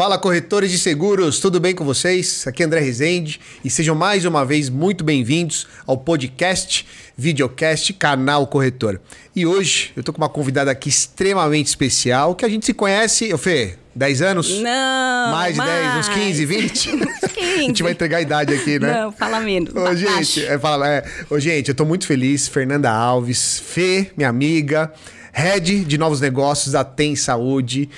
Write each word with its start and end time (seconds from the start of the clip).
Fala 0.00 0.16
corretores 0.16 0.70
de 0.70 0.78
seguros, 0.78 1.40
tudo 1.40 1.60
bem 1.60 1.74
com 1.74 1.84
vocês? 1.84 2.46
Aqui 2.46 2.62
é 2.62 2.66
André 2.66 2.80
Rezende 2.80 3.38
e 3.62 3.68
sejam 3.68 3.94
mais 3.94 4.24
uma 4.24 4.46
vez 4.46 4.70
muito 4.70 5.04
bem-vindos 5.04 5.66
ao 5.86 5.98
podcast, 5.98 6.86
videocast, 7.14 7.92
canal 7.92 8.46
Corretor. 8.46 8.98
E 9.36 9.44
hoje 9.44 9.92
eu 9.94 10.02
tô 10.02 10.10
com 10.10 10.16
uma 10.16 10.28
convidada 10.30 10.70
aqui 10.70 10.88
extremamente 10.88 11.66
especial, 11.66 12.34
que 12.34 12.46
a 12.46 12.48
gente 12.48 12.64
se 12.64 12.72
conhece, 12.72 13.30
ô 13.34 13.36
Fê, 13.36 13.76
10 13.94 14.22
anos? 14.22 14.60
Não. 14.62 15.32
Mais 15.32 15.54
de 15.54 15.60
10, 15.60 15.96
uns 15.98 16.08
15, 16.08 16.46
20? 16.46 16.94
Uns 16.96 17.32
15. 17.34 17.40
a 17.40 17.58
gente 17.58 17.82
vai 17.82 17.92
entregar 17.92 18.16
a 18.16 18.22
idade 18.22 18.54
aqui, 18.54 18.78
né? 18.78 19.02
Não, 19.02 19.12
fala 19.12 19.38
menos. 19.40 19.74
Ô, 19.74 19.94
gente, 19.94 20.46
é, 20.46 20.58
fala, 20.58 20.88
é, 20.88 21.04
ô, 21.28 21.38
gente, 21.38 21.68
eu 21.68 21.74
tô 21.74 21.84
muito 21.84 22.06
feliz. 22.06 22.48
Fernanda 22.48 22.90
Alves, 22.90 23.60
Fê, 23.60 24.10
minha 24.16 24.30
amiga, 24.30 24.90
head 25.30 25.84
de 25.84 25.98
novos 25.98 26.22
negócios 26.22 26.72
da 26.72 26.84
Tem 26.84 27.14
Saúde. 27.14 27.90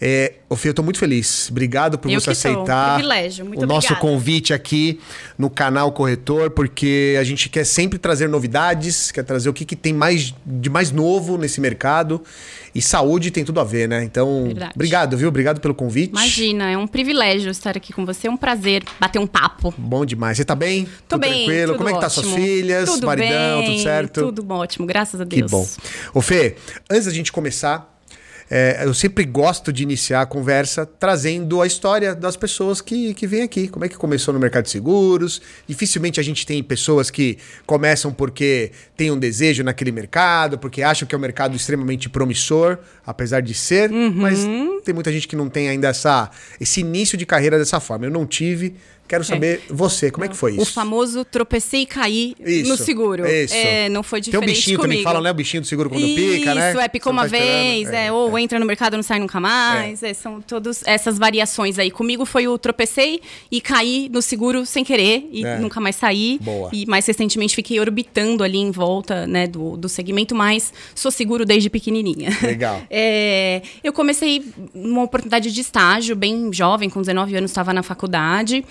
É, 0.00 0.34
Fê, 0.56 0.68
eu 0.68 0.74
tô 0.74 0.82
muito 0.82 0.98
feliz. 0.98 1.48
Obrigado 1.50 1.98
por 1.98 2.10
Eu 2.10 2.20
você 2.20 2.26
que 2.26 2.30
aceitar 2.32 3.00
o 3.00 3.08
nosso 3.66 3.88
obrigada. 3.88 3.94
convite 3.96 4.52
aqui 4.54 5.00
no 5.36 5.50
canal 5.50 5.90
Corretor, 5.92 6.50
porque 6.50 7.16
a 7.18 7.24
gente 7.24 7.48
quer 7.48 7.64
sempre 7.64 7.98
trazer 7.98 8.28
novidades, 8.28 9.10
quer 9.10 9.24
trazer 9.24 9.48
o 9.48 9.52
que, 9.52 9.64
que 9.64 9.76
tem 9.76 9.92
mais 9.92 10.34
de 10.46 10.70
mais 10.70 10.90
novo 10.90 11.36
nesse 11.36 11.60
mercado. 11.60 12.22
E 12.74 12.82
saúde 12.82 13.30
tem 13.30 13.44
tudo 13.44 13.60
a 13.60 13.64
ver, 13.64 13.88
né? 13.88 14.02
Então, 14.02 14.44
Verdade. 14.46 14.72
obrigado, 14.74 15.16
viu? 15.16 15.28
Obrigado 15.28 15.60
pelo 15.60 15.74
convite. 15.74 16.10
Imagina, 16.10 16.70
é 16.70 16.76
um 16.76 16.88
privilégio 16.88 17.48
estar 17.50 17.76
aqui 17.76 17.92
com 17.92 18.04
você. 18.04 18.26
É 18.26 18.30
um 18.30 18.36
prazer 18.36 18.82
bater 18.98 19.20
um 19.20 19.26
papo. 19.28 19.72
Bom 19.78 20.04
demais. 20.04 20.36
Você 20.36 20.44
tá 20.44 20.56
bem? 20.56 20.84
Tô 20.84 21.16
tudo 21.16 21.20
bem. 21.20 21.44
tranquilo? 21.46 21.66
tudo 21.72 21.76
Como 21.78 21.88
é 21.88 21.92
que 21.92 22.00
tá 22.00 22.06
ótimo. 22.06 22.22
suas 22.24 22.34
filhas, 22.34 22.90
tudo 22.90 23.06
maridão, 23.06 23.60
bem, 23.60 23.70
tudo 23.70 23.82
certo? 23.82 24.20
Tudo 24.32 24.52
ótimo, 24.52 24.86
graças 24.86 25.20
a 25.20 25.26
Que 25.26 25.36
Deus. 25.36 25.50
bom. 25.50 25.68
Ô 26.12 26.20
Fê, 26.20 26.56
antes 26.90 27.06
da 27.06 27.12
gente 27.12 27.30
começar, 27.30 27.93
é, 28.50 28.82
eu 28.84 28.92
sempre 28.92 29.24
gosto 29.24 29.72
de 29.72 29.82
iniciar 29.82 30.20
a 30.22 30.26
conversa 30.26 30.84
trazendo 30.86 31.62
a 31.62 31.66
história 31.66 32.14
das 32.14 32.36
pessoas 32.36 32.80
que, 32.80 33.14
que 33.14 33.26
vêm 33.26 33.42
aqui. 33.42 33.68
Como 33.68 33.84
é 33.84 33.88
que 33.88 33.96
começou 33.96 34.34
no 34.34 34.40
mercado 34.40 34.64
de 34.64 34.70
seguros? 34.70 35.40
Dificilmente 35.66 36.20
a 36.20 36.22
gente 36.22 36.44
tem 36.46 36.62
pessoas 36.62 37.10
que 37.10 37.38
começam 37.66 38.12
porque 38.12 38.70
tem 38.96 39.10
um 39.10 39.18
desejo 39.18 39.64
naquele 39.64 39.90
mercado, 39.92 40.58
porque 40.58 40.82
acham 40.82 41.06
que 41.08 41.14
é 41.14 41.18
um 41.18 41.20
mercado 41.20 41.56
extremamente 41.56 42.08
promissor, 42.08 42.78
apesar 43.06 43.40
de 43.40 43.54
ser, 43.54 43.90
Uhum. 43.90 44.12
mas 44.14 44.46
tem 44.84 44.94
muita 44.94 45.10
gente 45.10 45.26
que 45.26 45.36
não 45.36 45.48
tem 45.48 45.68
ainda 45.68 45.88
essa, 45.88 46.30
esse 46.60 46.80
início 46.80 47.16
de 47.16 47.24
carreira 47.24 47.58
dessa 47.58 47.80
forma. 47.80 48.06
Eu 48.06 48.10
não 48.10 48.26
tive. 48.26 48.74
Quero 49.06 49.22
saber 49.22 49.62
você, 49.68 50.10
como 50.10 50.24
é 50.24 50.28
que 50.28 50.36
foi 50.36 50.52
isso? 50.52 50.62
O 50.62 50.64
famoso 50.64 51.24
tropecei 51.26 51.82
e 51.82 51.86
caí 51.86 52.34
Isso, 52.40 52.70
no 52.70 52.76
seguro. 52.76 53.26
isso. 53.26 53.54
É, 53.54 53.88
não 53.90 54.02
foi 54.02 54.20
Tem 54.22 54.30
diferente 54.32 54.50
um 54.50 54.54
bichinho 54.54 54.76
comigo. 54.78 54.82
também 54.82 54.98
que 54.98 55.04
fala, 55.04 55.20
né? 55.20 55.30
O 55.30 55.34
bichinho 55.34 55.60
do 55.60 55.66
seguro 55.66 55.90
quando 55.90 56.02
pica, 56.06 56.54
né? 56.54 56.70
Isso, 56.70 56.80
é, 56.80 56.88
picou 56.88 57.12
Você 57.12 57.16
uma 57.18 57.22
tá 57.24 57.28
vez, 57.28 57.90
é, 57.90 58.10
ou 58.10 58.38
entra 58.38 58.58
no 58.58 58.64
mercado 58.64 58.94
e 58.94 58.96
não 58.96 59.02
sai 59.02 59.18
nunca 59.20 59.38
mais. 59.38 60.02
é, 60.02 60.14
são 60.14 60.40
todas 60.40 60.82
essas 60.86 61.18
variações 61.18 61.78
aí. 61.78 61.90
Comigo 61.90 62.24
foi 62.24 62.48
o 62.48 62.56
tropecei 62.56 63.20
e 63.52 63.60
caí 63.60 64.08
no 64.10 64.22
seguro 64.22 64.64
sem 64.64 64.82
querer 64.82 65.28
e 65.30 65.44
É. 65.44 65.58
nunca 65.58 65.80
mais 65.80 65.96
saí. 65.96 66.38
Boa. 66.40 66.70
E 66.72 66.86
mais 66.86 67.06
recentemente 67.06 67.54
fiquei 67.54 67.78
orbitando 67.78 68.42
ali 68.42 68.58
em 68.58 68.70
volta 68.70 69.26
né, 69.26 69.46
do, 69.46 69.76
do 69.76 69.88
segmento, 69.88 70.34
mas 70.34 70.72
sou 70.94 71.10
seguro 71.10 71.44
desde 71.44 71.68
pequenininha. 71.68 72.30
Legal. 72.42 72.82
É, 72.90 73.60
eu 73.82 73.92
comecei 73.92 74.42
uma 74.74 75.02
oportunidade 75.02 75.52
de 75.52 75.60
estágio, 75.60 76.14
bem 76.16 76.50
jovem, 76.52 76.88
com 76.88 77.00
19 77.00 77.36
anos, 77.36 77.50
estava 77.50 77.72
na 77.74 77.82
faculdade. 77.82 78.64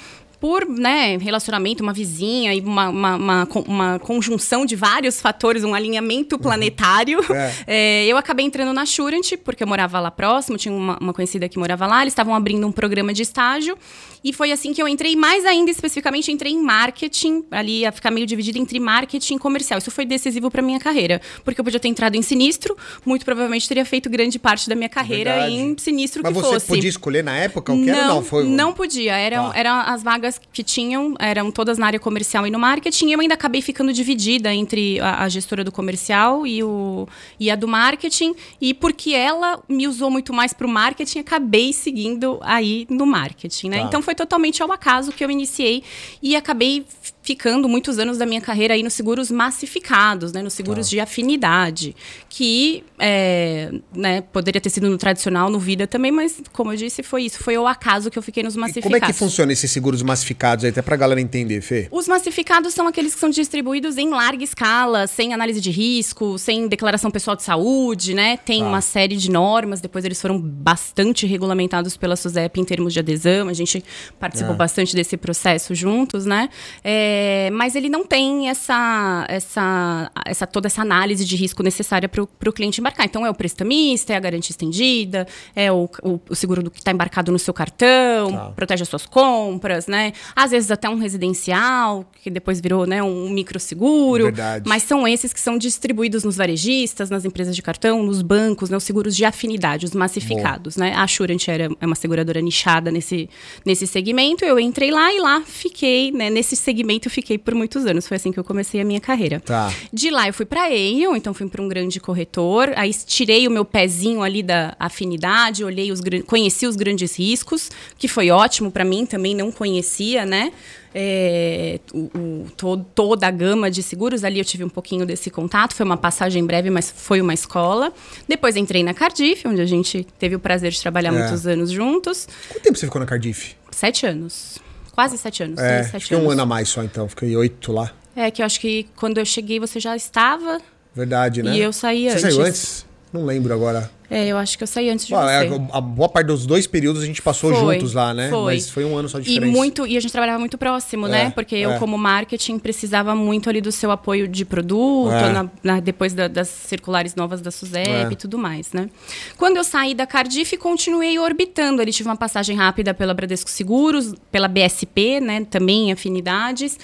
Por 0.44 0.68
né, 0.68 1.16
relacionamento, 1.22 1.82
uma 1.82 1.94
vizinha 1.94 2.54
e 2.54 2.60
uma, 2.60 2.90
uma, 2.90 3.16
uma, 3.16 3.48
uma 3.66 4.00
conjunção 4.00 4.66
de 4.66 4.76
vários 4.76 5.22
fatores, 5.22 5.64
um 5.64 5.74
alinhamento 5.74 6.38
planetário, 6.38 7.22
É. 7.34 7.54
é, 7.66 8.06
eu 8.12 8.18
acabei 8.18 8.46
entrando 8.46 8.74
na 8.74 8.86
Surant, 8.86 9.38
porque 9.42 9.64
eu 9.64 9.68
morava 9.68 10.02
lá 10.02 10.12
próximo, 10.12 10.58
tinha 10.58 10.74
uma, 10.74 10.98
uma 11.00 11.14
conhecida 11.14 11.48
que 11.48 11.58
morava 11.58 11.88
lá, 11.88 12.02
eles 12.02 12.12
estavam 12.12 12.36
abrindo 12.36 12.68
um 12.68 12.74
programa 12.74 13.14
de 13.14 13.22
estágio. 13.22 13.78
E 14.22 14.32
foi 14.32 14.54
assim 14.54 14.72
que 14.74 14.82
eu 14.82 14.88
entrei, 14.88 15.18
mais 15.18 15.46
ainda 15.46 15.70
especificamente, 15.70 16.32
entrei 16.32 16.54
em 16.54 16.62
marketing, 16.62 17.44
ali 17.52 17.80
ia 17.82 17.92
ficar 17.92 18.10
meio 18.10 18.26
dividida 18.26 18.58
entre 18.58 18.80
marketing 18.80 19.36
e 19.36 19.40
comercial. 19.40 19.78
Isso 19.78 19.92
foi 19.92 20.06
decisivo 20.06 20.50
para 20.50 20.62
minha 20.62 20.80
carreira, 20.80 21.20
porque 21.44 21.60
eu 21.60 21.64
podia 21.64 21.78
ter 21.80 21.90
entrado 21.90 22.16
em 22.16 22.22
sinistro, 22.22 22.76
muito 23.06 23.26
provavelmente 23.26 23.68
teria 23.68 23.84
feito 23.86 24.10
grande 24.10 24.40
parte 24.40 24.70
da 24.70 24.76
minha 24.76 24.88
carreira 24.88 25.32
Verdade. 25.32 25.56
em 25.56 25.78
sinistro 25.78 26.22
Mas 26.24 26.34
que 26.34 26.40
você 26.42 26.54
fosse. 26.54 26.68
podia 26.68 26.90
escolher 26.90 27.22
na 27.24 27.36
época 27.36 27.74
o 27.74 27.84
que 27.84 27.90
era? 27.90 28.02
Não, 28.08 28.16
Não, 28.16 28.24
foi. 28.24 28.44
não 28.46 28.74
podia. 28.74 29.14
Eram, 29.18 29.50
Tá. 29.52 29.58
eram 29.60 29.76
as 29.76 30.02
vagas 30.04 30.33
que 30.52 30.64
tinham, 30.64 31.16
eram 31.20 31.52
todas 31.52 31.78
na 31.78 31.88
área 31.88 32.00
comercial 32.00 32.46
e 32.46 32.52
no 32.52 32.60
marketing. 32.60 33.12
Eu 33.12 33.20
ainda 33.20 33.34
acabei 33.34 33.62
ficando 33.62 33.92
dividida 33.92 34.54
entre 34.54 35.00
a, 35.00 35.24
a 35.24 35.30
gestora 35.30 35.64
do 35.64 35.72
comercial 35.72 36.46
e, 36.46 36.64
o, 36.64 37.08
e 37.40 37.50
a 37.50 37.56
do 37.56 37.68
marketing. 37.68 38.36
E 38.62 38.74
porque 38.74 39.12
ela 39.12 39.62
me 39.68 39.88
usou 39.88 40.10
muito 40.10 40.34
mais 40.34 40.54
para 40.54 40.68
o 40.68 40.70
marketing, 40.70 41.20
acabei 41.20 41.74
seguindo 41.74 42.40
aí 42.42 42.86
no 42.90 43.06
marketing, 43.06 43.70
né? 43.70 43.80
Tá. 43.80 43.84
Então 43.86 44.02
foi 44.02 44.16
totalmente 44.16 44.62
ao 44.62 44.72
acaso 44.72 45.12
que 45.12 45.24
eu 45.24 45.32
iniciei 45.32 45.84
e 46.22 46.36
acabei 46.36 46.86
ficando 47.24 47.68
muitos 47.70 47.98
anos 47.98 48.18
da 48.18 48.26
minha 48.26 48.42
carreira 48.42 48.74
aí 48.74 48.84
nos 48.84 48.94
seguros 48.94 49.32
massificados, 49.32 50.32
né? 50.34 50.42
Nos 50.42 50.54
seguros 50.54 50.88
Tá. 50.88 50.90
de 50.92 51.00
afinidade, 51.00 51.96
que 52.30 52.84
é, 53.00 53.72
né, 53.96 54.22
poderia 54.22 54.60
ter 54.62 54.70
sido 54.70 54.90
no 54.90 54.98
tradicional, 54.98 55.50
no 55.50 55.58
vida 55.60 55.88
também, 55.88 56.12
mas 56.12 56.42
como 56.52 56.72
eu 56.74 56.78
disse, 56.78 57.02
foi 57.02 57.24
isso, 57.24 57.40
foi 57.40 57.56
ao 57.56 57.66
acaso 57.66 58.12
que 58.12 58.18
eu 58.20 58.22
fiquei 58.24 58.44
nos 58.44 58.56
E 58.56 58.60
massificados. 58.60 58.84
como 59.00 59.04
é 59.04 59.14
que 59.14 59.14
funciona 59.18 59.52
esses 59.54 59.72
seguros 59.72 60.02
massificados 60.02 60.66
aí, 60.66 60.72
até 60.72 60.82
pra 60.82 60.96
galera 60.96 61.20
entender, 61.22 61.62
Fê? 61.62 61.88
Os 61.92 62.08
massificados 62.08 62.74
são 62.74 62.88
aqueles 62.88 63.14
que 63.14 63.20
são 63.20 63.30
distribuídos 63.30 63.98
em 63.98 64.10
larga 64.10 64.44
escala, 64.44 65.08
sem 65.08 65.34
análise 65.34 65.62
de 65.62 65.72
risco, 65.72 66.38
sem 66.38 66.68
declaração 66.68 67.10
pessoal 67.10 67.36
de 67.38 67.44
saúde, 67.44 68.14
né? 68.14 68.38
Tem 68.38 68.60
Tá. 68.60 68.68
uma 68.68 68.82
série 68.82 69.16
de 69.16 69.32
normas, 69.32 69.80
depois 69.80 70.04
eles 70.06 70.22
foram 70.22 70.40
bastante 70.40 71.26
regulamentados 71.26 71.96
pela 71.96 72.16
SUSEP 72.16 72.60
em 72.60 72.66
termos 72.66 72.94
de 72.94 73.00
adesão, 73.00 73.48
a 73.48 73.54
gente 73.54 73.84
participou 74.20 74.54
É. 74.54 74.58
bastante 74.58 74.96
desse 74.96 75.16
processo 75.18 75.74
juntos, 75.74 76.26
né? 76.26 76.50
É, 76.84 77.13
mas 77.54 77.76
ele 77.76 77.90
não 77.90 78.06
tem 78.06 78.50
essa, 78.50 79.26
essa, 79.30 80.12
essa 80.26 80.48
toda 80.48 80.68
essa 80.68 80.82
análise 80.82 81.26
de 81.26 81.36
risco 81.36 81.64
necessária 81.64 82.08
para 82.10 82.22
o 82.24 82.54
cliente 82.54 82.80
embarcar. 82.80 83.06
Então 83.06 83.26
é 83.26 83.30
o 83.30 83.34
prestamista, 83.34 84.14
é 84.14 84.16
a 84.16 84.20
garantia 84.20 84.52
estendida, 84.52 85.28
é 85.56 85.72
o, 85.72 85.90
o, 86.02 86.20
o 86.30 86.36
seguro 86.36 86.70
que 86.70 86.80
está 86.80 86.92
embarcado 86.92 87.32
no 87.32 87.40
seu 87.40 87.54
cartão, 87.54 88.32
Tá. 88.32 88.52
protege 88.56 88.84
as 88.84 88.90
suas 88.90 89.06
compras, 89.06 89.88
né? 89.88 90.14
Às 90.36 90.52
vezes 90.52 90.72
até 90.72 90.90
um 90.90 90.98
residencial, 90.98 92.06
que 92.22 92.30
depois 92.30 92.60
virou 92.62 92.86
né, 92.86 93.02
um 93.04 93.30
microseguro. 93.30 94.26
Verdade. 94.26 94.66
Mas 94.68 94.84
são 94.84 95.08
esses 95.08 95.34
que 95.34 95.40
são 95.40 95.58
distribuídos 95.58 96.24
nos 96.24 96.36
varejistas, 96.38 97.10
nas 97.10 97.26
empresas 97.26 97.56
de 97.56 97.62
cartão, 97.62 98.04
nos 98.04 98.22
bancos, 98.22 98.70
né, 98.70 98.78
os 98.78 98.84
seguros 98.84 99.16
de 99.16 99.26
afinidade, 99.26 99.86
os 99.86 99.94
massificados, 99.94 100.78
né? 100.78 100.94
A 100.94 101.04
Assurant 101.04 101.48
era, 101.48 101.70
é 101.80 101.86
uma 101.86 101.96
seguradora 101.96 102.42
nichada 102.42 102.92
nesse, 102.92 103.30
nesse 103.66 103.86
segmento. 103.88 104.46
Eu 104.46 104.60
entrei 104.60 104.92
lá 104.92 105.14
e 105.14 105.20
lá 105.20 105.42
fiquei, 105.46 106.12
né? 106.12 106.30
Nesse 106.30 106.56
segmento 106.56 107.03
eu 107.08 107.12
fiquei 107.12 107.38
por 107.38 107.54
muitos 107.56 107.86
anos. 107.86 108.08
Foi 108.08 108.18
assim 108.18 108.32
que 108.32 108.40
eu 108.40 108.44
comecei 108.44 108.80
a 108.82 108.86
minha 108.86 109.00
carreira. 109.00 109.40
Tá. 109.40 109.72
De 109.92 110.10
lá 110.10 110.28
eu 110.28 110.34
fui 110.34 110.46
para 110.46 110.64
Aon, 110.66 111.16
então 111.16 111.34
fui 111.34 111.48
para 111.48 111.62
um 111.62 111.68
grande 111.68 112.00
corretor. 112.00 112.72
Aí 112.76 112.94
tirei 112.94 113.48
o 113.48 113.52
meu 113.52 113.66
pezinho 113.66 114.22
ali 114.22 114.42
da 114.44 114.76
afinidade, 114.80 115.64
olhei 115.64 115.92
os 115.92 116.02
conheci 116.28 116.66
os 116.68 116.76
grandes 116.76 117.18
riscos, 117.18 117.70
que 117.98 118.08
foi 118.08 118.30
ótimo 118.30 118.72
para 118.72 118.84
mim, 118.86 119.06
também 119.06 119.36
não 119.36 119.52
conhecia, 119.52 120.26
né? 120.26 120.52
É, 120.96 121.80
o, 121.92 121.98
o- 122.16 122.48
to- 122.56 122.86
toda 122.94 123.26
a 123.28 123.32
gama 123.32 123.72
de 123.72 123.82
seguros, 123.82 124.24
ali 124.24 124.38
eu 124.38 124.46
tive 124.46 124.64
um 124.64 124.70
pouquinho 124.70 125.08
desse 125.08 125.32
contato, 125.32 125.74
foi 125.74 125.84
uma 125.86 125.98
passagem 125.98 126.46
breve, 126.46 126.70
mas 126.70 126.94
foi 126.96 127.20
uma 127.20 127.34
escola. 127.34 127.92
Depois 128.28 128.56
entrei 128.56 128.84
na 128.84 128.94
Cardiff, 128.94 129.48
onde 129.48 129.60
a 129.60 129.66
gente 129.66 130.06
teve 130.20 130.36
o 130.36 130.40
prazer 130.40 130.72
de 130.72 130.80
trabalhar 130.80 131.10
É. 131.14 131.18
muitos 131.20 131.48
anos 131.48 131.72
juntos. 131.72 132.28
Quanto 132.48 132.62
tempo 132.62 132.78
você 132.78 132.86
ficou 132.86 133.00
na 133.00 133.08
Cardiff? 133.08 133.56
Sete 133.72 134.06
anos. 134.06 134.60
Quase 134.94 135.18
sete 135.18 135.44
anos. 135.44 135.60
É, 135.60 135.80
seis, 135.80 135.92
sete 135.92 136.04
fiquei 136.04 136.18
um 136.18 136.22
anos. 136.22 136.34
ano 136.34 136.42
a 136.44 136.46
mais 136.46 136.70
só, 136.70 136.84
então. 136.84 137.10
Fiquei 137.10 137.36
oito 137.36 137.72
lá. 137.74 137.92
É, 138.16 138.30
que 138.30 138.42
eu 138.42 138.46
acho 138.46 138.60
que 138.60 138.88
quando 138.96 139.18
eu 139.18 139.26
cheguei 139.26 139.60
você 139.60 139.80
já 139.80 139.96
estava. 139.96 140.62
Verdade, 140.96 141.42
né? 141.42 141.56
E 141.56 141.60
eu 141.60 141.74
saí 141.74 142.04
você 142.04 142.12
antes. 142.12 142.22
saiu 142.22 142.42
antes? 142.46 142.86
Não 143.12 143.26
lembro 143.26 143.54
agora. 143.54 143.90
É, 144.16 144.28
eu 144.28 144.38
acho 144.38 144.56
que 144.58 144.64
eu 144.64 144.68
saí 144.68 144.90
antes 144.92 145.08
de 145.08 145.12
Bom, 145.14 145.28
é, 145.28 145.48
você. 145.48 145.62
a 145.72 145.82
boa 145.82 146.08
parte 146.08 146.28
dos 146.28 146.46
dois 146.46 146.68
períodos 146.68 147.02
a 147.02 147.06
gente 147.08 147.20
passou 147.20 147.52
Foi, 147.52 147.76
juntos 147.76 147.94
lá, 147.96 148.14
né? 148.14 148.30
foi. 148.30 148.54
Mas 148.54 148.70
foi 148.70 148.86
um 148.86 148.96
ano 148.96 149.10
só 149.10 149.18
de 149.20 149.28
E 149.28 149.34
diferença. 149.34 149.58
muito, 149.58 149.88
e 149.88 149.98
a 149.98 150.00
gente 150.00 150.12
trabalhava 150.12 150.38
muito 150.38 150.56
próximo, 150.56 151.08
É, 151.08 151.10
né? 151.10 151.30
Porque 151.32 151.56
eu, 151.56 151.72
é. 151.72 151.80
como 151.80 151.98
marketing, 151.98 152.60
precisava 152.60 153.16
muito 153.16 153.50
ali 153.50 153.60
do 153.60 153.72
seu 153.72 153.90
apoio 153.90 154.28
de 154.28 154.46
produto, 154.46 155.12
É. 155.14 155.32
na- 155.32 155.50
na- 155.64 155.80
depois 155.80 156.14
da- 156.14 156.28
das 156.28 156.48
circulares 156.48 157.16
novas 157.16 157.42
da 157.42 157.50
SUSEP 157.50 158.12
e 158.14 158.16
tudo 158.16 158.38
mais, 158.38 158.72
né? 158.72 158.88
Quando 159.36 159.58
eu 159.58 159.64
saí 159.64 159.96
da 159.96 160.06
Cardiff, 160.06 160.56
continuei 160.58 161.18
orbitando. 161.18 161.82
Ali 161.82 161.92
tive 161.92 162.08
uma 162.08 162.16
passagem 162.16 162.56
rápida 162.56 162.94
pela 162.94 163.16
Bradesco 163.16 163.50
Seguros, 163.50 164.14
pela 164.32 164.48
BSP, 164.48 165.20
né? 165.20 165.44
Também 165.50 165.90
em 165.90 165.92
afinidades. 165.92 166.78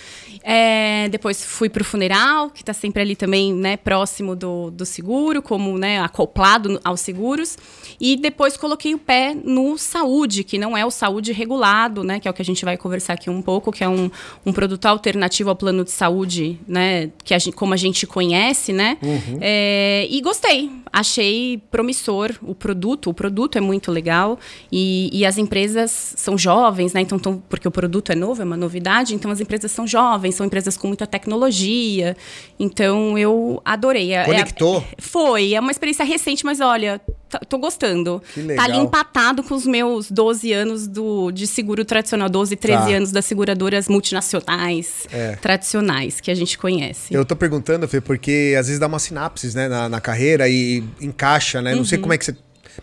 Depois 1.11 1.43
fui 1.45 1.69
para 1.69 1.81
o 1.81 1.85
funeral, 1.85 2.49
que 2.49 2.61
está 2.63 2.73
sempre 2.73 3.01
ali 3.03 3.15
também, 3.15 3.53
né? 3.53 3.77
Próximo 3.77 4.35
do, 4.35 4.71
do 4.71 4.85
seguro, 4.85 5.41
como 5.43 5.77
né, 5.77 5.99
acoplado 6.01 6.79
ao 6.83 6.97
seguro 6.97 7.18
seguros. 7.19 7.57
E 7.99 8.15
depois 8.15 8.55
coloquei 8.55 8.95
o 8.95 8.97
pé 8.97 9.35
no 9.35 9.77
saúde, 9.77 10.43
que 10.43 10.57
não 10.57 10.77
é 10.77 10.85
o 10.85 10.91
saúde 10.91 11.33
regulado, 11.33 12.03
né? 12.03 12.19
Que 12.19 12.27
é 12.27 12.31
o 12.31 12.33
que 12.33 12.41
a 12.41 12.45
gente 12.45 12.63
vai 12.63 12.77
conversar 12.77 13.13
aqui 13.13 13.29
um 13.29 13.41
pouco, 13.41 13.71
que 13.71 13.83
é 13.83 13.89
um, 13.89 14.09
um 14.45 14.53
produto 14.53 14.85
alternativo 14.85 15.49
ao 15.49 15.55
plano 15.55 15.83
de 15.83 15.91
saúde, 15.91 16.57
né? 16.65 17.11
Que 17.23 17.33
a 17.33 17.39
gente, 17.39 17.55
como 17.55 17.73
a 17.73 17.77
gente 17.77 18.07
conhece, 18.07 18.71
né? 18.71 18.97
Uhum. 19.01 19.39
É, 19.41 20.07
e 20.09 20.21
gostei. 20.21 20.71
Achei 20.91 21.61
promissor 21.69 22.31
o 22.41 22.55
produto. 22.55 23.09
O 23.09 23.13
produto 23.13 23.57
é 23.57 23.61
muito 23.61 23.91
legal. 23.91 24.39
E, 24.71 25.09
e 25.11 25.25
as 25.25 25.37
empresas 25.37 26.13
são 26.15 26.37
jovens, 26.37 26.93
né? 26.93 27.01
Então, 27.01 27.19
tão, 27.19 27.43
porque 27.49 27.67
o 27.67 27.71
produto 27.71 28.11
é 28.11 28.15
novo, 28.15 28.41
é 28.41 28.45
uma 28.45 28.57
novidade. 28.57 29.13
Então, 29.13 29.29
as 29.29 29.41
empresas 29.41 29.71
são 29.71 29.85
jovens, 29.85 30.35
são 30.35 30.45
empresas 30.45 30.77
com 30.77 30.87
muita 30.87 31.05
tecnologia. 31.05 32.15
Então, 32.57 33.17
eu 33.17 33.61
adorei. 33.65 34.13
É, 34.13 34.21
é 34.21 34.25
Conectou? 34.25 34.77
É, 34.77 35.01
foi. 35.01 35.53
É 35.53 35.59
uma 35.59 35.71
experiência 35.71 36.05
recente, 36.05 36.45
mas 36.45 36.61
olha, 36.61 36.98
tô 37.47 37.57
gostando. 37.57 38.21
Que 38.33 38.41
legal. 38.41 38.65
Tá 38.65 38.71
ali 38.71 38.81
empatado 38.81 39.43
com 39.43 39.53
os 39.53 39.65
meus 39.65 40.09
12 40.09 40.51
anos 40.53 40.87
do, 40.87 41.31
de 41.31 41.45
seguro 41.45 41.85
tradicional, 41.85 42.29
12, 42.29 42.55
13 42.55 42.83
tá. 42.83 42.89
anos 42.89 43.11
das 43.11 43.25
seguradoras 43.25 43.87
multinacionais 43.87 45.07
é. 45.11 45.35
tradicionais 45.35 46.19
que 46.19 46.31
a 46.31 46.35
gente 46.35 46.57
conhece. 46.57 47.13
Eu 47.13 47.25
tô 47.25 47.35
perguntando, 47.35 47.87
Fê, 47.87 48.01
porque 48.01 48.55
às 48.57 48.67
vezes 48.67 48.79
dá 48.79 48.87
uma 48.87 48.99
sinapse 48.99 49.55
né, 49.55 49.67
na, 49.67 49.89
na 49.89 50.01
carreira 50.01 50.47
e 50.49 50.83
encaixa, 51.01 51.61
né? 51.61 51.75
Não 51.75 51.85
sei 51.85 51.97
uhum. 51.97 52.03
como 52.03 52.13
é 52.13 52.17
que 52.17 52.25
você. 52.25 52.35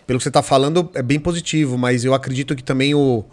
Pelo 0.05 0.19
que 0.19 0.23
você 0.23 0.31
tá 0.31 0.43
falando, 0.43 0.91
é 0.93 1.01
bem 1.01 1.19
positivo, 1.19 1.77
mas 1.77 2.05
eu 2.05 2.13
acredito 2.13 2.55
que 2.55 2.63
também 2.63 2.93
o 2.93 3.25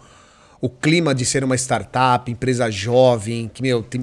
o 0.61 0.69
clima 0.69 1.13
de 1.13 1.25
ser 1.25 1.43
uma 1.43 1.55
startup, 1.55 2.31
empresa 2.31 2.69
jovem, 2.71 3.49
que, 3.53 3.61
meu, 3.61 3.83
tem, 3.83 4.01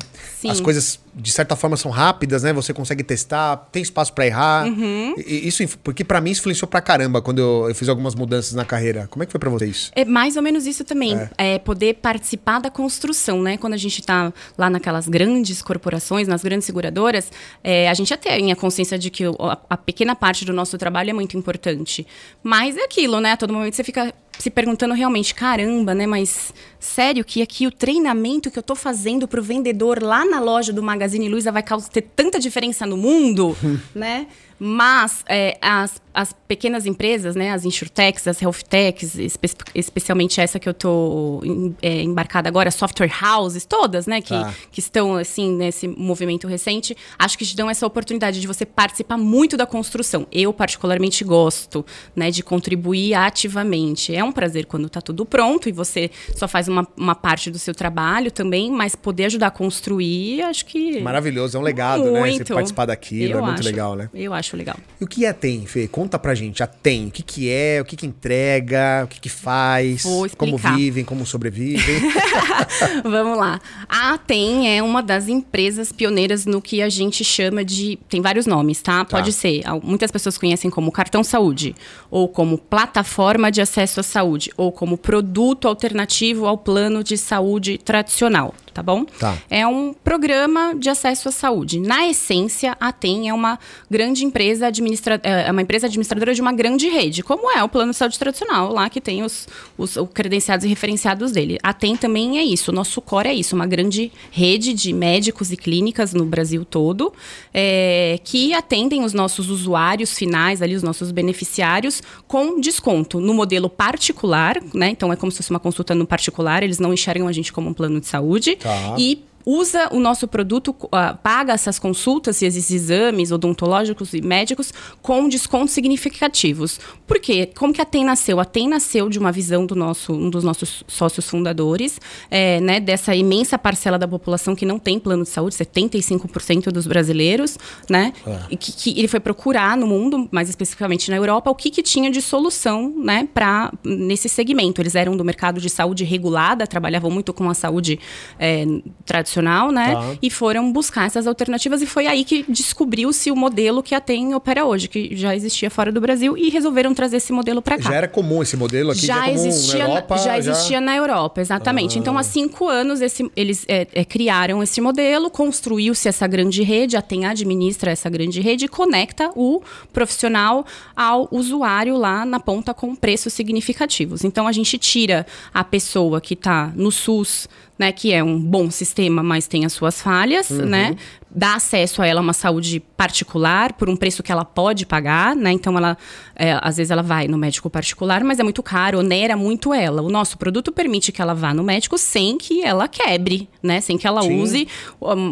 as 0.49 0.61
coisas 0.61 1.01
de 1.15 1.31
certa 1.31 1.55
forma 1.55 1.77
são 1.77 1.91
rápidas, 1.91 2.43
né? 2.43 2.53
Você 2.53 2.73
consegue 2.73 3.03
testar, 3.03 3.57
tem 3.71 3.83
espaço 3.83 4.13
para 4.13 4.27
errar. 4.27 4.67
Uhum. 4.67 5.15
Isso, 5.19 5.63
porque 5.83 6.05
para 6.05 6.21
mim 6.21 6.31
isso 6.31 6.41
influenciou 6.41 6.67
pra 6.67 6.81
caramba 6.81 7.21
quando 7.21 7.39
eu, 7.39 7.69
eu, 7.69 7.75
fiz 7.75 7.89
algumas 7.89 8.15
mudanças 8.15 8.55
na 8.55 8.65
carreira. 8.65 9.07
Como 9.09 9.23
é 9.23 9.27
que 9.27 9.33
foi 9.33 9.39
para 9.39 9.51
vocês? 9.51 9.91
É 9.95 10.05
mais 10.05 10.37
ou 10.37 10.43
menos 10.43 10.67
isso 10.67 10.85
também. 10.85 11.19
É. 11.37 11.55
é. 11.55 11.59
poder 11.59 11.95
participar 11.95 12.61
da 12.61 12.71
construção, 12.71 13.43
né? 13.43 13.59
Quando 13.59 13.75
a 13.75 13.77
gente 13.77 14.03
tá 14.03 14.33
lá 14.57 14.71
naquelas 14.71 15.07
grandes 15.07 15.61
corporações, 15.61 16.27
nas 16.27 16.43
grandes 16.43 16.65
seguradoras, 16.65 17.31
é, 17.63 17.89
a 17.91 17.95
gente 17.95 18.13
até 18.15 18.37
tem 18.37 18.51
a 18.51 18.57
consciência 18.57 18.99
de 18.99 19.11
que 19.11 19.25
a, 19.25 19.59
a 19.69 19.77
pequena 19.77 20.17
parte 20.17 20.45
do 20.45 20.53
nosso 20.53 20.79
trabalho 20.79 21.11
é 21.11 21.13
muito 21.13 21.37
importante. 21.37 22.07
Mas 22.43 22.77
é 22.77 22.85
aquilo, 22.85 23.21
né? 23.21 23.33
A 23.33 23.37
todo 23.37 23.53
momento 23.53 23.75
você 23.75 23.85
fica 23.85 24.15
se 24.43 24.51
perguntando 24.51 24.93
realmente, 24.93 25.33
caramba, 25.37 25.95
né? 25.95 26.05
Mas 26.05 26.53
sério 26.81 27.25
que 27.25 27.41
aqui 27.41 27.65
o 27.65 27.71
treinamento 27.71 28.51
que 28.51 28.59
eu 28.59 28.61
estou 28.61 28.75
fazendo 28.75 29.29
para 29.29 29.39
o 29.39 29.43
vendedor 29.43 30.03
lá 30.03 30.25
na 30.25 30.41
loja 30.41 30.73
do 30.73 30.83
Magazine 30.83 31.29
Luiza 31.29 31.53
vai 31.53 31.63
causar 31.63 31.89
ter 31.91 32.03
tanta 32.03 32.41
diferença 32.41 32.85
no 32.85 32.97
mundo, 32.97 33.57
né? 33.95 34.27
Mas 34.59 35.25
é, 35.29 35.57
as, 35.63 36.03
as 36.15 36.35
pequenas 36.47 36.87
empresas, 36.87 37.35
né, 37.35 37.51
as 37.51 37.65
insurtechs, 37.65 38.27
as 38.27 38.41
healthtechs, 38.41 39.15
espe 39.17 39.49
especialmente 39.75 40.41
essa 40.41 40.59
que 40.59 40.69
eu 40.69 40.73
estou 40.73 41.43
é, 41.81 42.03
embarcada 42.03 42.49
agora, 42.49 42.71
software 42.71 43.13
houses, 43.23 43.65
todas, 43.65 44.07
né, 44.07 44.21
que, 44.21 44.31
tá. 44.31 44.53
que 44.71 44.81
estão 44.81 45.17
assim 45.17 45.53
nesse 45.57 45.89
movimento 45.89 46.47
recente, 46.47 46.97
acho 47.19 47.39
que 47.39 47.47
te 47.47 47.57
dão 47.57 47.71
essa 47.71 47.87
oportunidade 47.87 48.41
de 48.41 48.47
você 48.47 48.67
participar 48.67 49.17
muito 49.17 49.57
da 49.57 49.67
construção. 49.67 50.27
Eu 50.31 50.53
particularmente 50.53 51.25
gosto, 51.25 51.85
né, 52.15 52.31
de 52.31 52.43
contribuir 52.43 53.15
ativamente. 53.15 54.15
É 54.15 54.23
um 54.23 54.33
prazer 54.33 54.67
quando 54.67 54.87
está 54.87 55.01
tudo 55.01 55.25
pronto 55.25 55.69
e 55.69 55.73
você 55.73 56.11
só 56.37 56.47
faz 56.47 56.69
uma, 56.69 56.87
uma 56.97 57.15
parte 57.15 57.51
do 57.51 57.59
seu 57.59 57.75
trabalho 57.75 58.31
também, 58.31 58.71
mas 58.71 58.95
poder 58.95 59.27
ajudar 59.27 59.49
a 59.49 59.51
construir, 59.51 60.43
acho 60.43 60.67
que 60.67 61.01
maravilhoso, 61.01 61.57
é 61.57 61.61
um 61.61 61.63
legado, 61.63 62.05
muito. 62.05 62.15
né? 62.15 62.33
Você 62.33 62.55
participar 62.55 62.87
daquilo, 62.87 63.35
eu 63.35 63.39
é 63.39 63.43
muito 63.43 63.61
acho, 63.61 63.69
legal, 63.69 63.97
né? 63.97 64.11
Eu 64.15 64.35
acho 64.35 64.57
legal. 64.57 64.77
E 65.01 65.05
o 65.05 65.07
que 65.07 65.25
é 65.25 65.33
TEM, 65.33 65.67
Fê? 65.67 65.89
Conta 66.03 66.19
pra 66.19 66.35
gente. 66.35 66.65
A 66.65 66.67
TEM, 66.67 67.07
o 67.07 67.11
que, 67.13 67.23
que 67.23 67.49
é, 67.49 67.81
o 67.81 67.85
que, 67.85 67.95
que 67.95 68.05
entrega, 68.05 69.03
o 69.05 69.07
que, 69.07 69.21
que 69.21 69.29
faz, 69.29 70.03
como 70.37 70.59
vivem, 70.59 71.05
como 71.05 71.25
sobrevivem. 71.25 72.03
Vamos 73.05 73.39
lá. 73.39 73.61
A 73.89 74.19
TEM 74.19 74.69
é 74.77 74.83
uma 74.83 75.01
das 75.01 75.29
empresas 75.29 75.93
pioneiras 75.93 76.45
no 76.45 76.61
que 76.61 76.83
a 76.83 76.89
gente 76.89 77.25
chama 77.25 77.65
de. 77.65 78.01
Tem 78.09 78.21
vários 78.21 78.47
nomes, 78.47 78.83
tá? 78.83 79.05
tá? 79.05 79.17
Pode 79.17 79.33
ser. 79.33 79.63
Muitas 79.81 80.11
pessoas 80.11 80.37
conhecem 80.37 80.69
como 80.69 80.91
cartão 80.91 81.23
saúde, 81.23 81.77
ou 82.11 82.29
como 82.29 82.59
plataforma 82.59 83.53
de 83.53 83.61
acesso 83.61 84.01
à 84.01 84.03
saúde, 84.03 84.51
ou 84.57 84.73
como 84.73 84.99
produto 84.99 85.69
alternativo 85.69 86.47
ao 86.47 86.59
plano 86.59 87.05
de 87.05 87.17
saúde 87.17 87.79
tradicional 87.79 88.53
tá 88.73 88.83
bom? 88.83 89.05
Tá. 89.05 89.37
É 89.51 89.67
um 89.67 89.93
programa 89.93 90.75
de 90.75 90.89
acesso 90.89 91.29
à 91.29 91.33
saúde. 91.33 91.79
Na 91.79 92.07
essência, 92.07 92.77
a 92.81 92.93
TEM 92.93 93.29
é 93.29 93.35
uma 93.35 93.59
grande 93.91 94.25
empresa 94.25 94.67
administra 94.67 95.21
é, 95.23 95.49
é 95.49 95.51
uma 95.51 95.63
empresa 95.63 95.87
administradora 95.87 96.35
de 96.35 96.41
uma 96.41 96.53
grande 96.53 96.89
rede, 96.89 97.23
como 97.23 97.51
é 97.51 97.63
o 97.63 97.69
plano 97.69 97.93
de 97.93 97.97
saúde 97.97 98.19
tradicional, 98.19 98.73
lá 98.73 98.89
que 98.89 99.01
tem 99.01 99.23
os, 99.23 99.49
os, 99.77 99.97
os 99.97 100.09
credenciados 100.13 100.65
e 100.65 100.69
referenciados 100.69 101.33
dele. 101.33 101.59
A 101.63 101.73
TEM 101.73 101.97
também 101.97 102.39
é 102.39 102.45
isso, 102.45 102.71
o 102.71 102.75
nosso 102.75 103.01
core 103.01 103.29
é 103.29 103.35
isso, 103.35 103.55
uma 103.55 103.67
grande 103.67 104.13
rede 104.31 104.73
de 104.73 104.93
médicos 104.93 105.53
e 105.53 105.57
clínicas 105.57 106.15
no 106.15 106.25
Brasil 106.25 106.65
todo, 106.65 107.13
é, 107.53 108.19
que 108.25 108.55
atendem 108.55 109.05
os 109.05 109.13
nossos 109.13 109.51
usuários 109.51 110.13
finais, 110.17 110.63
ali, 110.63 110.75
os 110.75 110.83
nossos 110.83 111.11
beneficiários, 111.11 112.03
com 112.27 112.61
desconto 112.61 113.21
no 113.21 113.35
modelo 113.35 113.69
particular, 113.69 114.61
né? 114.75 114.91
Então 114.91 115.13
é 115.13 115.17
como 115.17 115.31
se 115.31 115.39
fosse 115.39 115.51
uma 115.51 115.61
consulta 115.61 115.95
no 115.95 116.07
particular, 116.07 116.63
eles 116.63 116.79
não 116.79 116.93
enxergam 116.93 117.29
a 117.29 117.33
gente 117.33 117.53
como 117.53 117.71
um 117.71 117.75
plano 117.75 118.01
de 118.01 118.07
saúde. 118.07 118.59
Tá. 118.63 118.95
E 118.99 119.25
usa 119.45 119.89
o 119.93 119.99
nosso 119.99 120.29
produto, 120.29 120.71
uh, 120.71 121.17
paga 121.23 121.53
essas 121.53 121.79
consultas 121.79 122.41
e 122.43 122.47
esses 122.47 122.71
exames 122.71 123.31
odontológicos 123.33 124.15
e 124.15 124.21
médicos 124.21 124.73
com 125.01 125.29
descontos 125.29 125.73
significativos. 125.73 126.79
Por 127.07 127.19
quê? 127.19 127.51
Como 127.57 127.73
que 127.73 127.81
a 127.81 127.85
TEM 127.85 128.05
nasceu? 128.05 128.41
A 128.41 128.45
TEM 128.45 128.69
nasceu 128.69 129.09
de 129.09 129.19
uma 129.19 129.33
visão 129.33 129.67
do 129.67 129.75
nosso, 129.75 130.13
um 130.13 130.31
dos 130.31 130.45
nossos 130.45 130.85
sócios 130.87 131.29
fundadores, 131.29 132.01
é, 132.31 132.61
né, 132.61 132.81
dessa 132.81 133.15
imensa 133.15 133.59
parcela 133.59 133.99
da 133.99 134.09
população 134.09 134.55
que 134.55 134.65
não 134.65 134.79
tem 134.79 134.99
plano 134.99 135.25
de 135.25 135.29
saúde, 135.29 135.55
75% 135.57 136.71
dos 136.71 136.87
brasileiros, 136.87 137.59
né? 137.89 138.13
É. 138.27 138.39
E 138.51 138.57
que, 138.57 138.73
que, 138.73 138.99
ele 138.99 139.09
foi 139.09 139.21
procurar 139.21 139.77
no 139.77 139.87
mundo, 139.87 140.29
mais 140.31 140.49
especificamente 140.49 141.11
na 141.11 141.17
Europa, 141.17 141.51
o 141.51 141.55
que, 141.55 141.71
que 141.71 141.83
tinha 141.83 142.11
de 142.11 142.23
solução, 142.23 142.95
né, 142.97 143.29
para 143.33 143.73
nesse 143.85 144.29
segmento. 144.29 144.81
Eles 144.81 144.95
eram 144.95 145.17
do 145.17 145.25
mercado 145.25 145.61
de 145.61 145.69
saúde 145.69 146.05
regulada, 146.05 146.67
trabalhavam 146.67 147.11
muito 147.11 147.33
com 147.33 147.49
a 147.49 147.55
saúde 147.55 147.99
é, 148.39 148.65
tradicional 149.05 149.32
tradicional, 149.33 149.73
né? 149.73 149.95
Tá. 149.95 150.17
E 150.21 150.31
foram 150.31 150.71
buscar 150.71 151.07
essas 151.07 151.27
alternativas 151.27 151.81
e 151.81 151.87
foi 151.87 152.07
aí 152.07 152.25
que 152.25 152.45
descobriu-se 152.49 153.31
o 153.31 153.37
modelo 153.37 153.83
que 153.83 153.95
a 153.95 154.01
TEM 154.01 154.35
opera 154.35 154.65
hoje, 154.65 154.89
que 154.89 155.17
já 155.17 155.35
existia 155.35 155.71
fora 155.71 155.91
do 155.91 156.01
Brasil 156.01 156.37
e 156.37 156.51
resolveram 156.51 156.95
trazer 156.95 157.17
esse 157.17 157.33
modelo 157.33 157.63
para 157.63 157.79
cá. 157.79 157.91
Já 157.91 157.95
era 157.95 158.09
comum 158.09 158.43
esse 158.43 158.57
modelo 158.57 158.91
aqui? 158.91 159.07
Já, 159.07 159.29
é 159.29 159.33
existia, 159.33 159.85
na 159.85 159.91
Europa, 159.91 160.17
já, 160.19 160.25
já 160.25 160.39
existia 160.39 160.81
na 160.81 160.97
Europa, 160.97 161.41
exatamente. 161.41 161.97
Ah. 161.97 162.01
Então, 162.01 162.19
há 162.19 162.23
cinco 162.23 162.69
anos 162.69 163.01
esse, 163.01 163.31
eles 163.35 163.65
é, 163.69 163.87
é, 163.93 164.05
criaram 164.05 164.63
esse 164.63 164.81
modelo, 164.81 165.31
construiu-se 165.31 166.09
essa 166.09 166.27
grande 166.27 166.63
rede, 166.63 166.97
a 166.97 167.03
TEM 167.03 167.25
administra 167.25 167.91
essa 167.91 168.11
grande 168.11 168.41
rede 168.41 168.67
e 168.67 168.69
conecta 168.69 169.31
o 169.35 169.63
profissional 169.93 170.67
ao 170.95 171.29
usuário 171.31 171.97
lá 171.97 172.27
na 172.27 172.41
ponta 172.41 172.75
com 172.75 172.95
preços 172.95 173.33
significativos. 173.33 174.25
Então, 174.25 174.47
a 174.47 174.53
gente 174.53 174.77
tira 174.79 175.27
a 175.55 175.65
pessoa 175.65 176.21
que 176.21 176.35
está 176.35 176.73
no 176.75 176.91
SUS 176.91 177.49
né, 177.83 177.91
que 177.91 178.13
é 178.13 178.23
um 178.23 178.39
bom 178.39 178.71
sistema, 178.71 179.25
mas 179.25 179.49
tem 179.49 179.65
as 179.65 179.73
suas 179.73 180.01
falhas, 180.01 180.51
uhum. 180.51 180.67
né? 180.67 180.97
dá 181.35 181.55
acesso 181.55 182.03
a 182.03 182.07
ela 182.07 182.21
uma 182.21 182.35
saúde 182.35 182.79
particular 182.79 183.73
por 183.73 183.89
um 183.89 183.97
preço 183.97 184.23
que 184.23 184.31
ela 184.31 184.45
pode 184.45 184.85
pagar, 184.85 185.35
né? 185.35 185.51
Então 185.51 185.77
ela 185.79 185.97
é, 186.37 186.59
às 186.61 186.77
vezes 186.77 186.91
ela 186.91 187.03
vai 187.03 187.27
no 187.27 187.39
médico 187.39 187.71
particular, 187.71 188.23
mas 188.23 188.39
é 188.39 188.43
muito 188.43 188.63
caro, 188.63 188.99
onera 188.99 189.35
muito 189.37 189.73
ela. 189.73 190.03
O 190.03 190.11
nosso 190.11 190.37
produto 190.37 190.71
permite 190.71 191.11
que 191.11 191.23
ela 191.23 191.35
vá 191.35 191.55
no 191.55 191.63
médico 191.63 191.97
sem 191.97 192.37
que 192.37 192.63
ela 192.63 192.87
quebre, 192.87 193.49
né? 193.63 193.81
Sem 193.81 193.97
que 193.97 194.07
ela 194.07 194.23
Sim. 194.23 194.43
use 194.43 194.69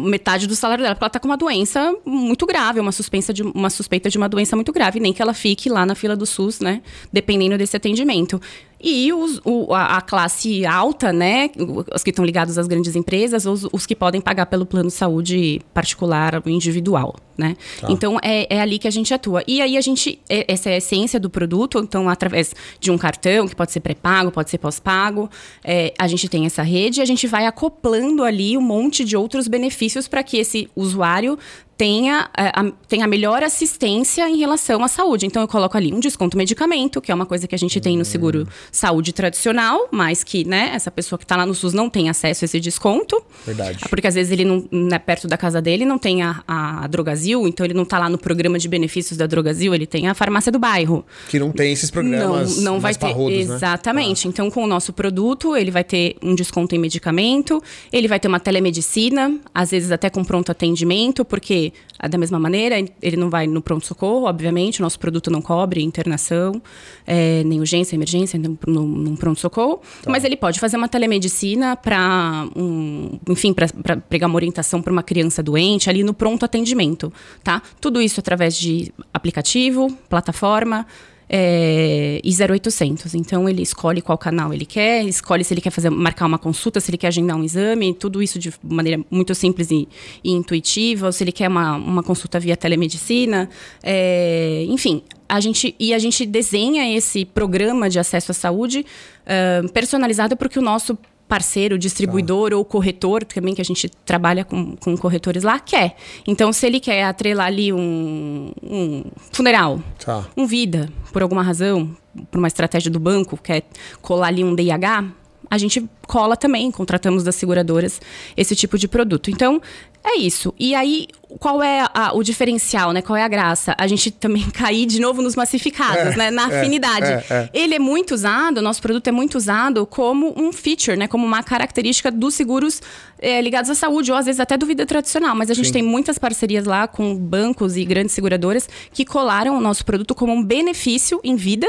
metade 0.09 0.47
do 0.47 0.55
salário 0.55 0.83
dela, 0.83 0.95
porque 0.95 1.03
ela 1.03 1.09
está 1.09 1.19
com 1.19 1.27
uma 1.27 1.37
doença 1.37 1.95
muito 2.03 2.45
grave, 2.47 2.79
uma 2.79 2.91
suspensa 2.91 3.31
de 3.31 3.43
uma 3.43 3.69
suspeita 3.69 4.09
de 4.09 4.17
uma 4.17 4.27
doença 4.27 4.55
muito 4.55 4.71
grave, 4.71 4.99
nem 4.99 5.13
que 5.13 5.21
ela 5.21 5.33
fique 5.33 5.69
lá 5.69 5.85
na 5.85 5.93
fila 5.93 6.15
do 6.15 6.25
SUS, 6.25 6.59
né? 6.59 6.81
Dependendo 7.13 7.57
desse 7.57 7.77
atendimento. 7.77 8.41
E 8.83 9.13
os, 9.13 9.39
o, 9.45 9.73
a, 9.73 9.97
a, 9.97 10.01
classe 10.01 10.65
alta, 10.65 11.13
né? 11.13 11.49
Os 11.93 12.03
que 12.03 12.09
estão 12.09 12.25
ligados 12.25 12.57
às 12.57 12.67
grandes 12.67 12.95
empresas, 12.95 13.45
os, 13.45 13.67
os 13.71 13.85
que 13.85 13.95
podem 13.95 14.19
pagar 14.19 14.47
pelo 14.47 14.65
plano 14.65 14.87
de 14.87 14.93
saúde 14.93 15.61
particular 15.73 16.41
individual, 16.45 17.15
né? 17.37 17.55
Tá. 17.79 17.87
Então, 17.91 18.17
é, 18.23 18.47
é 18.55 18.61
ali 18.61 18.79
que 18.79 18.87
a 18.87 18.91
gente 18.91 19.13
atua. 19.13 19.43
E 19.47 19.61
aí, 19.61 19.77
a 19.77 19.81
gente... 19.81 20.19
É, 20.27 20.51
essa 20.51 20.69
é 20.69 20.73
a 20.73 20.77
essência 20.77 21.19
do 21.19 21.29
produto. 21.29 21.79
Então, 21.79 22.09
através 22.09 22.55
de 22.79 22.91
um 22.91 22.97
cartão, 22.97 23.47
que 23.47 23.55
pode 23.55 23.71
ser 23.71 23.79
pré-pago, 23.79 24.31
pode 24.31 24.49
ser 24.49 24.57
pós-pago, 24.57 25.29
é, 25.63 25.93
a 25.97 26.07
gente 26.07 26.27
tem 26.27 26.45
essa 26.45 26.63
rede 26.63 26.99
e 26.99 27.03
a 27.03 27.05
gente 27.05 27.27
vai 27.27 27.45
acoplando 27.45 28.23
ali 28.23 28.57
um 28.57 28.61
monte 28.61 29.03
de 29.03 29.15
outros 29.15 29.47
benefícios 29.47 30.07
para 30.07 30.23
que 30.23 30.37
esse 30.37 30.69
usuário 30.75 31.37
tenha, 31.81 32.29
é, 32.37 32.49
a, 32.53 32.71
tenha 32.87 33.05
a 33.05 33.07
melhor 33.07 33.41
assistência 33.41 34.29
em 34.29 34.37
relação 34.37 34.83
à 34.83 34.87
saúde. 34.87 35.25
Então, 35.25 35.41
eu 35.41 35.47
coloco 35.47 35.75
ali 35.75 35.91
um 35.91 35.99
desconto 35.99 36.37
medicamento, 36.37 37.01
que 37.01 37.11
é 37.11 37.15
uma 37.15 37.25
coisa 37.25 37.47
que 37.47 37.55
a 37.55 37.57
gente 37.57 37.81
tem 37.81 37.97
no 37.97 38.05
seguro 38.05 38.47
saúde 38.71 39.11
tradicional, 39.11 39.87
mas 39.89 40.23
que, 40.23 40.47
né, 40.47 40.69
essa 40.75 40.91
pessoa 40.91 41.17
que 41.17 41.25
está 41.25 41.35
lá 41.35 41.43
no 41.43 41.55
SUS 41.55 41.73
não 41.73 41.89
tem 41.89 42.07
acesso 42.07 42.43
a 42.43 42.45
esse 42.45 42.59
desconto. 42.59 43.19
Verdade. 43.43 43.79
Porque 43.89 44.05
às 44.05 44.13
vezes 44.13 44.31
ele 44.31 44.45
não, 44.45 44.63
né, 44.71 44.99
perto 44.99 45.27
da 45.27 45.35
casa 45.39 45.59
dele 45.59 45.83
não 45.83 45.97
tem 45.97 46.21
a, 46.21 46.43
a 46.47 46.85
Drogazil, 46.85 47.47
então 47.47 47.65
ele 47.65 47.73
não 47.73 47.81
está 47.81 47.97
lá 47.97 48.07
no 48.07 48.17
programa 48.19 48.59
de 48.59 48.67
benefícios 48.67 49.17
da 49.17 49.25
Drogazil, 49.25 49.73
ele 49.73 49.87
tem 49.87 50.07
a 50.07 50.13
farmácia 50.13 50.51
do 50.51 50.59
bairro. 50.59 51.03
Que 51.29 51.39
não 51.39 51.51
tem 51.51 51.73
esses 51.73 51.89
programas. 51.89 52.57
Não, 52.57 52.73
não 52.73 52.79
vai 52.79 52.93
ter. 52.93 53.07
Parrudos, 53.07 53.47
né? 53.47 53.55
Exatamente. 53.55 54.27
Né? 54.27 54.29
Então, 54.29 54.51
com 54.51 54.63
o 54.63 54.67
nosso 54.67 54.93
produto, 54.93 55.55
ele 55.55 55.71
vai 55.71 55.83
ter 55.83 56.15
um 56.21 56.35
desconto 56.35 56.75
em 56.75 56.77
medicamento, 56.77 57.59
ele 57.91 58.07
vai 58.07 58.19
ter 58.19 58.27
uma 58.27 58.39
telemedicina, 58.39 59.35
às 59.51 59.71
vezes 59.71 59.91
até 59.91 60.11
com 60.11 60.23
pronto 60.23 60.51
atendimento, 60.51 61.25
porque 61.25 61.70
ah, 61.99 62.07
da 62.07 62.17
mesma 62.17 62.39
maneira, 62.39 62.83
ele 63.01 63.15
não 63.15 63.29
vai 63.29 63.45
no 63.47 63.61
pronto-socorro, 63.61 64.25
obviamente, 64.25 64.79
o 64.79 64.83
nosso 64.83 64.99
produto 64.99 65.29
não 65.29 65.41
cobre 65.41 65.81
internação, 65.81 66.61
é, 67.05 67.43
nem 67.43 67.59
urgência, 67.59 67.95
emergência, 67.95 68.39
num, 68.67 69.15
pronto-socorro, 69.15 69.81
tá. 70.01 70.09
mas 70.09 70.23
ele 70.23 70.35
pode 70.35 70.59
fazer 70.59 70.77
uma 70.77 70.87
telemedicina 70.87 71.75
para, 71.75 72.47
um, 72.55 73.19
enfim, 73.29 73.53
para 73.53 73.97
pegar 73.97 74.27
uma 74.27 74.35
orientação 74.35 74.81
para 74.81 74.91
uma 74.91 75.03
criança 75.03 75.43
doente 75.43 75.89
ali 75.89 76.03
no 76.03 76.13
pronto 76.13 76.43
atendimento, 76.43 77.13
tá? 77.43 77.61
Tudo 77.79 78.01
isso 78.01 78.19
através 78.19 78.57
de 78.57 78.91
aplicativo, 79.13 79.91
plataforma, 80.09 80.87
é, 81.33 82.19
e 82.21 82.29
0800. 82.29 83.15
Então 83.15 83.47
ele 83.47 83.61
escolhe 83.61 84.01
qual 84.01 84.17
canal 84.17 84.53
ele 84.53 84.65
quer, 84.65 85.05
escolhe 85.05 85.45
se 85.45 85.53
ele 85.53 85.61
quer 85.61 85.69
fazer 85.69 85.89
marcar 85.89 86.25
uma 86.25 86.37
consulta, 86.37 86.81
se 86.81 86.91
ele 86.91 86.97
quer 86.97 87.07
agendar 87.07 87.37
um 87.37 87.43
exame, 87.43 87.93
tudo 87.93 88.21
isso 88.21 88.37
de 88.37 88.53
maneira 88.61 89.01
muito 89.09 89.33
simples 89.33 89.71
e, 89.71 89.87
e 90.21 90.31
intuitiva, 90.31 91.05
ou 91.05 91.11
se 91.13 91.23
ele 91.23 91.31
quer 91.31 91.47
uma, 91.47 91.77
uma 91.77 92.03
consulta 92.03 92.37
via 92.37 92.57
telemedicina, 92.57 93.49
é, 93.81 94.65
enfim. 94.67 95.01
A 95.29 95.39
gente, 95.39 95.73
e 95.79 95.93
a 95.93 95.99
gente 95.99 96.25
desenha 96.25 96.93
esse 96.93 97.23
programa 97.23 97.89
de 97.89 97.97
acesso 97.97 98.31
à 98.31 98.33
saúde 98.33 98.85
uh, 99.21 99.71
personalizado 99.71 100.35
porque 100.35 100.59
o 100.59 100.61
nosso 100.61 100.97
parceiro, 101.31 101.79
distribuidor 101.79 102.49
tá. 102.49 102.57
ou 102.57 102.65
corretor, 102.65 103.23
também 103.23 103.55
que 103.55 103.61
a 103.61 103.63
gente 103.63 103.87
trabalha 104.03 104.43
com, 104.43 104.75
com 104.75 104.97
corretores 104.97 105.43
lá, 105.43 105.61
quer. 105.61 105.95
Então, 106.27 106.51
se 106.51 106.65
ele 106.67 106.77
quer 106.77 107.05
atrelar 107.05 107.47
ali 107.47 107.71
um, 107.71 108.51
um 108.61 109.05
funeral, 109.31 109.79
tá. 110.03 110.27
um 110.35 110.45
vida, 110.45 110.89
por 111.13 111.21
alguma 111.21 111.41
razão, 111.41 111.95
por 112.29 112.37
uma 112.37 112.49
estratégia 112.49 112.91
do 112.91 112.99
banco, 112.99 113.37
quer 113.37 113.63
colar 114.01 114.27
ali 114.27 114.43
um 114.43 114.53
DIH, 114.53 115.05
a 115.51 115.57
gente 115.57 115.85
cola 116.07 116.37
também, 116.37 116.71
contratamos 116.71 117.25
das 117.25 117.35
seguradoras 117.35 117.99
esse 118.37 118.55
tipo 118.55 118.77
de 118.77 118.87
produto. 118.87 119.29
Então, 119.29 119.61
é 120.01 120.17
isso. 120.17 120.53
E 120.57 120.73
aí, 120.73 121.07
qual 121.39 121.61
é 121.61 121.85
a, 121.93 122.13
o 122.15 122.23
diferencial, 122.23 122.93
né? 122.93 123.01
Qual 123.01 123.17
é 123.17 123.23
a 123.23 123.27
graça? 123.27 123.75
A 123.77 123.85
gente 123.85 124.09
também 124.11 124.43
cair 124.51 124.85
de 124.85 125.01
novo 125.01 125.21
nos 125.21 125.35
massificados, 125.35 126.13
é, 126.13 126.17
né? 126.17 126.31
Na 126.31 126.49
é, 126.49 126.59
afinidade. 126.59 127.05
É, 127.05 127.25
é, 127.29 127.49
Ele 127.53 127.75
é 127.75 127.79
muito 127.79 128.13
usado, 128.13 128.59
o 128.59 128.61
nosso 128.61 128.81
produto 128.81 129.09
é 129.09 129.11
muito 129.11 129.35
usado 129.35 129.85
como 129.85 130.33
um 130.37 130.53
feature, 130.53 130.95
né? 130.95 131.05
Como 131.05 131.25
uma 131.25 131.43
característica 131.43 132.09
dos 132.09 132.33
seguros 132.33 132.81
é, 133.19 133.41
ligados 133.41 133.69
à 133.69 133.75
saúde, 133.75 134.09
ou 134.09 134.17
às 134.17 134.25
vezes 134.25 134.39
até 134.39 134.57
do 134.57 134.65
vida 134.65 134.85
tradicional. 134.85 135.35
Mas 135.35 135.51
a 135.51 135.53
gente 135.53 135.67
Sim. 135.67 135.73
tem 135.73 135.83
muitas 135.83 136.17
parcerias 136.17 136.63
lá 136.63 136.87
com 136.87 137.13
bancos 137.13 137.75
e 137.75 137.83
grandes 137.83 138.15
seguradoras 138.15 138.69
que 138.93 139.03
colaram 139.03 139.57
o 139.57 139.59
nosso 139.59 139.83
produto 139.83 140.15
como 140.15 140.31
um 140.31 140.41
benefício 140.41 141.19
em 141.25 141.35
vida, 141.35 141.67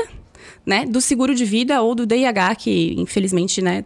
né, 0.65 0.87
do 0.87 1.01
seguro 1.01 1.35
de 1.35 1.45
vida 1.45 1.83
ou 1.83 1.95
do 1.95 2.07
DIH, 2.07 2.57
que 2.57 2.95
infelizmente, 2.99 3.61
né, 3.61 3.85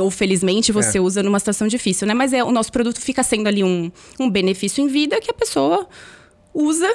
ou 0.00 0.10
felizmente 0.10 0.72
você 0.72 0.98
é. 0.98 1.00
usa 1.00 1.22
numa 1.22 1.38
situação 1.38 1.68
difícil, 1.68 2.06
né? 2.06 2.14
Mas 2.14 2.32
é, 2.32 2.42
o 2.42 2.50
nosso 2.50 2.72
produto 2.72 3.00
fica 3.00 3.22
sendo 3.22 3.46
ali 3.46 3.62
um, 3.62 3.90
um 4.18 4.30
benefício 4.30 4.82
em 4.82 4.88
vida 4.88 5.20
que 5.20 5.30
a 5.30 5.34
pessoa 5.34 5.86
usa 6.54 6.88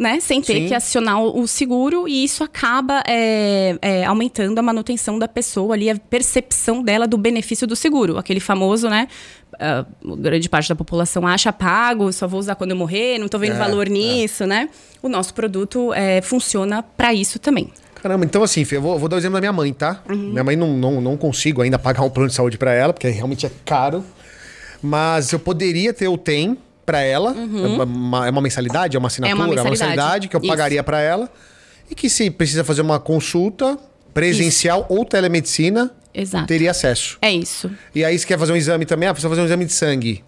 né? 0.00 0.20
Sem 0.20 0.40
ter 0.40 0.54
Sim. 0.54 0.68
que 0.68 0.74
acionar 0.74 1.20
o 1.20 1.46
seguro 1.46 2.08
e 2.08 2.24
isso 2.24 2.44
acaba 2.44 3.02
é, 3.06 3.76
é, 3.82 4.04
aumentando 4.04 4.58
a 4.58 4.62
manutenção 4.62 5.18
da 5.18 5.28
pessoa 5.28 5.74
ali, 5.74 5.90
a 5.90 5.96
percepção 5.96 6.82
dela 6.82 7.06
do 7.06 7.18
benefício 7.18 7.66
do 7.66 7.76
seguro. 7.76 8.16
Aquele 8.16 8.40
famoso, 8.40 8.88
né? 8.88 9.08
Uh, 10.02 10.16
grande 10.16 10.48
parte 10.48 10.68
da 10.68 10.74
população 10.74 11.26
acha 11.26 11.52
pago, 11.52 12.12
só 12.12 12.26
vou 12.26 12.40
usar 12.40 12.54
quando 12.54 12.70
eu 12.70 12.76
morrer, 12.76 13.18
não 13.18 13.26
estou 13.26 13.38
vendo 13.38 13.56
é, 13.56 13.58
valor 13.58 13.88
é. 13.88 13.90
nisso, 13.90 14.46
né? 14.46 14.70
O 15.02 15.08
nosso 15.08 15.34
produto 15.34 15.92
é, 15.92 16.22
funciona 16.22 16.82
para 16.82 17.12
isso 17.12 17.38
também. 17.38 17.70
Caramba, 18.02 18.24
então 18.24 18.42
assim, 18.42 18.66
eu 18.70 18.80
vou, 18.80 18.98
vou 18.98 19.08
dar 19.08 19.16
o 19.16 19.18
exemplo 19.18 19.34
da 19.34 19.40
minha 19.40 19.52
mãe, 19.52 19.72
tá? 19.72 20.02
Uhum. 20.08 20.30
Minha 20.30 20.44
mãe 20.44 20.56
não, 20.56 20.76
não, 20.76 21.00
não 21.00 21.16
consigo 21.16 21.62
ainda 21.62 21.78
pagar 21.78 22.02
um 22.02 22.10
plano 22.10 22.28
de 22.28 22.34
saúde 22.34 22.56
para 22.56 22.72
ela, 22.72 22.92
porque 22.92 23.08
realmente 23.08 23.46
é 23.46 23.50
caro. 23.64 24.04
Mas 24.82 25.32
eu 25.32 25.38
poderia 25.38 25.92
ter 25.92 26.08
o 26.08 26.16
TEM 26.16 26.56
para 26.86 27.00
ela. 27.00 27.32
Uhum. 27.32 27.64
É, 27.64 27.84
uma, 27.84 28.26
é, 28.26 28.30
uma, 28.30 28.40
mensalidade? 28.40 28.96
É 28.96 28.98
uma 28.98 29.08
assinatura? 29.08 29.38
É 29.38 29.44
uma 29.44 29.48
mensalidade, 29.48 29.58
é 29.58 29.62
uma 29.62 29.70
mensalidade 29.70 30.28
que 30.28 30.36
eu 30.36 30.40
Isso. 30.40 30.48
pagaria 30.48 30.82
para 30.82 31.00
ela. 31.00 31.30
E 31.90 31.94
que 31.94 32.08
se 32.08 32.30
precisa 32.30 32.64
fazer 32.64 32.82
uma 32.82 32.98
consulta 32.98 33.78
presencial 34.14 34.86
Isso. 34.88 34.98
ou 34.98 35.04
telemedicina, 35.04 35.90
Exato. 36.14 36.46
teria 36.46 36.70
acesso. 36.70 37.18
É 37.22 37.30
isso. 37.30 37.70
E 37.94 38.04
aí, 38.04 38.18
se 38.18 38.26
quer 38.26 38.38
fazer 38.38 38.52
um 38.52 38.56
exame 38.56 38.84
também, 38.86 39.08
ah, 39.08 39.12
precisa 39.12 39.28
fazer 39.28 39.42
um 39.42 39.44
exame 39.44 39.64
de 39.64 39.72
sangue. 39.72 40.24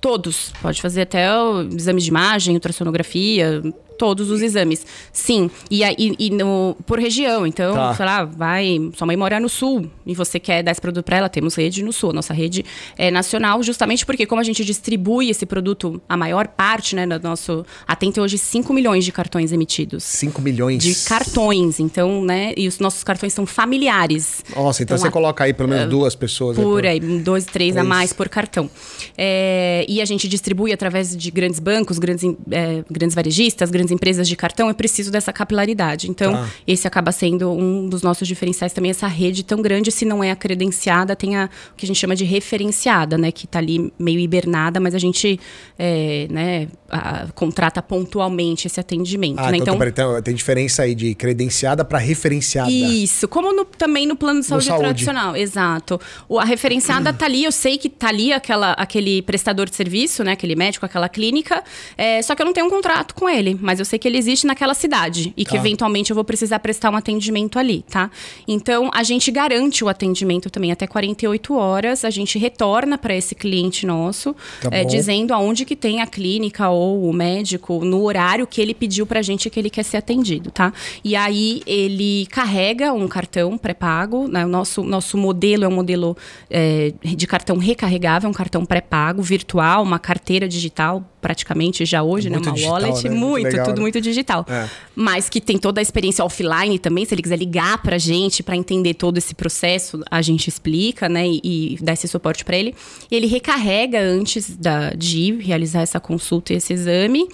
Todos. 0.00 0.52
Pode 0.62 0.80
fazer 0.80 1.02
até 1.02 1.30
o 1.34 1.62
exame 1.62 2.00
de 2.00 2.08
imagem, 2.08 2.54
ultrassonografia, 2.54 3.62
todos 4.00 4.30
os 4.30 4.40
exames. 4.40 4.86
Sim. 5.12 5.50
E, 5.70 5.84
e, 5.84 6.16
e 6.18 6.30
no, 6.30 6.74
por 6.86 6.98
região. 6.98 7.46
Então, 7.46 7.74
tá. 7.74 7.94
sei 7.94 8.06
lá, 8.06 8.24
vai. 8.24 8.90
Sua 8.96 9.06
mãe 9.06 9.14
mora 9.14 9.38
no 9.38 9.46
sul 9.46 9.90
e 10.06 10.14
você 10.14 10.40
quer 10.40 10.62
dar 10.62 10.72
esse 10.72 10.80
produto 10.80 11.04
para 11.04 11.18
ela, 11.18 11.28
temos 11.28 11.54
rede 11.54 11.82
no 11.82 11.92
sul. 11.92 12.10
Nossa 12.14 12.32
rede 12.32 12.64
é 12.96 13.10
nacional, 13.10 13.62
justamente 13.62 14.06
porque, 14.06 14.24
como 14.24 14.40
a 14.40 14.44
gente 14.44 14.64
distribui 14.64 15.28
esse 15.28 15.44
produto, 15.44 16.00
a 16.08 16.16
maior 16.16 16.48
parte, 16.48 16.96
né, 16.96 17.06
do 17.06 17.22
nosso. 17.22 17.66
Atenta 17.86 18.22
hoje 18.22 18.38
5 18.38 18.72
milhões 18.72 19.04
de 19.04 19.12
cartões 19.12 19.52
emitidos. 19.52 20.02
5 20.02 20.40
milhões? 20.40 20.82
De 20.82 20.94
cartões. 21.04 21.78
Então, 21.78 22.24
né? 22.24 22.54
E 22.56 22.66
os 22.66 22.78
nossos 22.78 23.04
cartões 23.04 23.34
são 23.34 23.44
familiares. 23.44 24.42
Nossa, 24.56 24.82
então, 24.82 24.96
então 24.96 24.98
você 24.98 25.08
a, 25.08 25.10
coloca 25.10 25.44
aí 25.44 25.52
pelo 25.52 25.68
menos 25.68 25.84
uh, 25.84 25.90
duas 25.90 26.14
pessoas. 26.14 26.56
Por 26.56 26.86
aí, 26.86 26.98
por... 26.98 27.20
dois, 27.20 27.44
três 27.44 27.76
a 27.76 27.84
mais 27.84 28.14
por 28.14 28.30
cartão. 28.30 28.70
É, 29.18 29.84
e 29.86 30.00
a 30.00 30.06
gente 30.06 30.26
distribui 30.26 30.72
através 30.72 31.14
de 31.14 31.30
grandes 31.30 31.60
bancos, 31.60 31.98
grandes, 31.98 32.24
é, 32.50 32.82
grandes 32.90 33.14
varejistas, 33.14 33.70
grandes 33.70 33.89
empresas 33.90 34.28
de 34.28 34.36
cartão, 34.36 34.68
é 34.68 34.74
preciso 34.74 35.10
dessa 35.10 35.32
capilaridade. 35.32 36.10
Então, 36.10 36.32
tá. 36.32 36.48
esse 36.66 36.86
acaba 36.86 37.12
sendo 37.12 37.50
um 37.50 37.88
dos 37.88 38.02
nossos 38.02 38.26
diferenciais 38.26 38.72
também, 38.72 38.90
essa 38.90 39.06
rede 39.06 39.42
tão 39.42 39.60
grande, 39.60 39.90
se 39.90 40.04
não 40.04 40.22
é 40.22 40.30
a 40.30 40.36
credenciada, 40.36 41.16
tem 41.16 41.36
a, 41.36 41.48
o 41.72 41.76
que 41.76 41.84
a 41.84 41.88
gente 41.88 41.98
chama 41.98 42.14
de 42.14 42.24
referenciada, 42.24 43.18
né? 43.18 43.32
Que 43.32 43.44
está 43.44 43.58
ali 43.58 43.92
meio 43.98 44.18
hibernada, 44.18 44.78
mas 44.78 44.94
a 44.94 44.98
gente 44.98 45.40
é, 45.78 46.26
né, 46.30 46.68
a, 46.88 47.26
contrata 47.34 47.82
pontualmente 47.82 48.66
esse 48.66 48.78
atendimento. 48.78 49.38
Ah, 49.38 49.50
né? 49.50 49.58
então, 49.58 49.74
então, 49.74 49.88
então, 49.88 50.22
tem 50.22 50.34
diferença 50.34 50.82
aí 50.82 50.94
de 50.94 51.14
credenciada 51.14 51.84
para 51.84 51.98
referenciada. 51.98 52.70
Isso, 52.70 53.26
como 53.28 53.52
no, 53.52 53.64
também 53.64 54.06
no 54.06 54.16
plano 54.16 54.40
de 54.40 54.46
saúde, 54.46 54.66
saúde. 54.66 54.84
tradicional, 54.84 55.36
exato. 55.36 56.00
O, 56.28 56.38
a 56.38 56.44
referenciada 56.44 57.10
está 57.10 57.26
ali, 57.26 57.44
eu 57.44 57.52
sei 57.52 57.78
que 57.78 57.88
está 57.88 58.08
ali 58.08 58.32
aquela, 58.32 58.72
aquele 58.72 59.22
prestador 59.22 59.68
de 59.68 59.76
serviço, 59.76 60.22
né? 60.24 60.32
Aquele 60.32 60.54
médico, 60.54 60.84
aquela 60.84 61.08
clínica, 61.08 61.62
é, 61.96 62.20
só 62.22 62.34
que 62.34 62.42
eu 62.42 62.46
não 62.46 62.52
tenho 62.52 62.66
um 62.66 62.70
contrato 62.70 63.14
com 63.14 63.28
ele, 63.28 63.58
mas 63.60 63.79
eu 63.80 63.84
sei 63.84 63.98
que 63.98 64.06
ele 64.06 64.18
existe 64.18 64.46
naquela 64.46 64.74
cidade 64.74 65.32
e 65.36 65.44
que 65.44 65.52
tá. 65.52 65.56
eventualmente 65.56 66.10
eu 66.10 66.14
vou 66.14 66.24
precisar 66.24 66.58
prestar 66.58 66.90
um 66.90 66.96
atendimento 66.96 67.58
ali, 67.58 67.82
tá? 67.82 68.10
Então 68.46 68.90
a 68.92 69.02
gente 69.02 69.30
garante 69.30 69.84
o 69.84 69.88
atendimento 69.88 70.50
também 70.50 70.72
até 70.72 70.86
48 70.86 71.54
horas, 71.54 72.04
a 72.04 72.10
gente 72.10 72.38
retorna 72.38 72.98
para 72.98 73.14
esse 73.14 73.34
cliente 73.34 73.86
nosso, 73.86 74.34
tá 74.60 74.68
é, 74.70 74.84
dizendo 74.84 75.32
aonde 75.32 75.64
que 75.64 75.76
tem 75.76 76.00
a 76.00 76.06
clínica 76.06 76.68
ou 76.68 77.08
o 77.08 77.12
médico 77.12 77.84
no 77.84 78.02
horário 78.02 78.46
que 78.46 78.60
ele 78.60 78.74
pediu 78.74 79.06
pra 79.06 79.22
gente 79.22 79.48
que 79.50 79.58
ele 79.58 79.70
quer 79.70 79.82
ser 79.82 79.96
atendido, 79.96 80.50
tá? 80.50 80.72
E 81.02 81.16
aí 81.16 81.62
ele 81.66 82.26
carrega 82.26 82.92
um 82.92 83.08
cartão 83.08 83.56
pré-pago, 83.58 84.28
né? 84.28 84.44
O 84.44 84.48
nosso, 84.48 84.82
nosso 84.82 85.16
modelo 85.16 85.64
é 85.64 85.68
um 85.68 85.74
modelo 85.74 86.16
é, 86.48 86.92
de 87.02 87.26
cartão 87.26 87.56
recarregável, 87.58 88.28
um 88.28 88.32
cartão 88.32 88.64
pré-pago, 88.64 89.22
virtual, 89.22 89.82
uma 89.82 89.98
carteira 89.98 90.48
digital 90.48 91.09
praticamente 91.20 91.84
já 91.84 92.02
hoje, 92.02 92.28
é 92.28 92.30
né? 92.30 92.38
Uma 92.38 92.52
digital, 92.52 92.72
wallet, 92.72 93.08
né? 93.08 93.14
muito, 93.14 93.42
muito 93.42 93.64
tudo 93.64 93.76
né? 93.76 93.80
muito 93.80 94.00
digital. 94.00 94.46
É. 94.48 94.68
Mas 94.94 95.28
que 95.28 95.40
tem 95.40 95.58
toda 95.58 95.80
a 95.80 95.82
experiência 95.82 96.24
offline 96.24 96.78
também, 96.78 97.04
se 97.04 97.14
ele 97.14 97.22
quiser 97.22 97.38
ligar 97.38 97.82
pra 97.82 97.98
gente 97.98 98.42
para 98.42 98.56
entender 98.56 98.94
todo 98.94 99.18
esse 99.18 99.34
processo, 99.34 100.02
a 100.10 100.22
gente 100.22 100.48
explica, 100.48 101.08
né? 101.08 101.26
E, 101.26 101.40
e 101.74 101.78
dá 101.80 101.92
esse 101.92 102.08
suporte 102.08 102.44
para 102.44 102.56
ele. 102.56 102.74
E 103.10 103.16
ele 103.16 103.26
recarrega 103.26 104.00
antes 104.00 104.56
da, 104.56 104.90
de 104.90 105.32
realizar 105.32 105.82
essa 105.82 106.00
consulta 106.00 106.52
e 106.52 106.56
esse 106.56 106.72
exame 106.72 107.28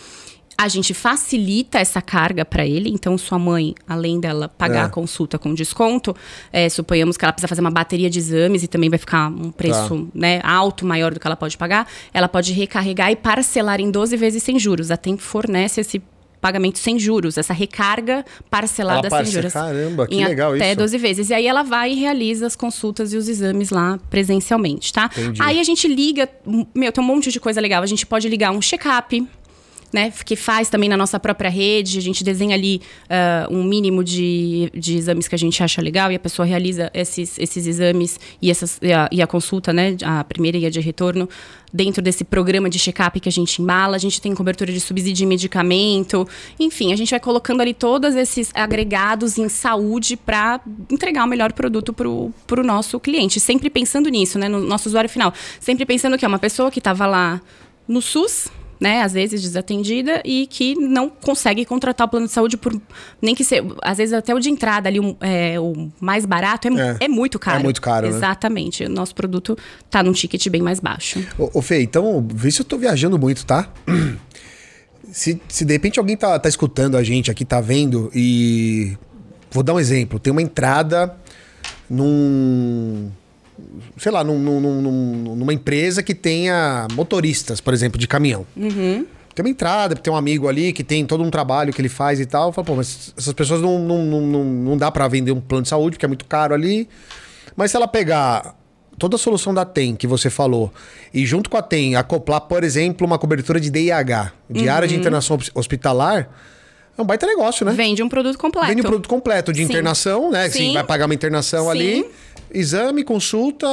a 0.58 0.68
gente 0.68 0.94
facilita 0.94 1.78
essa 1.78 2.00
carga 2.00 2.44
para 2.44 2.66
ele. 2.66 2.88
Então, 2.88 3.18
sua 3.18 3.38
mãe, 3.38 3.74
além 3.86 4.18
dela 4.18 4.48
pagar 4.48 4.82
é. 4.82 4.84
a 4.84 4.88
consulta 4.88 5.38
com 5.38 5.52
desconto, 5.52 6.16
é, 6.50 6.68
suponhamos 6.68 7.16
que 7.16 7.24
ela 7.24 7.32
precisa 7.32 7.48
fazer 7.48 7.60
uma 7.60 7.70
bateria 7.70 8.08
de 8.08 8.18
exames 8.18 8.62
e 8.62 8.66
também 8.66 8.88
vai 8.88 8.98
ficar 8.98 9.28
um 9.28 9.50
preço 9.50 10.06
tá. 10.06 10.10
né, 10.14 10.40
alto, 10.42 10.86
maior 10.86 11.12
do 11.12 11.20
que 11.20 11.26
ela 11.26 11.36
pode 11.36 11.58
pagar. 11.58 11.86
Ela 12.12 12.28
pode 12.28 12.52
recarregar 12.52 13.10
e 13.10 13.16
parcelar 13.16 13.80
em 13.80 13.90
12 13.90 14.16
vezes 14.16 14.42
sem 14.42 14.58
juros. 14.58 14.90
A 14.90 14.96
Tempo 14.96 15.22
fornece 15.22 15.82
esse 15.82 16.02
pagamento 16.40 16.78
sem 16.78 16.98
juros, 16.98 17.36
essa 17.36 17.52
recarga 17.52 18.24
parcelada 18.48 19.08
ela 19.08 19.24
sem 19.24 19.32
juros. 19.32 19.52
Caramba, 19.52 20.06
que 20.06 20.24
legal 20.24 20.54
até 20.54 20.68
isso. 20.68 20.78
12 20.78 20.98
vezes. 20.98 21.30
E 21.30 21.34
aí 21.34 21.46
ela 21.46 21.62
vai 21.62 21.92
e 21.92 21.94
realiza 21.96 22.46
as 22.46 22.56
consultas 22.56 23.12
e 23.12 23.16
os 23.16 23.28
exames 23.28 23.70
lá 23.70 23.98
presencialmente, 24.08 24.92
tá? 24.92 25.10
Entendi. 25.12 25.42
Aí 25.42 25.60
a 25.60 25.64
gente 25.64 25.86
liga, 25.86 26.28
meu, 26.74 26.92
tem 26.92 27.02
um 27.02 27.06
monte 27.06 27.30
de 27.30 27.40
coisa 27.40 27.60
legal. 27.60 27.82
A 27.82 27.86
gente 27.86 28.06
pode 28.06 28.28
ligar 28.28 28.52
um 28.52 28.62
check-up, 28.62 29.26
né, 29.92 30.12
que 30.24 30.36
faz 30.36 30.68
também 30.68 30.88
na 30.88 30.96
nossa 30.96 31.18
própria 31.18 31.50
rede. 31.50 31.98
A 31.98 32.02
gente 32.02 32.24
desenha 32.24 32.54
ali 32.54 32.80
uh, 33.04 33.54
um 33.54 33.64
mínimo 33.64 34.02
de, 34.02 34.70
de 34.74 34.96
exames 34.96 35.28
que 35.28 35.34
a 35.34 35.38
gente 35.38 35.62
acha 35.62 35.80
legal 35.80 36.10
e 36.10 36.14
a 36.14 36.18
pessoa 36.18 36.46
realiza 36.46 36.90
esses, 36.92 37.38
esses 37.38 37.66
exames 37.66 38.18
e, 38.40 38.50
essas, 38.50 38.78
e, 38.82 38.92
a, 38.92 39.08
e 39.10 39.22
a 39.22 39.26
consulta, 39.26 39.72
né, 39.72 39.96
a 40.04 40.24
primeira 40.24 40.58
e 40.58 40.66
a 40.66 40.70
de 40.70 40.80
retorno, 40.80 41.28
dentro 41.72 42.02
desse 42.02 42.24
programa 42.24 42.70
de 42.70 42.78
check-up 42.78 43.18
que 43.20 43.28
a 43.28 43.32
gente 43.32 43.60
embala. 43.60 43.96
A 43.96 43.98
gente 43.98 44.20
tem 44.20 44.34
cobertura 44.34 44.72
de 44.72 44.80
subsídio 44.80 45.14
de 45.14 45.26
medicamento. 45.26 46.26
Enfim, 46.58 46.92
a 46.92 46.96
gente 46.96 47.10
vai 47.10 47.20
colocando 47.20 47.60
ali 47.60 47.74
todos 47.74 48.14
esses 48.14 48.50
agregados 48.54 49.38
em 49.38 49.48
saúde 49.48 50.16
para 50.16 50.60
entregar 50.90 51.24
o 51.24 51.28
melhor 51.28 51.52
produto 51.52 51.92
para 51.92 52.08
o 52.08 52.64
nosso 52.64 52.98
cliente. 52.98 53.38
Sempre 53.40 53.68
pensando 53.68 54.08
nisso, 54.08 54.38
né, 54.38 54.48
no 54.48 54.60
nosso 54.60 54.88
usuário 54.88 55.10
final. 55.10 55.32
Sempre 55.60 55.84
pensando 55.84 56.16
que 56.16 56.24
é 56.24 56.28
uma 56.28 56.38
pessoa 56.38 56.70
que 56.70 56.78
estava 56.78 57.06
lá 57.06 57.40
no 57.86 58.02
SUS, 58.02 58.48
né, 58.80 59.02
às 59.02 59.12
vezes 59.12 59.42
desatendida 59.42 60.22
e 60.24 60.46
que 60.46 60.74
não 60.74 61.08
consegue 61.08 61.64
contratar 61.64 62.06
o 62.06 62.10
plano 62.10 62.26
de 62.26 62.32
saúde 62.32 62.56
por 62.56 62.78
nem 63.20 63.34
que 63.34 63.44
ser, 63.44 63.64
às 63.82 63.98
vezes 63.98 64.12
até 64.12 64.34
o 64.34 64.38
de 64.38 64.50
entrada 64.50 64.88
ali 64.88 65.00
um, 65.00 65.16
é, 65.20 65.58
o 65.58 65.90
mais 66.00 66.26
barato 66.26 66.68
é, 66.68 66.96
é, 67.00 67.04
é, 67.04 67.08
muito 67.08 67.38
caro. 67.38 67.60
É 67.60 67.62
muito 67.62 67.80
caro, 67.80 68.08
né? 68.08 68.16
Exatamente. 68.16 68.84
Né? 68.84 68.90
O 68.90 68.92
nosso 68.92 69.14
produto 69.14 69.56
tá 69.90 70.02
num 70.02 70.12
ticket 70.12 70.48
bem 70.48 70.62
mais 70.62 70.80
baixo. 70.80 71.24
Ô, 71.38 71.58
ô 71.58 71.62
Fê, 71.62 71.82
então, 71.82 72.26
vê 72.32 72.50
se 72.50 72.60
eu 72.60 72.64
tô 72.64 72.76
viajando 72.76 73.18
muito, 73.18 73.44
tá? 73.44 73.68
Se, 75.12 75.40
se 75.48 75.64
de 75.64 75.72
repente 75.72 75.98
alguém 75.98 76.14
tá, 76.14 76.38
tá 76.38 76.48
escutando 76.48 76.94
a 76.94 77.02
gente 77.02 77.30
aqui, 77.30 77.42
tá 77.42 77.58
vendo 77.58 78.10
e 78.14 78.98
vou 79.50 79.62
dar 79.62 79.72
um 79.72 79.80
exemplo, 79.80 80.18
tem 80.18 80.30
uma 80.30 80.42
entrada 80.42 81.16
num 81.88 83.10
sei 83.96 84.12
lá, 84.12 84.22
num, 84.22 84.38
num, 84.38 84.60
num, 84.60 85.36
numa 85.36 85.52
empresa 85.52 86.02
que 86.02 86.14
tenha 86.14 86.86
motoristas, 86.92 87.60
por 87.60 87.72
exemplo, 87.74 87.98
de 87.98 88.06
caminhão. 88.06 88.46
Uhum. 88.56 89.06
Tem 89.34 89.44
uma 89.44 89.50
entrada, 89.50 89.94
tem 89.94 90.10
um 90.10 90.16
amigo 90.16 90.48
ali 90.48 90.72
que 90.72 90.82
tem 90.82 91.04
todo 91.04 91.22
um 91.22 91.30
trabalho 91.30 91.72
que 91.72 91.80
ele 91.80 91.90
faz 91.90 92.18
e 92.18 92.24
tal. 92.24 92.52
Fala, 92.52 92.64
pô, 92.64 92.74
mas 92.74 93.12
essas 93.16 93.34
pessoas 93.34 93.60
não, 93.60 93.78
não, 93.78 94.02
não, 94.04 94.44
não 94.44 94.76
dá 94.78 94.90
para 94.90 95.06
vender 95.08 95.32
um 95.32 95.40
plano 95.40 95.62
de 95.62 95.68
saúde, 95.68 95.96
porque 95.96 96.06
é 96.06 96.08
muito 96.08 96.24
caro 96.24 96.54
ali. 96.54 96.88
Mas 97.54 97.70
se 97.70 97.76
ela 97.76 97.86
pegar 97.86 98.56
toda 98.98 99.16
a 99.16 99.18
solução 99.18 99.52
da 99.52 99.64
TEM 99.64 99.94
que 99.94 100.06
você 100.06 100.30
falou 100.30 100.72
e 101.12 101.26
junto 101.26 101.50
com 101.50 101.56
a 101.58 101.62
TEM 101.62 101.96
acoplar, 101.96 102.40
por 102.42 102.64
exemplo, 102.64 103.06
uma 103.06 103.18
cobertura 103.18 103.60
de 103.60 103.68
DIH, 103.68 104.32
de 104.48 104.64
uhum. 104.64 104.72
área 104.72 104.88
de 104.88 104.96
internação 104.96 105.38
hospitalar, 105.54 106.30
é 106.96 107.02
um 107.02 107.04
baita 107.04 107.26
negócio, 107.26 107.66
né? 107.66 107.72
Vende 107.72 108.02
um 108.02 108.08
produto 108.08 108.38
completo. 108.38 108.68
Vende 108.68 108.80
um 108.80 108.84
produto 108.84 109.08
completo 109.08 109.52
de 109.52 109.58
Sim. 109.58 109.64
internação, 109.64 110.30
né? 110.30 110.48
Sim. 110.48 110.58
Sim, 110.58 110.72
vai 110.72 110.84
pagar 110.84 111.04
uma 111.04 111.14
internação 111.14 111.64
Sim. 111.64 111.70
ali 111.70 112.06
exame, 112.56 113.04
consulta 113.04 113.66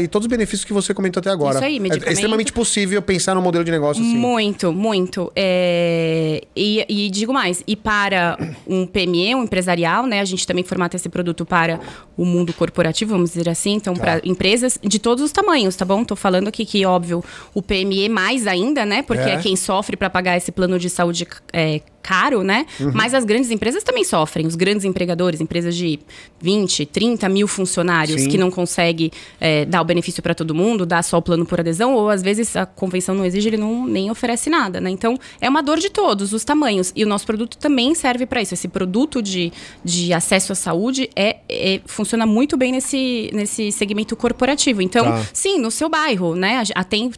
e 0.00 0.08
todos 0.08 0.24
os 0.24 0.30
benefícios 0.30 0.64
que 0.64 0.72
você 0.72 0.94
comentou 0.94 1.20
até 1.20 1.30
agora. 1.30 1.56
Isso 1.56 1.64
aí, 1.64 1.78
medicamento. 1.78 2.08
É, 2.08 2.12
extremamente 2.12 2.52
possível 2.52 3.02
pensar 3.02 3.34
no 3.34 3.42
modelo 3.42 3.64
de 3.64 3.70
negócio 3.70 4.02
assim. 4.02 4.16
Muito, 4.16 4.72
muito. 4.72 5.30
É... 5.36 6.42
E, 6.56 6.84
e, 6.88 7.10
digo 7.10 7.32
mais, 7.32 7.62
e 7.66 7.76
para 7.76 8.38
um 8.66 8.86
PME, 8.86 9.34
um 9.34 9.44
empresarial, 9.44 10.06
né? 10.06 10.20
A 10.20 10.24
gente 10.24 10.46
também 10.46 10.64
formata 10.64 10.96
esse 10.96 11.08
produto 11.08 11.44
para 11.44 11.78
o 12.16 12.24
mundo 12.24 12.52
corporativo, 12.52 13.12
vamos 13.12 13.30
dizer 13.30 13.48
assim. 13.48 13.74
Então, 13.74 13.94
tá. 13.94 14.00
para 14.00 14.20
empresas 14.24 14.78
de 14.82 14.98
todos 14.98 15.22
os 15.22 15.32
tamanhos, 15.32 15.76
tá 15.76 15.84
bom? 15.84 16.02
Tô 16.02 16.16
falando 16.16 16.48
aqui 16.48 16.64
que, 16.64 16.84
óbvio, 16.86 17.22
o 17.54 17.60
PME 17.60 18.08
mais 18.08 18.46
ainda, 18.46 18.86
né? 18.86 19.02
Porque 19.02 19.28
é, 19.28 19.34
é 19.34 19.36
quem 19.38 19.54
sofre 19.54 19.96
para 19.96 20.08
pagar 20.08 20.36
esse 20.36 20.50
plano 20.50 20.78
de 20.78 20.88
saúde 20.88 21.26
é, 21.52 21.80
caro, 22.02 22.42
né? 22.42 22.66
Uhum. 22.78 22.92
Mas 22.94 23.14
as 23.14 23.24
grandes 23.24 23.50
empresas 23.50 23.82
também 23.82 24.04
sofrem. 24.04 24.46
Os 24.46 24.56
grandes 24.56 24.84
empregadores, 24.84 25.40
empresas 25.40 25.76
de 25.76 25.98
20, 26.40 26.86
30 26.86 27.28
mil 27.28 27.46
funcionários 27.46 28.22
Sim. 28.22 28.29
Que 28.30 28.38
não 28.38 28.50
consegue 28.50 29.12
é, 29.40 29.64
dar 29.64 29.80
o 29.80 29.84
benefício 29.84 30.22
para 30.22 30.34
todo 30.34 30.54
mundo, 30.54 30.86
dar 30.86 31.02
só 31.02 31.18
o 31.18 31.22
plano 31.22 31.44
por 31.44 31.60
adesão, 31.60 31.94
ou 31.94 32.08
às 32.08 32.22
vezes 32.22 32.56
a 32.56 32.66
convenção 32.66 33.14
não 33.14 33.24
exige, 33.24 33.48
ele 33.48 33.56
não 33.56 33.86
nem 33.86 34.10
oferece 34.10 34.48
nada, 34.48 34.80
né? 34.80 34.90
Então, 34.90 35.18
é 35.40 35.48
uma 35.48 35.62
dor 35.62 35.78
de 35.78 35.90
todos 35.90 36.32
os 36.32 36.44
tamanhos. 36.44 36.92
E 36.94 37.04
o 37.04 37.08
nosso 37.08 37.26
produto 37.26 37.56
também 37.58 37.94
serve 37.94 38.26
para 38.26 38.42
isso. 38.42 38.54
Esse 38.54 38.68
produto 38.68 39.22
de, 39.22 39.52
de 39.84 40.12
acesso 40.12 40.52
à 40.52 40.54
saúde 40.54 41.10
é, 41.14 41.38
é, 41.48 41.80
funciona 41.86 42.26
muito 42.26 42.56
bem 42.56 42.72
nesse, 42.72 43.30
nesse 43.32 43.72
segmento 43.72 44.16
corporativo. 44.16 44.82
Então, 44.82 45.04
tá. 45.04 45.26
sim, 45.32 45.58
no 45.58 45.70
seu 45.70 45.88
bairro, 45.88 46.34
né? 46.34 46.62
A, 46.74 46.80
a 46.80 46.84
tem 46.84 47.10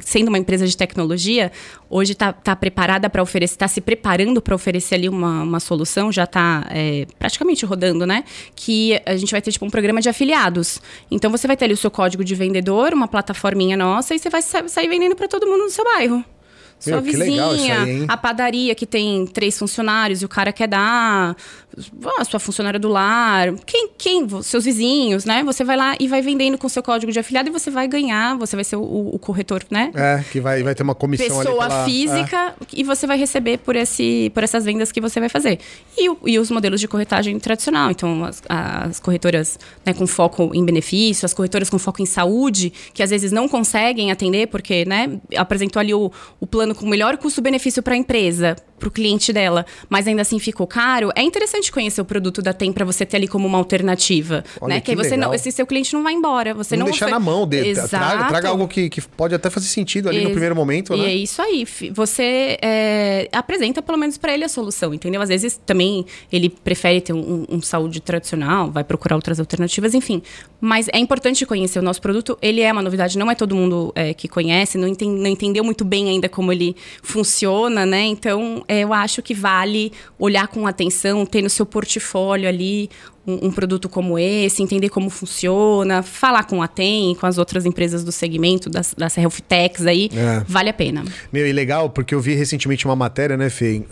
sendo 0.00 0.28
uma 0.28 0.38
empresa 0.38 0.66
de 0.66 0.76
tecnologia, 0.76 1.50
hoje 1.88 2.12
está 2.12 2.32
tá 2.32 2.56
preparada 2.56 3.08
para 3.08 3.22
oferecer, 3.22 3.54
está 3.54 3.68
se 3.68 3.80
preparando 3.80 4.40
para 4.40 4.54
oferecer 4.54 4.96
ali 4.96 5.08
uma, 5.08 5.42
uma 5.42 5.60
solução, 5.60 6.10
já 6.10 6.24
está 6.24 6.66
é, 6.70 7.06
praticamente 7.18 7.64
rodando, 7.64 8.06
né? 8.06 8.24
Que 8.54 9.00
a 9.06 9.16
gente 9.16 9.30
vai 9.30 9.42
ter 9.42 9.52
tipo 9.52 9.64
um 9.64 9.70
programa 9.70 10.00
de 10.00 10.08
afiliados. 10.08 10.80
Então 11.10 11.30
você 11.30 11.46
vai 11.46 11.56
ter 11.56 11.66
ali 11.66 11.74
o 11.74 11.76
seu 11.76 11.90
código 11.90 12.24
de 12.24 12.34
vendedor, 12.34 12.92
uma 12.92 13.08
plataforminha 13.08 13.76
nossa, 13.76 14.14
e 14.14 14.18
você 14.18 14.30
vai 14.30 14.42
sair 14.42 14.88
vendendo 14.88 15.14
para 15.16 15.28
todo 15.28 15.46
mundo 15.46 15.64
no 15.64 15.70
seu 15.70 15.84
bairro. 15.84 16.24
Sua 16.78 17.00
Meu, 17.00 17.02
vizinha, 17.02 17.82
aí, 17.82 18.04
a 18.06 18.16
padaria 18.16 18.74
que 18.74 18.84
tem 18.84 19.26
três 19.26 19.58
funcionários 19.58 20.20
e 20.20 20.24
o 20.24 20.28
cara 20.28 20.52
quer 20.52 20.68
dar 20.68 21.34
a 22.18 22.24
sua 22.24 22.40
funcionária 22.40 22.78
do 22.78 22.88
lar, 22.88 23.52
quem, 23.66 23.90
quem, 23.96 24.26
seus 24.42 24.64
vizinhos, 24.64 25.24
né? 25.24 25.42
Você 25.44 25.64
vai 25.64 25.76
lá 25.76 25.96
e 25.98 26.08
vai 26.08 26.22
vendendo 26.22 26.56
com 26.58 26.68
seu 26.68 26.82
código 26.82 27.10
de 27.10 27.18
afiliado 27.18 27.48
e 27.48 27.52
você 27.52 27.70
vai 27.70 27.88
ganhar, 27.88 28.36
você 28.36 28.56
vai 28.56 28.64
ser 28.64 28.76
o, 28.76 29.10
o 29.14 29.18
corretor, 29.18 29.64
né? 29.70 29.90
É, 29.94 30.24
que 30.30 30.40
vai, 30.40 30.62
vai 30.62 30.74
ter 30.74 30.82
uma 30.82 30.94
comissão 30.94 31.26
Pessoa 31.26 31.68
pela... 31.68 31.84
física 31.84 32.54
é. 32.60 32.66
e 32.72 32.82
você 32.82 33.06
vai 33.06 33.18
receber 33.18 33.58
por, 33.58 33.76
esse, 33.76 34.30
por 34.34 34.42
essas 34.42 34.64
vendas 34.64 34.92
que 34.92 35.00
você 35.00 35.20
vai 35.20 35.28
fazer. 35.28 35.58
E, 35.96 36.08
e 36.26 36.38
os 36.38 36.50
modelos 36.50 36.80
de 36.80 36.88
corretagem 36.88 37.38
tradicional, 37.38 37.90
então 37.90 38.24
as, 38.24 38.42
as 38.48 39.00
corretoras 39.00 39.58
né, 39.84 39.92
com 39.92 40.06
foco 40.06 40.50
em 40.54 40.64
benefício, 40.64 41.26
as 41.26 41.34
corretoras 41.34 41.70
com 41.70 41.78
foco 41.78 42.02
em 42.02 42.06
saúde, 42.06 42.72
que 42.92 43.02
às 43.02 43.10
vezes 43.10 43.32
não 43.32 43.48
conseguem 43.48 44.10
atender 44.10 44.48
porque, 44.48 44.84
né, 44.84 45.18
apresentou 45.36 45.80
ali 45.80 45.94
o, 45.94 46.10
o 46.40 46.46
plano 46.46 46.74
com 46.74 46.86
melhor 46.86 47.16
custo-benefício 47.16 47.82
para 47.82 47.94
a 47.94 47.96
empresa, 47.96 48.56
para 48.84 48.88
o 48.88 48.90
cliente 48.90 49.32
dela, 49.32 49.64
mas 49.88 50.06
ainda 50.06 50.20
assim 50.20 50.38
ficou 50.38 50.66
caro, 50.66 51.10
é 51.16 51.22
interessante 51.22 51.72
conhecer 51.72 52.00
o 52.00 52.04
produto 52.04 52.42
da 52.42 52.52
Tem 52.52 52.70
para 52.70 52.84
você 52.84 53.06
ter 53.06 53.16
ali 53.16 53.26
como 53.26 53.46
uma 53.46 53.56
alternativa, 53.56 54.44
Olha, 54.60 54.74
né? 54.74 54.80
Que, 54.80 54.92
que 54.92 54.96
você 54.96 55.10
legal. 55.10 55.28
não, 55.28 55.34
esse 55.34 55.50
seu 55.50 55.66
cliente 55.66 55.94
não 55.94 56.02
vai 56.02 56.12
embora, 56.12 56.52
você 56.52 56.76
não, 56.76 56.84
não 56.84 56.90
deixar 56.90 57.08
na 57.08 57.18
mão 57.18 57.46
dele, 57.46 57.74
traga, 57.74 58.24
traga, 58.28 58.48
algo 58.48 58.68
que, 58.68 58.90
que 58.90 59.00
pode 59.00 59.34
até 59.34 59.48
fazer 59.48 59.68
sentido 59.68 60.08
ali 60.08 60.18
Ex 60.18 60.24
no 60.24 60.30
primeiro 60.30 60.54
momento, 60.54 60.94
né? 60.94 61.04
E 61.04 61.06
é 61.06 61.14
isso 61.14 61.40
aí, 61.40 61.66
você 61.92 62.58
é, 62.60 63.28
apresenta 63.32 63.80
pelo 63.80 63.96
menos 63.96 64.18
para 64.18 64.34
ele 64.34 64.44
a 64.44 64.48
solução, 64.48 64.92
entendeu? 64.92 65.22
Às 65.22 65.30
vezes 65.30 65.58
também 65.64 66.04
ele 66.30 66.50
prefere 66.50 67.00
ter 67.00 67.14
um, 67.14 67.46
um, 67.48 67.62
saúde 67.62 68.00
tradicional, 68.00 68.70
vai 68.70 68.84
procurar 68.84 69.16
outras 69.16 69.40
alternativas, 69.40 69.94
enfim. 69.94 70.22
Mas 70.60 70.88
é 70.92 70.98
importante 70.98 71.46
conhecer 71.46 71.78
o 71.78 71.82
nosso 71.82 72.02
produto, 72.02 72.36
ele 72.42 72.60
é 72.60 72.70
uma 72.70 72.82
novidade, 72.82 73.16
não 73.16 73.30
é 73.30 73.34
todo 73.34 73.54
mundo 73.54 73.92
é, 73.94 74.12
que 74.12 74.28
conhece, 74.28 74.76
não, 74.76 74.88
não 74.88 75.26
entendeu 75.26 75.64
muito 75.64 75.84
bem 75.84 76.10
ainda 76.10 76.28
como 76.28 76.52
ele 76.52 76.76
funciona, 77.02 77.86
né? 77.86 78.04
Então 78.04 78.62
eu 78.82 78.92
acho 78.92 79.22
que 79.22 79.34
vale 79.34 79.92
olhar 80.18 80.48
com 80.48 80.66
atenção, 80.66 81.24
ter 81.26 81.42
no 81.42 81.50
seu 81.50 81.66
portfólio 81.66 82.48
ali 82.48 82.90
um, 83.26 83.46
um, 83.46 83.50
produto 83.50 83.88
como 83.88 84.18
esse, 84.18 84.62
entender 84.62 84.88
como 84.88 85.08
funciona, 85.08 86.02
falar 86.02 86.44
com 86.44 86.62
a 86.62 86.68
TEM, 86.68 87.14
com 87.14 87.26
as 87.26 87.38
outras 87.38 87.64
empresas 87.64 88.04
do 88.04 88.12
segmento, 88.12 88.68
das, 88.68 88.94
das 88.96 89.16
health 89.16 89.40
techs 89.48 89.86
aí, 89.86 90.10
é. 90.14 90.44
vale 90.46 90.68
a 90.68 90.74
pena. 90.74 91.04
Meu, 91.32 91.46
e 91.46 91.52
legal, 91.52 91.88
porque 91.88 92.14
eu 92.14 92.20
vi 92.20 92.34
recentemente 92.34 92.84
uma 92.84 92.96
matéria, 92.96 93.36
né, 93.36 93.48
Fê? 93.48 93.82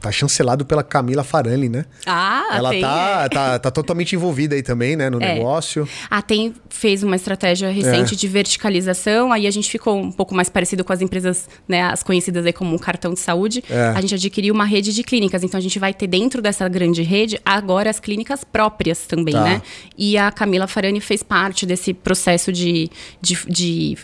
Tá 0.00 0.12
chancelado 0.12 0.64
pela 0.64 0.82
Camila 0.82 1.24
Farani, 1.24 1.68
né? 1.68 1.84
Ah, 2.06 2.48
Ela 2.52 2.70
tem, 2.70 2.80
tá, 2.80 3.22
é. 3.24 3.28
tá, 3.34 3.58
tá 3.58 3.70
totalmente 3.70 4.14
envolvida 4.14 4.54
aí 4.54 4.62
também, 4.62 4.94
né, 4.94 5.10
no 5.10 5.20
é. 5.20 5.34
negócio. 5.34 5.88
A 6.08 6.22
TEM 6.22 6.54
fez 6.68 7.02
uma 7.02 7.16
estratégia 7.16 7.70
recente 7.70 8.14
é. 8.14 8.16
de 8.16 8.28
verticalização, 8.28 9.32
aí 9.32 9.46
a 9.46 9.50
gente 9.50 9.70
ficou 9.70 9.98
um 9.98 10.12
pouco 10.12 10.34
mais 10.34 10.48
parecido 10.48 10.84
com 10.84 10.92
as 10.92 11.00
empresas, 11.00 11.48
né, 11.66 11.82
as 11.82 12.02
conhecidas 12.02 12.46
aí 12.46 12.52
como 12.52 12.74
um 12.74 12.78
cartão 12.78 13.12
de 13.12 13.20
saúde. 13.20 13.64
É. 13.68 13.88
A 13.96 14.00
gente 14.00 14.14
adquiriu 14.14 14.54
uma 14.54 14.64
rede 14.64 14.94
de 14.94 15.02
clínicas, 15.02 15.42
então 15.42 15.58
a 15.58 15.62
gente 15.62 15.78
vai 15.78 15.92
ter 15.92 16.06
dentro 16.06 16.40
dessa 16.40 16.68
grande 16.68 17.02
rede 17.02 17.40
agora 17.44 17.90
as 17.90 17.98
clínicas 17.98 18.44
próprias 18.44 18.75
próprias 18.76 19.06
também, 19.06 19.34
tá. 19.34 19.42
né? 19.42 19.62
E 19.96 20.18
a 20.18 20.30
Camila 20.30 20.66
Farani 20.66 21.00
fez 21.00 21.22
parte 21.22 21.64
desse 21.64 21.94
processo 21.94 22.52
de, 22.52 22.90
de, 23.20 23.38
de 23.48 23.98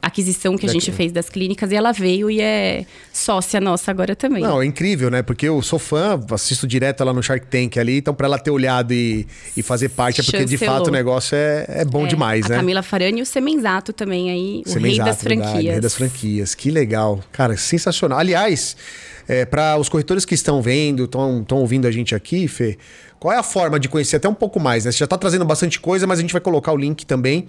aquisição 0.00 0.56
que 0.56 0.66
a 0.66 0.68
gente 0.68 0.90
fez 0.90 1.12
das 1.12 1.28
clínicas 1.28 1.70
e 1.70 1.74
ela 1.74 1.92
veio 1.92 2.30
e 2.30 2.40
é 2.40 2.86
sócia 3.12 3.60
nossa 3.60 3.90
agora 3.90 4.16
também. 4.16 4.42
Não, 4.42 4.62
é 4.62 4.64
incrível, 4.64 5.10
né? 5.10 5.22
Porque 5.22 5.46
eu 5.46 5.60
sou 5.62 5.78
fã, 5.78 6.18
assisto 6.30 6.66
direto 6.66 7.04
lá 7.04 7.12
no 7.12 7.22
Shark 7.22 7.46
Tank 7.46 7.78
ali, 7.78 7.98
então 7.98 8.14
para 8.14 8.26
ela 8.26 8.38
ter 8.38 8.50
olhado 8.50 8.92
e, 8.92 9.26
e 9.56 9.62
fazer 9.62 9.90
parte 9.90 10.20
é 10.20 10.24
porque 10.24 10.38
Chancelou. 10.38 10.58
de 10.58 10.66
fato 10.66 10.88
o 10.88 10.90
negócio 10.90 11.36
é, 11.36 11.66
é 11.68 11.84
bom 11.84 12.06
é, 12.06 12.08
demais, 12.08 12.46
a 12.46 12.48
né? 12.48 12.54
A 12.56 12.58
Camila 12.58 12.82
Farani 12.82 13.20
e 13.20 13.22
o 13.22 13.26
Semenzato 13.26 13.92
também 13.92 14.30
aí, 14.30 14.62
o 14.64 14.68
Semenzato, 14.68 15.04
rei 15.04 15.12
das 15.12 15.22
franquias. 15.22 15.52
Verdade, 15.52 15.70
rei 15.70 15.80
das 15.80 15.94
franquias, 15.94 16.54
que 16.54 16.70
legal. 16.70 17.22
Cara, 17.30 17.56
sensacional. 17.56 18.18
Aliás, 18.18 18.76
é, 19.28 19.44
para 19.44 19.76
os 19.76 19.88
corretores 19.88 20.24
que 20.24 20.34
estão 20.34 20.60
vendo, 20.62 21.04
estão 21.04 21.58
ouvindo 21.58 21.86
a 21.86 21.90
gente 21.90 22.14
aqui, 22.14 22.48
Fê, 22.48 22.78
qual 23.24 23.32
é 23.32 23.38
a 23.38 23.42
forma 23.42 23.80
de 23.80 23.88
conhecer 23.88 24.16
até 24.16 24.28
um 24.28 24.34
pouco 24.34 24.60
mais? 24.60 24.84
Né? 24.84 24.92
Você 24.92 24.98
já 24.98 25.06
está 25.06 25.16
trazendo 25.16 25.46
bastante 25.46 25.80
coisa, 25.80 26.06
mas 26.06 26.18
a 26.18 26.20
gente 26.20 26.32
vai 26.32 26.42
colocar 26.42 26.70
o 26.72 26.76
link 26.76 27.06
também 27.06 27.46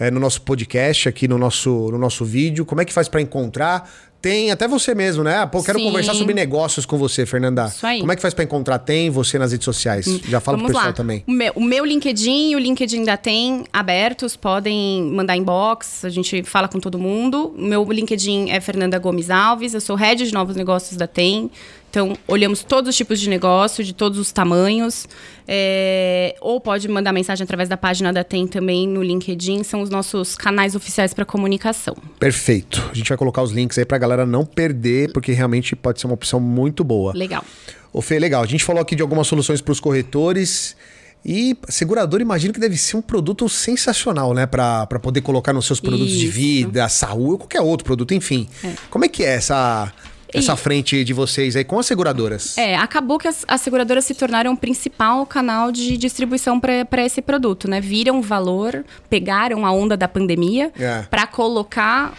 é, 0.00 0.10
no 0.10 0.18
nosso 0.18 0.40
podcast, 0.40 1.06
aqui 1.06 1.28
no 1.28 1.36
nosso, 1.36 1.68
no 1.90 1.98
nosso 1.98 2.24
vídeo. 2.24 2.64
Como 2.64 2.80
é 2.80 2.84
que 2.86 2.94
faz 2.94 3.08
para 3.10 3.20
encontrar? 3.20 3.90
Tem 4.22 4.50
até 4.50 4.66
você 4.66 4.94
mesmo, 4.94 5.22
né? 5.22 5.44
Pô, 5.44 5.62
quero 5.62 5.78
Sim. 5.78 5.84
conversar 5.84 6.14
sobre 6.14 6.32
negócios 6.32 6.86
com 6.86 6.96
você, 6.96 7.26
Fernanda. 7.26 7.66
Isso 7.66 7.86
aí. 7.86 7.98
Hum, 7.98 8.00
Como 8.00 8.12
é 8.12 8.16
que 8.16 8.22
faz 8.22 8.32
para 8.32 8.42
encontrar? 8.42 8.78
Tem 8.78 9.10
você 9.10 9.38
nas 9.38 9.52
redes 9.52 9.66
sociais. 9.66 10.06
Já 10.26 10.40
fala 10.40 10.56
pro 10.56 10.66
Vamos 10.66 10.68
pessoal 10.68 10.86
lá. 10.86 10.92
também. 10.94 11.22
O 11.26 11.30
meu, 11.30 11.52
o 11.56 11.62
meu 11.62 11.84
LinkedIn 11.84 12.52
e 12.52 12.56
o 12.56 12.58
LinkedIn 12.58 13.04
da 13.04 13.18
TEM 13.18 13.64
abertos, 13.70 14.34
podem 14.34 15.02
mandar 15.12 15.36
inbox, 15.36 16.06
a 16.06 16.08
gente 16.08 16.42
fala 16.42 16.68
com 16.68 16.80
todo 16.80 16.98
mundo. 16.98 17.54
O 17.54 17.62
meu 17.62 17.84
LinkedIn 17.84 18.48
é 18.48 18.60
Fernanda 18.62 18.98
Gomes 18.98 19.28
Alves, 19.28 19.74
eu 19.74 19.80
sou 19.80 19.94
head 19.94 20.26
de 20.26 20.32
novos 20.32 20.56
negócios 20.56 20.96
da 20.96 21.06
TEM. 21.06 21.50
Então, 21.98 22.16
olhamos 22.28 22.62
todos 22.62 22.90
os 22.90 22.96
tipos 22.96 23.18
de 23.18 23.28
negócio, 23.28 23.82
de 23.82 23.92
todos 23.92 24.20
os 24.20 24.30
tamanhos. 24.30 25.08
É, 25.48 26.36
ou 26.40 26.60
pode 26.60 26.86
mandar 26.86 27.12
mensagem 27.12 27.42
através 27.42 27.68
da 27.68 27.76
página 27.76 28.12
da 28.12 28.22
TEM 28.22 28.46
também 28.46 28.86
no 28.86 29.02
LinkedIn, 29.02 29.64
são 29.64 29.82
os 29.82 29.90
nossos 29.90 30.36
canais 30.36 30.76
oficiais 30.76 31.12
para 31.12 31.24
comunicação. 31.24 31.96
Perfeito. 32.20 32.88
A 32.92 32.94
gente 32.94 33.08
vai 33.08 33.18
colocar 33.18 33.42
os 33.42 33.50
links 33.50 33.76
aí 33.78 33.84
pra 33.84 33.98
galera 33.98 34.24
não 34.24 34.46
perder, 34.46 35.12
porque 35.12 35.32
realmente 35.32 35.74
pode 35.74 36.00
ser 36.00 36.06
uma 36.06 36.14
opção 36.14 36.38
muito 36.38 36.84
boa. 36.84 37.12
Legal. 37.16 37.44
Ô 37.92 38.00
Fê, 38.00 38.20
legal. 38.20 38.44
A 38.44 38.46
gente 38.46 38.62
falou 38.62 38.80
aqui 38.80 38.94
de 38.94 39.02
algumas 39.02 39.26
soluções 39.26 39.60
para 39.60 39.72
os 39.72 39.80
corretores. 39.80 40.76
E 41.24 41.58
segurador, 41.68 42.20
imagino 42.20 42.54
que 42.54 42.60
deve 42.60 42.76
ser 42.76 42.96
um 42.96 43.02
produto 43.02 43.48
sensacional, 43.48 44.32
né? 44.32 44.46
Para 44.46 44.86
poder 45.02 45.20
colocar 45.20 45.52
nos 45.52 45.66
seus 45.66 45.80
produtos 45.80 46.12
de 46.12 46.26
Isso. 46.26 46.32
vida, 46.32 46.88
saúde, 46.88 47.32
ou 47.32 47.38
qualquer 47.38 47.60
outro 47.60 47.84
produto, 47.84 48.14
enfim. 48.14 48.48
Como 48.88 49.04
é 49.04 49.08
que 49.08 49.24
é 49.24 49.30
essa, 49.34 49.92
essa 50.32 50.52
E- 50.52 50.56
frente 50.56 51.04
de 51.04 51.12
vocês 51.12 51.56
aí 51.56 51.64
com 51.64 51.78
as 51.78 51.86
seguradoras? 51.86 52.56
É, 52.58 52.76
acabou 52.76 53.18
que 53.18 53.28
as, 53.28 53.44
as 53.48 53.60
seguradoras 53.60 54.04
se 54.04 54.14
tornaram 54.14 54.52
o 54.52 54.56
principal 54.56 55.24
canal 55.26 55.70
de 55.72 55.96
distribuição 55.96 56.60
para 56.60 57.04
esse 57.04 57.20
produto, 57.22 57.68
né? 57.68 57.80
Viram 57.80 58.18
o 58.18 58.22
valor, 58.22 58.84
pegaram 59.08 59.64
a 59.64 59.72
onda 59.72 59.96
da 59.96 60.08
pandemia 60.08 60.70
É. 60.78 61.02
para 61.10 61.26
colocar 61.26 62.14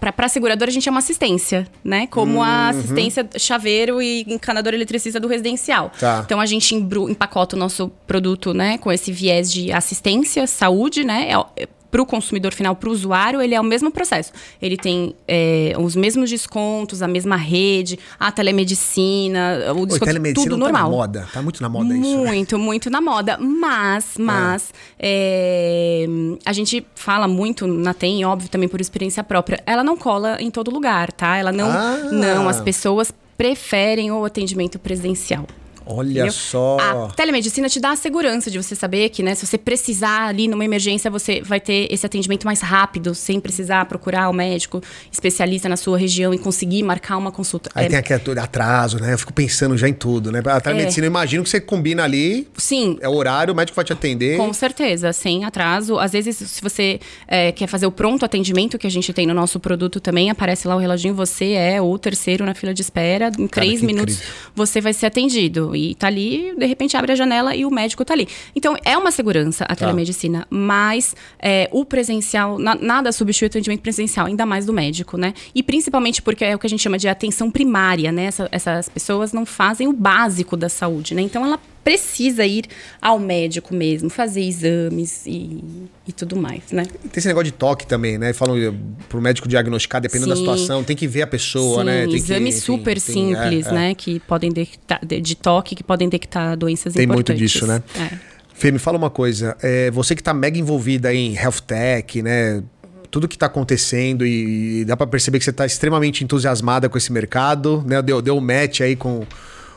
para 0.00 0.26
a 0.26 0.28
seguradora 0.28 0.70
a 0.70 0.72
gente 0.74 0.88
é 0.88 0.90
uma 0.90 0.98
assistência, 0.98 1.66
né? 1.82 2.06
Como 2.08 2.42
a 2.42 2.68
assistência 2.70 3.28
chaveiro 3.38 4.02
e 4.02 4.22
encanador 4.28 4.74
eletricista 4.74 5.20
do 5.20 5.28
residencial. 5.28 5.92
Tá. 5.98 6.22
Então 6.24 6.40
a 6.40 6.46
gente 6.46 6.74
embru- 6.74 7.08
empacota 7.08 7.54
o 7.54 7.58
nosso 7.58 7.88
produto, 8.06 8.52
né, 8.52 8.78
com 8.78 8.90
esse 8.90 9.12
viés 9.12 9.52
de 9.52 9.72
assistência, 9.72 10.46
saúde, 10.46 11.04
né? 11.04 11.28
É, 11.56 11.68
para 11.94 12.02
o 12.02 12.06
consumidor 12.06 12.52
final, 12.52 12.74
para 12.74 12.88
o 12.88 12.92
usuário, 12.92 13.40
ele 13.40 13.54
é 13.54 13.60
o 13.60 13.62
mesmo 13.62 13.88
processo. 13.88 14.32
Ele 14.60 14.76
tem 14.76 15.14
é, 15.28 15.76
os 15.78 15.94
mesmos 15.94 16.28
descontos, 16.28 17.02
a 17.02 17.06
mesma 17.06 17.36
rede, 17.36 18.00
a 18.18 18.32
telemedicina, 18.32 19.72
o 19.72 19.78
Oi, 19.78 19.86
desconto, 19.86 20.04
telemedicina 20.06 20.50
tudo 20.50 20.60
tá 20.60 20.72
normal. 20.72 20.90
na 20.90 20.96
moda. 20.96 21.28
Tá 21.32 21.40
muito 21.40 21.62
na 21.62 21.68
moda 21.68 21.96
isso. 21.96 22.18
né? 22.18 22.26
Muito, 22.26 22.58
muito 22.58 22.90
na 22.90 23.00
moda. 23.00 23.38
Mas, 23.38 24.16
mas, 24.18 24.74
é, 24.98 26.04
a 26.44 26.52
gente 26.52 26.84
fala 26.96 27.28
muito 27.28 27.64
na 27.64 27.94
TEM, 27.94 28.24
óbvio, 28.24 28.50
também 28.50 28.68
por 28.68 28.80
experiência 28.80 29.22
própria. 29.22 29.62
Ela 29.64 29.84
não 29.84 29.96
cola 29.96 30.42
em 30.42 30.50
todo 30.50 30.72
lugar, 30.72 31.12
tá? 31.12 31.36
Ela 31.36 31.52
não. 31.52 31.70
Ah. 31.70 31.96
Não, 32.10 32.48
as 32.48 32.60
pessoas 32.60 33.14
preferem 33.38 34.10
o 34.10 34.24
atendimento 34.24 34.80
presencial. 34.80 35.46
Olha 35.86 36.10
entendeu? 36.10 36.32
só. 36.32 36.76
A 36.80 37.12
telemedicina 37.14 37.68
te 37.68 37.78
dá 37.80 37.90
a 37.92 37.96
segurança 37.96 38.50
de 38.50 38.56
você 38.56 38.74
saber 38.74 39.08
que, 39.10 39.22
né, 39.22 39.34
se 39.34 39.46
você 39.46 39.58
precisar 39.58 40.28
ali 40.28 40.48
numa 40.48 40.64
emergência, 40.64 41.10
você 41.10 41.42
vai 41.42 41.60
ter 41.60 41.88
esse 41.90 42.06
atendimento 42.06 42.44
mais 42.44 42.60
rápido, 42.60 43.14
sem 43.14 43.40
precisar 43.40 43.84
procurar 43.86 44.28
o 44.28 44.32
médico 44.32 44.82
especialista 45.10 45.68
na 45.68 45.76
sua 45.76 45.98
região 45.98 46.32
e 46.32 46.38
conseguir 46.38 46.82
marcar 46.82 47.16
uma 47.16 47.30
consulta. 47.30 47.70
Aí 47.74 47.86
É, 47.86 47.88
tem 47.88 47.98
aquele 47.98 48.40
atraso, 48.40 48.98
né? 48.98 49.12
Eu 49.12 49.18
fico 49.18 49.32
pensando 49.32 49.76
já 49.76 49.88
em 49.88 49.92
tudo, 49.92 50.32
né? 50.32 50.42
A 50.46 50.60
telemedicina, 50.60 51.06
eu 51.06 51.10
imagino 51.10 51.42
que 51.42 51.50
você 51.50 51.60
combina 51.60 52.04
ali, 52.04 52.48
Sim, 52.56 52.98
é 53.00 53.08
o 53.08 53.14
horário, 53.14 53.52
o 53.52 53.56
médico 53.56 53.76
vai 53.76 53.84
te 53.84 53.92
atender. 53.92 54.36
Com 54.36 54.52
certeza, 54.52 55.12
sem 55.12 55.44
atraso. 55.44 55.98
Às 55.98 56.12
vezes, 56.12 56.36
se 56.36 56.62
você 56.62 57.00
é, 57.26 57.52
quer 57.52 57.66
fazer 57.66 57.86
o 57.86 57.90
pronto 57.90 58.24
atendimento 58.24 58.78
que 58.78 58.86
a 58.86 58.90
gente 58.90 59.12
tem 59.12 59.26
no 59.26 59.34
nosso 59.34 59.60
produto 59.60 60.00
também, 60.00 60.30
aparece 60.30 60.66
lá 60.66 60.76
o 60.76 60.78
reloginho, 60.78 61.14
você 61.14 61.52
é 61.52 61.80
o 61.80 61.98
terceiro 61.98 62.44
na 62.44 62.54
fila 62.54 62.72
de 62.72 62.82
espera. 62.82 63.30
Em 63.38 63.46
três 63.46 63.80
que 63.80 63.86
minutos 63.86 64.14
incrível. 64.14 64.34
você 64.54 64.80
vai 64.80 64.92
ser 64.92 65.06
atendido. 65.06 65.73
E 65.74 65.94
tá 65.94 66.06
ali, 66.06 66.54
de 66.56 66.66
repente 66.66 66.96
abre 66.96 67.12
a 67.12 67.14
janela 67.14 67.54
e 67.54 67.64
o 67.64 67.70
médico 67.70 68.04
tá 68.04 68.14
ali. 68.14 68.28
Então, 68.54 68.76
é 68.84 68.96
uma 68.96 69.10
segurança 69.10 69.64
a 69.64 69.74
telemedicina, 69.76 70.46
mas 70.50 71.14
é, 71.38 71.68
o 71.72 71.84
presencial, 71.84 72.58
na- 72.58 72.74
nada 72.74 73.12
substitui 73.12 73.46
o 73.46 73.50
atendimento 73.50 73.80
presencial, 73.80 74.26
ainda 74.26 74.44
mais 74.46 74.66
do 74.66 74.72
médico, 74.72 75.16
né? 75.16 75.34
E 75.54 75.62
principalmente 75.62 76.20
porque 76.22 76.44
é 76.44 76.54
o 76.54 76.58
que 76.58 76.66
a 76.66 76.70
gente 76.70 76.82
chama 76.82 76.98
de 76.98 77.08
atenção 77.08 77.50
primária, 77.50 78.10
né? 78.12 78.24
Essa- 78.26 78.48
essas 78.50 78.88
pessoas 78.88 79.32
não 79.32 79.44
fazem 79.46 79.86
o 79.88 79.92
básico 79.92 80.56
da 80.56 80.68
saúde, 80.68 81.14
né? 81.14 81.22
Então, 81.22 81.44
ela 81.44 81.58
precisa 81.84 82.44
ir 82.46 82.64
ao 83.00 83.18
médico 83.18 83.74
mesmo, 83.74 84.08
fazer 84.08 84.40
exames 84.42 85.26
e, 85.26 85.62
e 86.08 86.12
tudo 86.12 86.34
mais, 86.34 86.62
né? 86.72 86.84
Tem 86.86 87.10
esse 87.18 87.28
negócio 87.28 87.44
de 87.44 87.52
toque 87.52 87.86
também, 87.86 88.16
né? 88.18 88.32
Falam 88.32 88.56
eh, 88.56 88.72
pro 89.08 89.20
médico 89.20 89.46
diagnosticar, 89.46 90.00
dependendo 90.00 90.30
da 90.30 90.36
Sim. 90.36 90.40
situação, 90.42 90.82
tem 90.82 90.96
que 90.96 91.06
ver 91.06 91.22
a 91.22 91.26
pessoa, 91.26 91.80
Sim, 91.80 91.86
né? 91.86 92.00
Tem 92.02 92.08
que- 92.10 92.16
exames 92.16 92.56
enfim, 92.56 92.66
super 92.66 93.00
tem- 93.00 93.14
simples, 93.14 93.66
é, 93.66 93.70
é. 93.70 93.72
né? 93.72 93.94
Que 93.94 94.18
podem 94.20 94.50
detectar, 94.50 95.00
de, 95.04 95.34
toque, 95.36 95.74
que 95.76 95.84
podem 95.84 96.08
detectar 96.08 96.56
doenças 96.56 96.94
Tem 96.94 97.06
muito 97.06 97.30
importantes. 97.32 97.52
disso, 97.52 97.66
né? 97.66 97.82
É. 98.00 98.34
Fê, 98.54 98.70
me 98.70 98.78
fala 98.78 98.96
uma 98.96 99.10
coisa. 99.10 99.56
é, 99.62 99.90
você 99.90 100.14
que 100.14 100.22
tá 100.22 100.32
mega 100.32 100.58
envolvida 100.58 101.12
em 101.12 101.34
health 101.34 101.60
tech, 101.66 102.22
né? 102.22 102.62
Tudo 103.10 103.28
que 103.28 103.36
tá 103.38 103.46
acontecendo 103.46 104.26
e, 104.26 104.80
e 104.80 104.84
dá 104.84 104.96
pra 104.96 105.06
perceber 105.06 105.38
que 105.38 105.44
você 105.44 105.52
tá 105.52 105.64
extremamente 105.66 106.24
entusiasmada 106.24 106.88
com 106.88 106.96
esse 106.98 107.12
mercado, 107.12 107.84
né? 107.86 108.00
Deu, 108.02 108.22
deu 108.22 108.36
um 108.36 108.40
match 108.40 108.80
aí 108.80 108.96
com, 108.96 109.24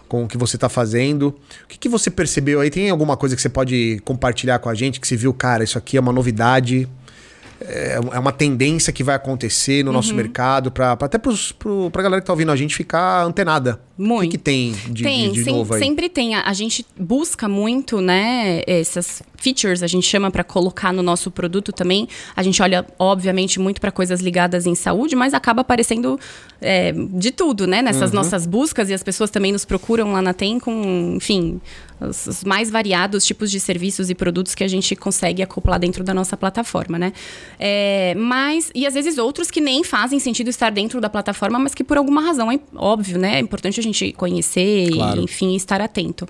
com 0.07 0.23
o 0.23 0.27
que 0.27 0.37
você 0.37 0.57
tá 0.57 0.69
fazendo. 0.69 1.35
O 1.63 1.67
que, 1.67 1.77
que 1.77 1.89
você 1.89 2.09
percebeu 2.09 2.59
aí? 2.61 2.69
Tem 2.69 2.89
alguma 2.89 3.15
coisa 3.17 3.35
que 3.35 3.41
você 3.41 3.49
pode 3.49 3.99
compartilhar 4.05 4.59
com 4.59 4.69
a 4.69 4.73
gente 4.75 4.99
que 4.99 5.07
você 5.07 5.15
viu, 5.15 5.33
cara, 5.33 5.63
isso 5.63 5.77
aqui 5.77 5.97
é 5.97 5.99
uma 5.99 6.11
novidade, 6.13 6.87
é 7.59 7.99
é 8.13 8.19
uma 8.19 8.31
tendência 8.31 8.93
que 8.93 9.03
vai 9.03 9.15
acontecer 9.15 9.83
no 9.83 9.89
Uhum. 9.89 9.95
nosso 9.97 10.13
mercado, 10.13 10.71
pra, 10.71 10.95
pra- 10.95 11.07
até 11.07 11.17
pro, 11.17 11.89
pra 11.91 12.03
galera 12.03 12.21
que 12.21 12.27
tá 12.27 12.33
ouvindo 12.33 12.51
a 12.51 12.55
gente 12.55 12.75
ficar 12.75 13.23
antenada. 13.25 13.79
O 13.97 14.01
que, 14.03 14.07
Muito. 14.07 14.31
que 14.31 14.37
tem 14.37 14.73
de, 14.89 15.03
tem, 15.03 15.29
de, 15.31 15.39
de 15.39 15.43
sem- 15.43 15.53
novo 15.53 15.73
aí? 15.73 15.79
sempre 15.79 16.07
tem. 16.07 16.35
A, 16.35 16.43
a 16.43 16.53
gente 16.53 16.85
busca 16.99 17.47
muito, 17.49 17.99
né, 17.99 18.61
essas 18.67 19.23
features, 19.37 19.81
a 19.83 19.87
gente 19.87 20.05
chama 20.05 20.29
para 20.31 20.43
colocar 20.43 20.91
no 20.91 21.01
nosso 21.01 21.31
produto 21.31 21.71
também. 21.71 22.07
A 22.35 22.43
gente 22.43 22.61
olha, 22.61 22.85
obviamente, 22.99 23.59
muito 23.59 23.79
para 23.79 23.91
coisas 23.91 24.19
ligadas 24.19 24.65
em 24.65 24.75
saúde, 24.75 25.15
mas 25.15 25.33
acaba 25.33 25.61
aparecendo 25.61 26.19
é, 26.61 26.91
de 26.91 27.31
tudo, 27.31 27.65
né, 27.67 27.81
nessas 27.81 28.09
Uhum. 28.09 28.15
nossas 28.17 28.45
buscas 28.45 28.89
e 28.89 28.93
as 28.93 29.03
pessoas 29.03 29.29
também 29.29 29.51
nos 29.51 29.63
procuram 29.63 30.11
lá 30.13 30.21
na 30.21 30.33
TEM 30.33 30.59
com, 30.59 31.13
enfim, 31.15 31.61
os, 32.01 32.25
os 32.27 32.43
mais 32.43 32.69
variados 32.71 33.23
tipos 33.25 33.51
de 33.51 33.59
serviços 33.59 34.09
e 34.09 34.15
produtos 34.15 34.55
que 34.55 34.63
a 34.63 34.67
gente 34.67 34.95
consegue 34.95 35.41
acoplar 35.43 35.79
dentro 35.79 36.03
da 36.03 36.13
nossa 36.13 36.35
plataforma, 36.35 36.97
né? 36.97 37.13
É, 37.59 38.15
mas, 38.17 38.71
e 38.73 38.85
às 38.87 38.93
vezes 38.93 39.17
outros 39.17 39.51
que 39.51 39.61
nem 39.61 39.83
fazem 39.83 40.19
sentido 40.19 40.49
estar 40.49 40.71
dentro 40.71 40.99
da 40.99 41.09
plataforma, 41.09 41.59
mas 41.59 41.75
que 41.75 41.83
por 41.83 41.97
alguma 41.97 42.21
razão, 42.21 42.51
é 42.51 42.59
óbvio, 42.75 43.17
né? 43.19 43.35
É 43.35 43.39
importante 43.39 43.79
a 43.79 43.83
gente 43.83 44.11
conhecer 44.13 44.89
Claro. 44.91 45.21
e, 45.21 45.23
enfim, 45.23 45.55
estar 45.55 45.79
atento. 45.81 46.27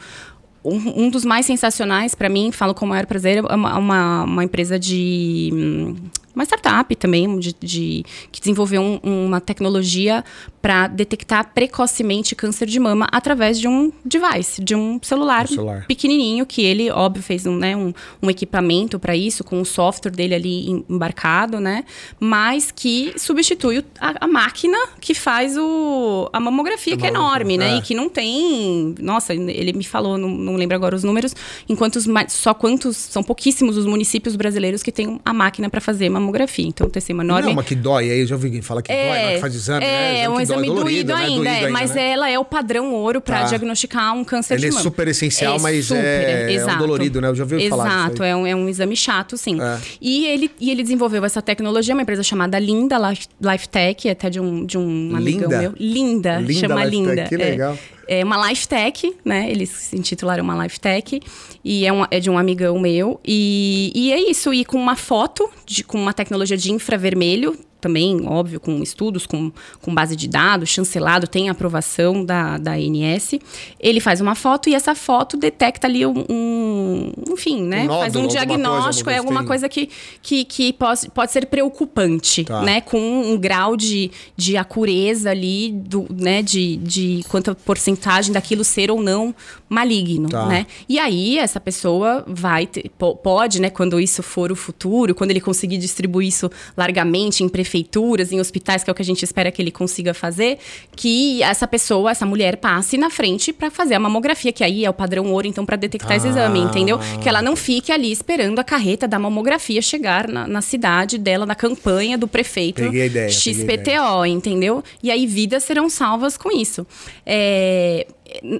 Um, 0.67 1.05
um 1.05 1.09
dos 1.09 1.23
mais 1.23 1.45
sensacionais, 1.45 2.13
para 2.13 2.27
mim, 2.27 2.51
falo 2.51 2.73
com 2.75 2.85
o 2.85 2.89
maior 2.89 3.05
prazer, 3.05 3.37
é 3.37 3.55
uma, 3.55 3.77
uma, 3.77 4.23
uma 4.23 4.43
empresa 4.43 4.77
de. 4.77 5.49
hum, 5.53 5.95
Uma 6.37 6.43
startup 6.43 6.95
também, 6.95 7.39
de, 7.39 7.55
de- 7.59 8.05
que 8.31 8.39
desenvolveu 8.39 8.79
um- 8.81 8.99
uma 9.25 9.41
tecnologia 9.41 10.23
para 10.61 10.87
detectar 10.87 11.51
precocemente 11.53 12.35
câncer 12.35 12.67
de 12.67 12.79
mama 12.79 13.07
através 13.11 13.59
de 13.59 13.67
um 13.67 13.91
device, 14.05 14.61
de 14.63 14.75
um 14.75 14.99
celular, 15.01 15.45
Um 15.45 15.47
celular. 15.47 15.85
pequenininho, 15.87 16.45
que 16.45 16.61
ele, 16.61 16.91
óbvio, 16.91 17.23
fez 17.23 17.45
um, 17.47 17.55
né, 17.57 17.75
um, 17.75 17.91
um 18.21 18.29
equipamento 18.29 18.99
para 18.99 19.15
isso, 19.15 19.43
com 19.43 19.59
o 19.59 19.65
software 19.65 20.11
dele 20.11 20.35
ali 20.35 20.69
em- 20.69 20.85
embarcado, 20.87 21.59
né? 21.59 21.83
Mas 22.19 22.69
que 22.69 23.13
substitui 23.17 23.83
a, 23.99 24.25
a 24.25 24.27
máquina 24.27 24.77
que 25.01 25.15
faz 25.15 25.57
o, 25.57 26.29
a 26.31 26.39
mamografia, 26.39 26.93
A 26.93 26.97
que 26.97 27.07
é 27.07 27.11
mamografia, 27.11 27.55
enorme, 27.55 27.57
né? 27.57 27.75
é. 27.75 27.77
E 27.77 27.81
que 27.81 27.95
não 27.95 28.09
tem. 28.09 28.93
Nossa, 28.99 29.33
ele 29.33 29.73
me 29.73 29.83
falou, 29.83 30.17
não, 30.19 30.29
não 30.29 30.55
lembro 30.55 30.75
agora 30.75 30.95
os 30.95 31.03
números, 31.03 31.35
enquanto 31.67 31.99
só 32.29 32.53
quantos. 32.53 32.95
São 32.97 33.23
pouquíssimos 33.23 33.75
os 33.77 33.85
municípios 33.87 34.35
brasileiros 34.35 34.83
que 34.83 34.91
têm 34.91 35.19
a 35.25 35.33
máquina 35.33 35.67
para 35.69 35.81
fazer 35.81 36.09
mamografia. 36.09 36.26
Então, 36.67 36.89
tem 36.89 36.99
assim, 36.99 37.13
uma 37.13 37.23
enorme. 37.23 37.45
Não, 37.45 37.53
uma 37.53 37.63
que 37.63 37.75
dói. 37.75 38.09
Aí 38.11 38.19
eu 38.21 38.27
já 38.27 38.35
ouvi 38.35 38.49
quem 38.51 38.61
fala 38.61 38.81
que 38.81 38.91
dói, 38.91 39.07
mas 39.09 39.33
que 39.35 39.39
faz 39.39 39.55
exame, 39.55 39.85
né? 39.85 40.21
é 40.21 40.29
um 40.29 40.33
que 40.33 40.35
dói, 40.37 40.43
exame 40.43 40.67
dolorido, 40.67 40.87
doído 40.87 41.13
né? 41.13 41.25
ainda, 41.25 41.49
é, 41.49 41.59
Doído 41.61 41.73
mas 41.73 41.95
né? 41.95 42.09
ela 42.11 42.29
é 42.29 42.39
o 42.39 42.45
padrão 42.45 42.93
ouro 42.93 43.21
para 43.21 43.41
Tá. 43.41 43.45
diagnosticar 43.45 44.13
um 44.15 44.23
câncer 44.23 44.55
Ele 44.55 44.61
de 44.61 44.67
é 44.67 44.69
mama. 44.71 44.81
super 44.81 45.07
essencial, 45.07 45.55
É 45.55 45.59
mas 45.59 45.85
super, 45.85 46.03
é, 46.03 46.43
é 46.43 46.47
um 46.47 46.49
exato. 46.49 46.77
dolorido, 46.79 47.21
né? 47.21 47.27
Eu 47.29 47.35
já 47.35 47.43
ouvi 47.43 47.55
Exato, 47.63 47.69
falar 47.69 48.11
aí. 48.25 48.29
é 48.31 48.35
um, 48.35 48.47
é 48.47 48.55
um 48.55 48.67
exame 48.69 48.95
chato, 48.95 49.37
sim. 49.37 49.61
É. 49.61 49.77
E, 50.01 50.25
ele, 50.27 50.51
e 50.59 50.71
ele 50.71 50.83
desenvolveu 50.83 51.23
essa 51.25 51.41
tecnologia, 51.41 51.93
uma 51.93 52.01
empresa 52.01 52.23
chamada 52.23 52.57
Linda 52.59 52.97
Life, 53.09 53.27
Life 53.41 53.69
Tech, 53.69 54.09
até 54.09 54.29
de 54.29 54.39
um, 54.39 54.65
de 54.65 54.77
um 54.77 55.15
amigão 55.15 55.49
Linda? 55.49 55.59
meu. 55.61 55.73
Linda, 55.79 56.37
Linda 56.39 56.53
chama 56.53 56.85
Life 56.85 56.97
Tech, 56.97 57.09
Linda. 57.15 57.23
que 57.29 57.35
é. 57.35 57.37
legal. 57.37 57.77
É 58.07 58.23
uma 58.23 58.47
Life 58.49 58.67
Tech, 58.67 59.13
né? 59.25 59.49
Eles 59.51 59.69
se 59.69 59.95
intitularam 59.97 60.43
uma 60.43 60.63
Life 60.63 60.79
Tech. 60.79 61.19
E 61.63 61.85
é, 61.85 61.91
uma- 61.91 62.07
é 62.09 62.19
de 62.19 62.29
um 62.29 62.37
amigão 62.37 62.79
meu. 62.79 63.19
E, 63.25 63.91
e 63.93 64.11
é 64.13 64.29
isso. 64.29 64.53
E 64.53 64.63
com 64.63 64.77
uma 64.77 64.95
foto, 64.95 65.49
de, 65.65 65.83
com 65.83 65.97
uma 65.99 66.13
tecnologia 66.13 66.55
de 66.57 66.71
infravermelho, 66.71 67.57
também, 67.87 68.27
óbvio, 68.27 68.59
com 68.59 68.83
estudos, 68.83 69.25
com, 69.25 69.51
com 69.81 69.95
base 69.95 70.15
de 70.15 70.27
dados, 70.27 70.69
chancelado, 70.69 71.25
tem 71.27 71.49
aprovação 71.49 72.23
da, 72.25 72.57
da 72.57 72.73
ANS. 72.73 73.35
Ele 73.79 73.99
faz 74.01 74.19
uma 74.19 74.35
foto 74.35 74.69
e 74.69 74.75
essa 74.75 74.93
foto 74.93 75.37
detecta 75.37 75.87
ali 75.87 76.05
um, 76.05 76.23
um 76.29 77.11
enfim, 77.31 77.63
né? 77.63 77.83
Um 77.83 77.85
nódulo, 77.85 77.99
faz 78.01 78.15
um 78.15 78.27
diagnóstico, 78.27 79.09
é 79.09 79.17
alguma 79.17 79.45
coisa 79.45 79.69
que, 79.69 79.89
que, 80.21 80.43
que 80.43 80.73
pode, 80.73 81.09
pode 81.09 81.31
ser 81.31 81.45
preocupante, 81.45 82.43
Tá. 82.43 82.61
né? 82.61 82.81
Com 82.81 82.99
um 82.99 83.37
grau 83.37 83.77
de, 83.77 84.11
de 84.35 84.57
acureza 84.57 85.29
ali, 85.31 85.71
do, 85.71 86.05
né? 86.13 86.41
De, 86.41 86.75
de 86.77 87.23
quanta 87.29 87.55
porcentagem 87.55 88.33
daquilo 88.33 88.63
ser 88.63 88.91
ou 88.91 89.01
não 89.01 89.33
maligno, 89.69 90.29
Tá. 90.29 90.45
né? 90.45 90.65
E 90.89 90.99
aí, 90.99 91.37
essa 91.39 91.59
pessoa 91.59 92.23
vai 92.27 92.65
ter, 92.67 92.89
po- 92.97 93.15
pode, 93.15 93.61
né, 93.61 93.69
quando 93.69 93.99
isso 93.99 94.21
for 94.23 94.51
o 94.51 94.55
futuro, 94.55 95.13
quando 95.15 95.31
ele 95.31 95.41
conseguir 95.41 95.77
distribuir 95.77 96.27
isso 96.27 96.49
largamente 96.75 97.43
em 97.43 97.49
prefeituras, 97.87 98.31
em 98.31 98.39
hospitais, 98.39 98.83
que 98.83 98.89
é 98.89 98.91
o 98.91 98.95
que 98.95 99.01
a 99.01 99.05
gente 99.05 99.23
espera 99.23 99.51
que 99.51 99.61
ele 99.61 99.71
consiga 99.71 100.13
fazer, 100.13 100.57
que 100.95 101.41
essa 101.43 101.67
pessoa, 101.67 102.11
essa 102.11 102.25
mulher 102.25 102.57
passe 102.57 102.97
na 102.97 103.09
frente 103.09 103.53
para 103.53 103.69
fazer 103.69 103.95
a 103.95 103.99
mamografia, 103.99 104.51
que 104.51 104.63
aí 104.63 104.85
é 104.85 104.89
o 104.89 104.93
padrão 104.93 105.31
ouro, 105.31 105.47
então, 105.47 105.65
para 105.65 105.75
detectar 105.75 106.17
esse 106.17 106.27
Ah. 106.27 106.31
exame, 106.31 106.59
entendeu? 106.59 106.99
Que 107.21 107.29
ela 107.29 107.41
não 107.41 107.55
fique 107.55 107.91
ali 107.91 108.11
esperando 108.11 108.59
a 108.59 108.63
carreta 108.63 109.07
da 109.07 109.19
mamografia 109.19 109.81
chegar 109.81 110.27
na, 110.27 110.47
na 110.47 110.61
cidade 110.61 111.17
dela, 111.17 111.45
na 111.45 111.55
campanha 111.55 112.17
do 112.17 112.27
prefeito 112.27 112.81
ideia, 112.83 113.29
XPTO, 113.29 114.25
entendeu? 114.25 114.83
E 115.01 115.11
aí 115.11 115.25
vidas 115.25 115.63
serão 115.63 115.89
salvas 115.89 116.37
com 116.37 116.51
isso. 116.55 116.85
É, 117.25 118.07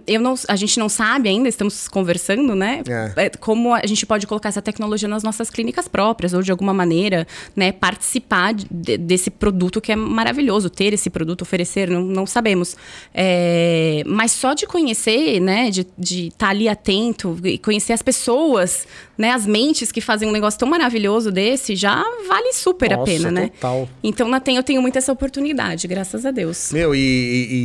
eu 0.06 0.22
não, 0.22 0.36
a 0.48 0.56
gente 0.56 0.80
não 0.80 0.88
sabe 0.90 1.30
ainda, 1.30 1.50
estamos 1.50 1.88
conversando, 1.88 2.56
né? 2.56 2.82
É. 2.88 3.26
É, 3.26 3.30
Como 3.30 3.74
a 3.74 3.86
gente 3.86 4.06
pode 4.06 4.26
colocar 4.28 4.50
essa 4.50 4.62
tecnologia 4.62 5.08
nas 5.08 5.24
nossas 5.24 5.50
clínicas 5.50 5.88
próprias, 5.88 6.34
ou 6.34 6.42
de 6.42 6.52
alguma 6.52 6.74
maneira, 6.74 7.28
né, 7.56 7.72
participar 7.72 8.54
de- 8.54 8.98
desse 8.98 9.30
produto 9.30 9.82
que 9.82 9.92
é 9.92 9.96
maravilhoso, 9.96 10.70
ter 10.70 10.94
esse 10.94 11.10
produto, 11.10 11.42
oferecer, 11.42 11.90
não, 11.90 12.02
não 12.04 12.26
sabemos. 12.26 12.76
É, 13.14 14.04
mas 14.06 14.32
só 14.32 14.54
de 14.54 14.66
conhecer, 14.66 15.40
né, 15.40 15.70
de 15.70 16.28
estar 16.28 16.50
ali 16.50 16.70
atento 16.70 17.38
e 17.44 17.58
conhecer 17.58 17.94
as 17.94 18.02
pessoas, 18.02 18.88
né, 19.18 19.32
as 19.32 19.46
mentes 19.46 19.92
que 19.92 20.00
fazem 20.02 20.28
um 20.28 20.32
negócio 20.32 20.60
tão 20.60 20.68
maravilhoso 20.70 21.32
desse, 21.32 21.76
já 21.76 22.04
vale 22.28 22.54
super 22.54 22.94
a 22.94 22.98
Nossa, 22.98 23.12
pena, 23.12 23.32
né? 23.32 23.48
total. 23.50 23.90
Então, 24.04 24.28
na 24.30 24.40
TEM 24.40 24.58
eu 24.58 24.64
tenho 24.64 24.82
muito 24.82 24.98
essa 24.98 25.12
oportunidade, 25.12 25.88
graças 25.88 26.26
a 26.26 26.32
Deus. 26.32 26.72
Meu, 26.72 26.94
e, 26.94 27.00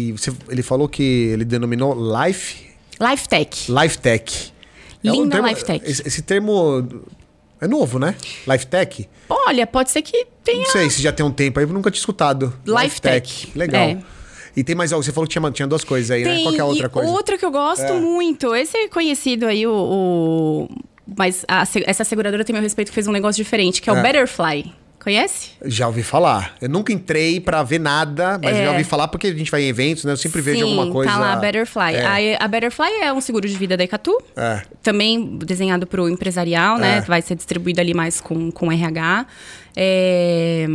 e- 0.08 0.12
você- 0.12 0.32
ele 0.48 0.62
falou 0.62 0.88
que 0.88 1.02
ele 1.02 1.44
denominou 1.44 1.94
Life, 2.24 2.66
Life 3.00 3.28
Tech. 3.28 3.70
Life 3.70 3.98
Tech. 3.98 4.52
Linda 5.04 5.30
termo, 5.36 5.48
Life 5.48 5.64
Tech. 5.64 5.84
Esse, 5.90 6.06
esse 6.06 6.22
termo 6.22 6.88
é 7.60 7.66
novo, 7.66 7.98
né? 7.98 8.14
Life 8.46 8.66
Tech? 8.66 9.08
Olha, 9.28 9.66
pode 9.66 9.90
ser 9.90 10.00
que 10.02 10.26
tenha. 10.44 10.62
Não 10.62 10.70
sei 10.70 10.88
se 10.88 11.02
já 11.02 11.10
tem 11.12 11.26
um 11.26 11.32
tempo 11.32 11.58
aí, 11.58 11.66
eu 11.66 11.72
nunca 11.72 11.90
tinha 11.90 11.98
escutado. 12.00 12.52
Life 12.64 13.00
Tech. 13.00 13.50
Legal. 13.56 13.82
É. 13.82 13.98
E 14.54 14.62
tem 14.62 14.74
mais 14.76 14.92
algo, 14.92 15.02
você 15.02 15.10
falou 15.12 15.26
que 15.26 15.32
tinha, 15.38 15.50
tinha 15.50 15.66
duas 15.66 15.82
coisas 15.82 16.10
aí, 16.10 16.22
né? 16.22 16.34
Tem, 16.34 16.44
Qual 16.44 16.52
que 16.54 16.60
é 16.60 16.62
a 16.62 16.66
outra 16.66 16.88
coisa? 16.88 17.10
outra 17.10 17.38
que 17.38 17.44
eu 17.44 17.50
gosto 17.50 17.82
É. 17.84 17.92
muito. 17.98 18.54
Esse 18.54 18.76
é 18.76 18.88
conhecido 18.88 19.46
aí, 19.46 19.66
o. 19.66 19.72
o- 19.72 20.68
Mas 21.06 21.44
a 21.48 21.64
essa 21.86 22.04
seguradora 22.04 22.44
tem 22.44 22.52
meu 22.52 22.62
respeito 22.62 22.92
fez 22.92 23.06
um 23.06 23.12
negócio 23.12 23.42
diferente, 23.42 23.82
que 23.82 23.90
é, 23.90 23.94
É. 23.94 23.98
o 23.98 24.02
Betterfly. 24.02 24.72
Conhece? 25.02 25.50
Já 25.64 25.88
ouvi 25.88 26.04
falar. 26.04 26.54
Eu 26.60 26.68
nunca 26.68 26.92
entrei 26.92 27.40
pra 27.40 27.64
ver 27.64 27.80
nada, 27.80 28.38
mas 28.40 28.56
É. 28.56 28.66
já 28.66 28.70
ouvi 28.70 28.84
falar 28.84 29.08
porque 29.08 29.26
a 29.26 29.34
gente 29.34 29.50
vai 29.50 29.62
em 29.64 29.66
eventos, 29.66 30.04
né? 30.04 30.12
Eu 30.12 30.16
sempre 30.16 30.40
vejo 30.40 30.58
Sim, 30.58 30.62
alguma 30.78 30.92
coisa. 30.92 31.10
Tá 31.10 31.18
lá, 31.18 31.32
a 31.32 31.36
Betterfly. 31.36 31.94
É. 31.96 32.36
A, 32.36 32.44
a 32.44 32.46
Betterfly 32.46 33.02
é 33.02 33.12
um 33.12 33.20
seguro 33.20 33.48
de 33.48 33.56
vida 33.56 33.76
da 33.76 33.82
Icatu. 33.82 34.16
É. 34.36 34.62
Também 34.80 35.38
desenhado 35.38 35.88
para 35.88 36.00
o 36.00 36.08
empresarial, 36.08 36.78
né? 36.78 36.98
É. 36.98 37.00
Vai 37.00 37.20
ser 37.20 37.34
distribuído 37.34 37.80
ali 37.80 37.92
mais 37.94 38.20
com, 38.20 38.52
com 38.52 38.70
RH. 38.70 39.26
É, 39.74 40.66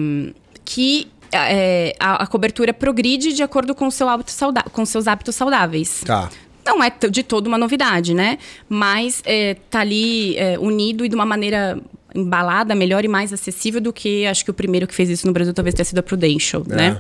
que 0.66 1.08
é, 1.32 1.96
a, 1.98 2.24
a 2.24 2.28
cobertura 2.28 2.74
progride 2.74 3.32
de 3.32 3.44
acordo 3.44 3.74
com, 3.74 3.88
o 3.88 3.92
seu 3.92 4.10
hábito 4.10 4.32
sauda 4.32 4.62
com 4.74 4.86
seus 4.86 5.08
hábitos 5.08 5.36
saudáveis. 5.36 6.02
Tá. 6.06 6.30
Não 6.68 6.84
é 6.84 6.92
de 7.10 7.24
toda 7.24 7.48
uma 7.48 7.58
novidade, 7.58 8.14
né? 8.14 8.38
Mas 8.68 9.24
é, 9.26 9.56
tá 9.70 9.80
ali 9.80 10.38
é, 10.38 10.60
unido 10.60 11.06
e 11.06 11.10
de 11.10 11.16
uma 11.16 11.26
maneira 11.26 11.82
embalada, 12.16 12.74
melhor 12.74 13.06
e 13.06 13.08
mais 13.08 13.32
acessível 13.32 13.80
do 13.80 13.94
que 13.94 14.26
acho 14.26 14.44
que 14.44 14.52
o 14.52 14.54
primeiro 14.54 14.88
que 14.88 14.96
fez 14.96 15.10
isso 15.10 15.28
no 15.28 15.34
Brasil 15.34 15.54
talvez 15.54 15.76
tenha 15.76 15.86
sido 15.86 16.00
a 16.00 16.04
Prudential, 16.04 16.64
né? 16.66 17.00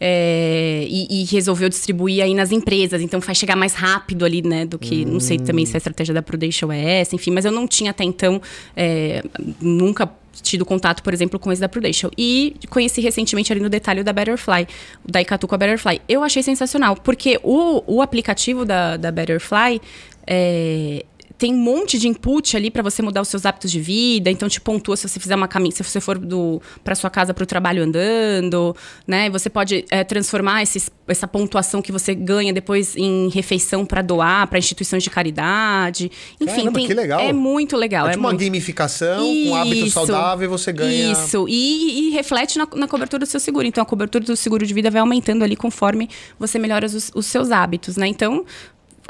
É, 0.00 0.86
e, 0.88 1.22
e 1.22 1.24
resolveu 1.24 1.68
distribuir 1.68 2.22
aí 2.22 2.34
nas 2.34 2.50
empresas, 2.50 3.02
então 3.02 3.20
faz 3.20 3.36
chegar 3.36 3.56
mais 3.56 3.74
rápido 3.74 4.24
ali, 4.24 4.42
né? 4.42 4.64
Do 4.64 4.78
que, 4.78 5.04
não 5.04 5.20
sei 5.20 5.38
também 5.38 5.66
se 5.66 5.76
a 5.76 5.78
estratégia 5.78 6.14
da 6.14 6.22
Prudential 6.22 6.72
é 6.72 7.00
essa, 7.00 7.14
enfim, 7.14 7.30
mas 7.30 7.44
eu 7.44 7.52
não 7.52 7.66
tinha 7.66 7.90
até 7.90 8.04
então, 8.04 8.40
é, 8.76 9.22
nunca 9.60 10.10
tido 10.42 10.64
contato, 10.64 11.02
por 11.02 11.12
exemplo, 11.12 11.38
com 11.38 11.50
esse 11.52 11.60
da 11.60 11.68
Prudential. 11.68 12.10
E 12.16 12.56
conheci 12.68 13.00
recentemente 13.00 13.52
ali 13.52 13.60
no 13.60 13.68
detalhe 13.68 14.00
o 14.00 14.04
da 14.04 14.12
Betterfly, 14.12 14.66
da 15.04 15.20
Icatu 15.20 15.46
com 15.46 15.54
a 15.54 15.58
Betterfly. 15.58 16.00
Eu 16.08 16.22
achei 16.22 16.42
sensacional, 16.42 16.96
porque 16.96 17.38
o, 17.42 17.82
o 17.86 18.02
aplicativo 18.02 18.64
da, 18.64 18.96
da 18.96 19.10
Betterfly 19.10 19.80
é, 20.26 21.04
tem 21.36 21.52
um 21.52 21.58
monte 21.58 21.98
de 21.98 22.08
input 22.08 22.56
ali 22.56 22.70
para 22.70 22.82
você 22.82 23.02
mudar 23.02 23.20
os 23.20 23.28
seus 23.28 23.44
hábitos 23.44 23.70
de 23.70 23.80
vida. 23.80 24.30
Então, 24.30 24.48
te 24.48 24.60
pontua 24.60 24.96
se 24.96 25.08
você 25.08 25.18
fizer 25.18 25.34
uma 25.34 25.48
caminhada, 25.48 25.76
se 25.76 25.82
você 25.82 26.00
for 26.00 26.18
do 26.18 26.62
para 26.82 26.94
sua 26.94 27.10
casa 27.10 27.34
para 27.34 27.42
o 27.42 27.46
trabalho 27.46 27.82
andando, 27.82 28.74
né? 29.06 29.28
Você 29.30 29.50
pode 29.50 29.84
é, 29.90 30.04
transformar 30.04 30.62
esses, 30.62 30.90
essa 31.08 31.26
pontuação 31.26 31.82
que 31.82 31.90
você 31.90 32.14
ganha 32.14 32.52
depois 32.52 32.96
em 32.96 33.28
refeição 33.30 33.84
para 33.84 34.00
doar 34.00 34.46
para 34.46 34.58
instituições 34.58 35.02
de 35.02 35.10
caridade. 35.10 36.10
Enfim, 36.40 36.56
Caramba, 36.56 36.72
tem, 36.78 36.86
que 36.86 36.94
legal. 36.94 37.20
é 37.20 37.32
muito 37.32 37.76
legal. 37.76 38.06
É 38.06 38.10
É 38.10 38.12
tipo 38.12 38.20
uma 38.20 38.30
muito... 38.30 38.44
gamificação 38.44 39.24
com 39.26 39.54
hábito 39.56 39.86
Isso. 39.86 39.90
saudável 39.90 40.44
e 40.44 40.48
você 40.48 40.72
ganha. 40.72 41.12
Isso, 41.12 41.46
e, 41.48 42.08
e 42.08 42.10
reflete 42.10 42.58
na, 42.58 42.68
na 42.74 42.86
cobertura 42.86 43.24
do 43.24 43.28
seu 43.28 43.40
seguro. 43.40 43.66
Então, 43.66 43.82
a 43.82 43.86
cobertura 43.86 44.24
do 44.24 44.36
seguro 44.36 44.64
de 44.66 44.72
vida 44.72 44.90
vai 44.90 45.00
aumentando 45.00 45.42
ali 45.42 45.56
conforme 45.56 46.08
você 46.38 46.58
melhora 46.58 46.86
os, 46.86 47.10
os 47.14 47.26
seus 47.26 47.50
hábitos, 47.50 47.96
né? 47.96 48.06
Então, 48.06 48.44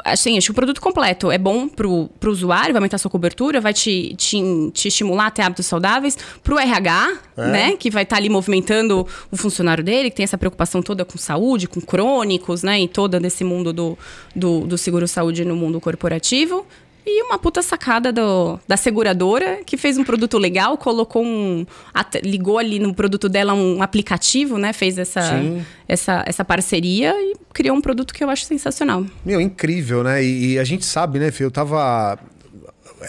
assim, 0.03 0.37
acho 0.37 0.47
que 0.47 0.51
o 0.51 0.55
produto 0.55 0.81
completo 0.81 1.31
é 1.31 1.37
bom 1.37 1.67
pro, 1.67 2.09
pro 2.19 2.31
usuário, 2.31 2.73
vai 2.73 2.79
aumentar 2.79 2.95
a 2.95 2.99
sua 2.99 3.11
cobertura, 3.11 3.59
vai 3.61 3.73
te, 3.73 4.13
te, 4.15 4.37
te 4.73 4.87
estimular 4.87 5.27
a 5.27 5.31
ter 5.31 5.41
hábitos 5.41 5.65
saudáveis. 5.65 6.17
Pro 6.43 6.57
RH, 6.59 7.17
É. 7.37 7.47
né? 7.51 7.75
Que 7.77 7.89
vai 7.89 8.03
estar 8.03 8.17
ali 8.17 8.29
movimentando 8.29 9.07
o 9.31 9.37
funcionário 9.37 9.83
dele, 9.83 10.09
que 10.09 10.15
tem 10.17 10.23
essa 10.23 10.37
preocupação 10.37 10.81
toda 10.81 11.03
com 11.05 11.17
saúde, 11.17 11.67
com 11.67 11.81
crônicos, 11.81 12.63
né? 12.63 12.79
E 12.81 12.87
toda 12.87 13.19
desse 13.19 13.43
mundo 13.43 13.71
do, 13.73 13.97
do, 14.35 14.61
do 14.61 14.77
seguro-saúde 14.77 15.43
no 15.45 15.55
mundo 15.55 15.79
corporativo. 15.81 16.65
E 17.07 17.21
uma 17.23 17.37
puta 17.37 17.61
sacada 17.61 18.11
do, 18.11 18.59
da 18.67 18.75
seguradora, 18.75 19.59
que 19.63 19.77
fez 19.77 19.95
um 19.97 20.03
produto 20.03 20.39
legal, 20.39 20.75
colocou 20.75 21.23
um. 21.23 21.63
at- 21.93 22.19
ligou 22.23 22.57
ali 22.57 22.79
no 22.79 22.95
produto 22.95 23.29
dela 23.29 23.53
um 23.53 23.83
aplicativo, 23.83 24.57
né? 24.57 24.73
Fez 24.73 24.97
essa, 24.97 25.21
Sim. 25.21 25.63
essa, 25.87 26.23
essa 26.25 26.43
parceria 26.43 27.13
e 27.13 27.35
criou 27.53 27.77
um 27.77 27.81
produto 27.81 28.11
que 28.13 28.23
eu 28.23 28.29
acho 28.29 28.45
sensacional. 28.45 29.05
Meu, 29.23 29.39
incrível, 29.39 30.03
né? 30.03 30.23
E, 30.23 30.53
e 30.53 30.59
a 30.59 30.63
gente 30.63 30.83
sabe, 30.83 31.19
né, 31.19 31.29
Fio? 31.31 31.45
Eu 31.45 31.51
tava. 31.51 32.17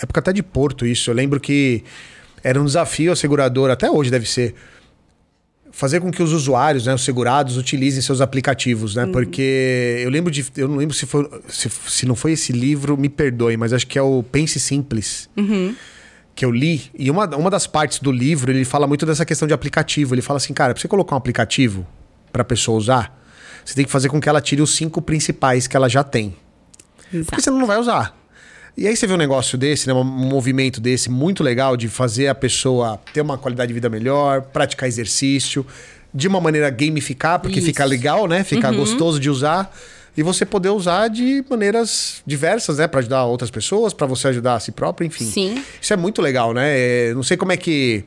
Época 0.02 0.20
até 0.20 0.32
de 0.32 0.42
Porto, 0.42 0.84
isso. 0.84 1.10
Eu 1.10 1.14
lembro 1.14 1.40
que 1.40 1.82
era 2.44 2.60
um 2.60 2.64
desafio 2.66 3.12
a 3.12 3.16
seguradora, 3.16 3.72
até 3.72 3.90
hoje 3.90 4.10
deve 4.10 4.28
ser. 4.28 4.54
Fazer 5.76 6.00
com 6.00 6.10
que 6.10 6.22
os 6.22 6.32
usuários, 6.32 6.86
né, 6.86 6.94
os 6.94 7.04
segurados, 7.04 7.58
utilizem 7.58 8.00
seus 8.00 8.22
aplicativos, 8.22 8.94
né? 8.94 9.04
Porque 9.12 10.00
eu 10.02 10.08
lembro 10.08 10.32
de. 10.32 10.42
Eu 10.56 10.68
não 10.68 10.76
lembro 10.76 10.96
se, 10.96 11.04
foi, 11.04 11.28
se, 11.48 11.68
se 11.68 12.06
não 12.06 12.16
foi 12.16 12.32
esse 12.32 12.50
livro, 12.50 12.96
me 12.96 13.10
perdoe, 13.10 13.58
mas 13.58 13.74
acho 13.74 13.86
que 13.86 13.98
é 13.98 14.02
o 14.02 14.22
Pense 14.22 14.58
Simples. 14.58 15.28
que 16.34 16.44
eu 16.44 16.50
li, 16.50 16.82
e 16.98 17.10
uma, 17.10 17.26
uma 17.34 17.50
das 17.50 17.66
partes 17.66 17.98
do 17.98 18.12
livro, 18.12 18.52
ele 18.52 18.64
fala 18.64 18.86
muito 18.86 19.06
dessa 19.06 19.24
questão 19.24 19.48
de 19.48 19.54
aplicativo. 19.54 20.14
Ele 20.14 20.20
fala 20.22 20.36
assim, 20.36 20.52
cara, 20.52 20.74
pra 20.74 20.80
você 20.80 20.86
colocar 20.86 21.14
um 21.14 21.18
aplicativo 21.18 21.86
pra 22.30 22.44
pessoa 22.44 22.76
usar, 22.76 23.18
você 23.64 23.74
tem 23.74 23.84
que 23.84 23.90
fazer 23.90 24.08
com 24.10 24.20
que 24.20 24.28
ela 24.28 24.40
tire 24.40 24.60
os 24.60 24.74
cinco 24.74 25.00
principais 25.00 25.66
que 25.66 25.76
ela 25.76 25.88
já 25.88 26.04
tem. 26.04 26.36
Porque 27.24 27.40
você 27.40 27.50
não 27.50 27.66
vai 27.66 27.78
usar. 27.78 28.14
E 28.76 28.86
aí 28.86 28.94
você 28.94 29.06
vê 29.06 29.14
um 29.14 29.18
negócio 29.18 29.56
desse, 29.56 29.86
né, 29.86 29.94
um 29.94 30.04
movimento 30.04 30.80
desse 30.80 31.10
muito 31.10 31.42
legal 31.42 31.76
de 31.76 31.88
fazer 31.88 32.28
a 32.28 32.34
pessoa 32.34 33.00
ter 33.12 33.22
uma 33.22 33.38
qualidade 33.38 33.68
de 33.68 33.74
vida 33.74 33.88
melhor, 33.88 34.42
praticar 34.42 34.86
exercício, 34.86 35.64
de 36.12 36.28
uma 36.28 36.40
maneira 36.40 36.68
gamificar, 36.68 37.40
porque 37.40 37.58
Isso. 37.58 37.66
fica 37.68 37.84
legal, 37.84 38.26
né? 38.26 38.44
Fica 38.44 38.70
gostoso 38.70 39.18
de 39.18 39.30
usar. 39.30 39.74
E 40.16 40.22
você 40.22 40.46
poder 40.46 40.70
usar 40.70 41.08
de 41.08 41.44
maneiras 41.48 42.22
diversas, 42.26 42.78
né? 42.78 42.86
Pra 42.86 43.00
ajudar 43.00 43.24
outras 43.24 43.50
pessoas, 43.50 43.92
pra 43.92 44.06
você 44.06 44.28
ajudar 44.28 44.54
a 44.54 44.60
si 44.60 44.72
próprio, 44.72 45.06
enfim. 45.06 45.26
Sim. 45.26 45.62
Isso 45.80 45.92
é 45.92 45.96
muito 45.96 46.22
legal, 46.22 46.54
né? 46.54 46.72
É, 46.74 47.14
não 47.14 47.22
sei 47.22 47.36
como 47.36 47.52
é 47.52 47.56
que 47.56 48.04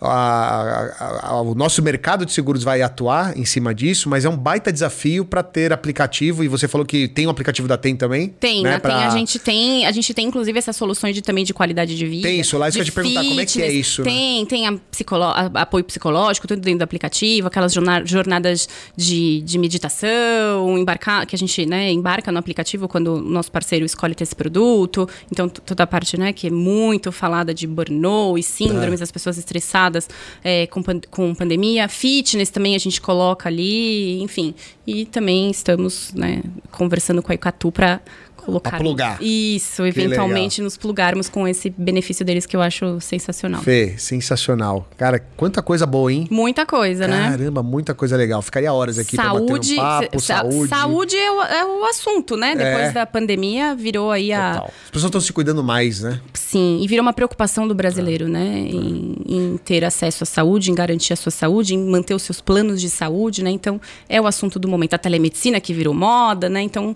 a- 0.00 0.94
a- 0.98 1.26
a- 1.28 1.40
o 1.42 1.54
nosso 1.54 1.82
mercado 1.82 2.24
de 2.24 2.32
seguros 2.32 2.62
vai 2.64 2.80
atuar 2.82 3.36
em 3.36 3.44
cima 3.44 3.74
disso, 3.74 4.08
mas 4.08 4.24
é 4.24 4.28
um 4.28 4.36
baita 4.36 4.72
desafio 4.72 5.24
para 5.24 5.42
ter 5.42 5.72
aplicativo. 5.72 6.42
E 6.42 6.48
você 6.48 6.66
falou 6.66 6.86
que 6.86 7.06
tem 7.08 7.26
um 7.26 7.30
aplicativo 7.30 7.68
da 7.68 7.76
TEM 7.76 7.96
também. 7.96 8.28
Tem, 8.40 8.62
né? 8.62 8.70
né? 8.72 8.78
pra- 8.78 8.96
Tem, 8.98 9.06
a 9.06 9.10
gente 9.10 9.38
tem, 9.38 9.86
a 9.86 9.92
gente 9.92 10.14
tem 10.14 10.26
inclusive 10.26 10.58
essas 10.58 10.76
soluções 10.76 11.14
de, 11.14 11.22
também 11.22 11.44
de 11.44 11.52
qualidade 11.52 11.96
de 11.96 12.06
vida. 12.06 12.28
Tem 12.28 12.40
isso, 12.40 12.56
lá 12.56 12.68
isso 12.68 12.76
que 12.78 12.82
eu 12.82 12.84
te 12.86 12.92
perguntar, 12.92 13.22
como 13.24 13.40
é 13.40 13.46
que 13.46 13.62
é 13.62 13.70
isso, 13.72 14.02
né? 14.02 14.10
Tem, 14.10 14.46
tem 14.46 14.66
a 14.66 14.72
psicolo- 14.90 15.24
apoio 15.54 15.84
psicológico, 15.84 16.46
tudo 16.48 16.60
dentro 16.60 16.78
do 16.78 16.82
aplicativo, 16.82 17.48
aquelas 17.48 17.72
jorna- 17.72 18.04
jornadas 18.04 18.68
de, 18.96 19.42
de 19.42 19.58
meditação, 19.58 20.78
embarcar, 20.78 21.26
que 21.26 21.34
a 21.34 21.38
gente 21.38 21.66
né, 21.66 21.90
embarca 21.92 22.30
no 22.32 22.38
aplicativo 22.38 22.88
quando 22.88 23.14
o 23.14 23.20
nosso 23.20 23.50
parceiro 23.52 23.84
escolhe 23.84 24.14
ter 24.14 24.24
esse 24.24 24.34
produto. 24.34 25.08
Então, 25.30 25.48
toda 25.48 25.82
a 25.82 25.86
parte 25.86 26.18
né, 26.18 26.32
que 26.32 26.46
é 26.46 26.50
muito 26.50 27.10
falada 27.12 27.52
de 27.52 27.66
burnout 27.66 28.38
e 28.38 28.42
síndromes, 28.42 29.00
É. 29.00 29.04
as 29.04 29.10
pessoas 29.10 29.36
estressadas 29.38 29.89
afetadas 29.90 30.08
é, 30.42 30.66
com, 30.68 30.82
com 31.10 31.34
pandemia. 31.34 31.88
Fitness 31.88 32.50
também 32.50 32.74
a 32.74 32.78
gente 32.78 33.00
coloca 33.00 33.48
ali, 33.48 34.22
enfim. 34.22 34.54
E 34.86 35.04
também 35.04 35.50
estamos 35.50 36.12
né, 36.14 36.42
conversando 36.70 37.22
com 37.22 37.32
a 37.32 37.34
Icatu 37.34 37.72
para 37.72 38.00
colocar. 38.40 38.70
Pra 38.70 38.78
plugar. 38.78 39.18
Isso, 39.22 39.84
eventualmente 39.84 40.60
nos 40.62 40.76
plugarmos 40.76 41.28
com 41.28 41.46
esse 41.46 41.70
benefício 41.70 42.24
deles 42.24 42.46
que 42.46 42.56
eu 42.56 42.62
acho 42.62 43.00
sensacional. 43.00 43.62
Fê, 43.62 43.94
sensacional. 43.98 44.88
Cara, 44.96 45.18
quanta 45.36 45.62
coisa 45.62 45.86
boa, 45.86 46.12
hein? 46.12 46.26
Muita 46.30 46.64
coisa, 46.66 47.06
né? 47.06 47.30
Caramba, 47.30 47.62
muita 47.62 47.94
coisa 47.94 48.16
legal. 48.16 48.40
Ficaria 48.42 48.72
horas 48.72 48.98
aqui 48.98 49.16
saúde, 49.16 49.74
pra 49.74 49.84
bater 49.84 50.02
um 50.02 50.08
papo, 50.10 50.20
sa 50.20 50.36
saúde. 50.38 50.68
Saúde 50.68 51.16
é 51.16 51.30
o, 51.32 51.42
é 51.42 51.64
o 51.64 51.84
assunto, 51.84 52.36
né? 52.36 52.54
Depois 52.54 52.88
É. 52.88 52.92
da 52.92 53.06
pandemia 53.06 53.74
virou 53.74 54.10
aí 54.10 54.32
a. 54.32 54.52
Total. 54.54 54.70
As 54.84 54.90
pessoas 54.90 55.08
estão 55.08 55.20
se 55.20 55.32
cuidando 55.32 55.62
mais, 55.62 56.00
né? 56.00 56.20
Sim, 56.34 56.80
e 56.82 56.86
virou 56.88 57.02
uma 57.02 57.12
preocupação 57.12 57.66
do 57.68 57.74
brasileiro, 57.74 58.26
É. 58.26 58.28
né? 58.28 58.58
Em, 58.70 59.16
em 59.26 59.56
ter 59.58 59.84
acesso 59.84 60.24
à 60.24 60.26
saúde, 60.26 60.70
em 60.70 60.74
garantir 60.74 61.12
a 61.12 61.16
sua 61.16 61.30
saúde, 61.32 61.74
em 61.74 61.78
manter 61.90 62.14
os 62.14 62.22
seus 62.22 62.40
planos 62.40 62.80
de 62.80 62.88
saúde, 62.90 63.42
né? 63.44 63.50
Então, 63.50 63.80
é 64.08 64.20
o 64.20 64.26
assunto 64.26 64.58
do 64.58 64.68
momento. 64.68 64.94
A 64.94 64.98
telemedicina 64.98 65.60
que 65.60 65.72
virou 65.72 65.94
moda, 65.94 66.48
né? 66.48 66.60
Então, 66.62 66.94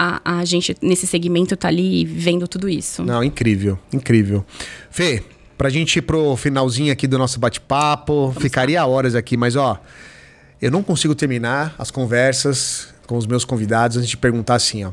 a, 0.00 0.38
a 0.38 0.44
gente, 0.44 0.76
nesse 0.80 1.08
segmento, 1.08 1.56
tá 1.56 1.66
ali 1.66 2.04
vendo 2.04 2.46
tudo 2.46 2.68
isso. 2.68 3.02
Não, 3.02 3.24
incrível, 3.24 3.76
incrível. 3.92 4.46
Fê, 4.88 5.24
pra 5.56 5.68
gente 5.68 5.96
ir 5.96 6.02
pro 6.02 6.36
finalzinho 6.36 6.92
aqui 6.92 7.08
do 7.08 7.18
nosso 7.18 7.40
bate-papo, 7.40 8.32
ficaria 8.38 8.86
horas 8.86 9.16
aqui, 9.16 9.36
mas 9.36 9.56
ó, 9.56 9.76
eu 10.62 10.70
não 10.70 10.84
consigo 10.84 11.16
terminar 11.16 11.74
as 11.76 11.90
conversas 11.90 12.94
com 13.08 13.16
os 13.16 13.26
meus 13.26 13.44
convidados 13.44 13.96
antes 13.96 14.08
de 14.08 14.16
perguntar 14.16 14.54
assim, 14.54 14.84
ó. 14.84 14.92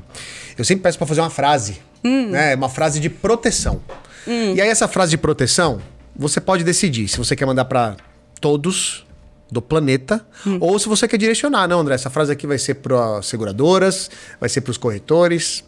Eu 0.57 0.65
sempre 0.65 0.81
peço 0.81 0.97
pra 0.97 1.05
fazer 1.05 1.21
uma 1.21 1.29
frase, 1.29 1.77
né? 2.03 2.55
Uma 2.55 2.69
frase 2.69 2.99
de 2.99 3.09
proteção. 3.09 3.79
E 4.25 4.59
aí 4.59 4.69
essa 4.69 4.87
frase 4.87 5.11
de 5.11 5.17
proteção, 5.19 5.79
você 6.15 6.41
pode 6.41 6.63
decidir 6.63 7.07
se 7.07 7.17
você 7.19 7.35
quer 7.35 7.45
mandar 7.45 7.65
pra 7.65 7.95
todos 8.41 9.05
do 9.51 9.61
planeta 9.61 10.25
ou 10.59 10.77
se 10.79 10.87
você 10.89 11.07
quer 11.07 11.17
direcionar. 11.17 11.67
Não, 11.67 11.79
André, 11.79 11.95
essa 11.95 12.09
frase 12.09 12.31
aqui 12.31 12.47
vai 12.47 12.57
ser 12.57 12.75
para 12.75 13.21
seguradoras, 13.21 14.09
vai 14.39 14.49
ser 14.49 14.61
para 14.61 14.71
os 14.71 14.77
corretores. 14.77 15.63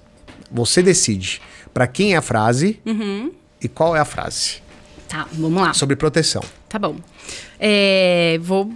Você 0.51 0.81
decide 0.81 1.41
para 1.73 1.85
quem 1.87 2.13
é 2.13 2.17
a 2.17 2.21
frase 2.21 2.79
e 3.61 3.67
qual 3.67 3.95
é 3.95 3.99
a 3.99 4.05
frase 4.05 4.61
Tá, 5.07 5.25
vamos 5.33 5.61
lá. 5.61 5.73
sobre 5.73 5.95
proteção. 5.95 6.43
Tá 6.67 6.77
bom. 6.77 6.95
É, 7.59 8.37
vou 8.41 8.71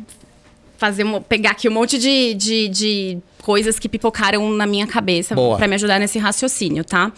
fazer 0.77 1.03
uma- 1.03 1.19
pegar 1.21 1.51
aqui 1.51 1.67
um 1.67 1.73
monte 1.73 1.97
de, 1.97 2.33
de, 2.35 2.67
de 2.69 3.17
coisas 3.41 3.77
que 3.79 3.89
pipocaram 3.89 4.49
na 4.51 4.65
minha 4.65 4.87
cabeça 4.87 5.35
para 5.35 5.67
me 5.67 5.75
ajudar 5.75 5.99
nesse 5.99 6.17
raciocínio, 6.19 6.83
tá? 6.85 7.11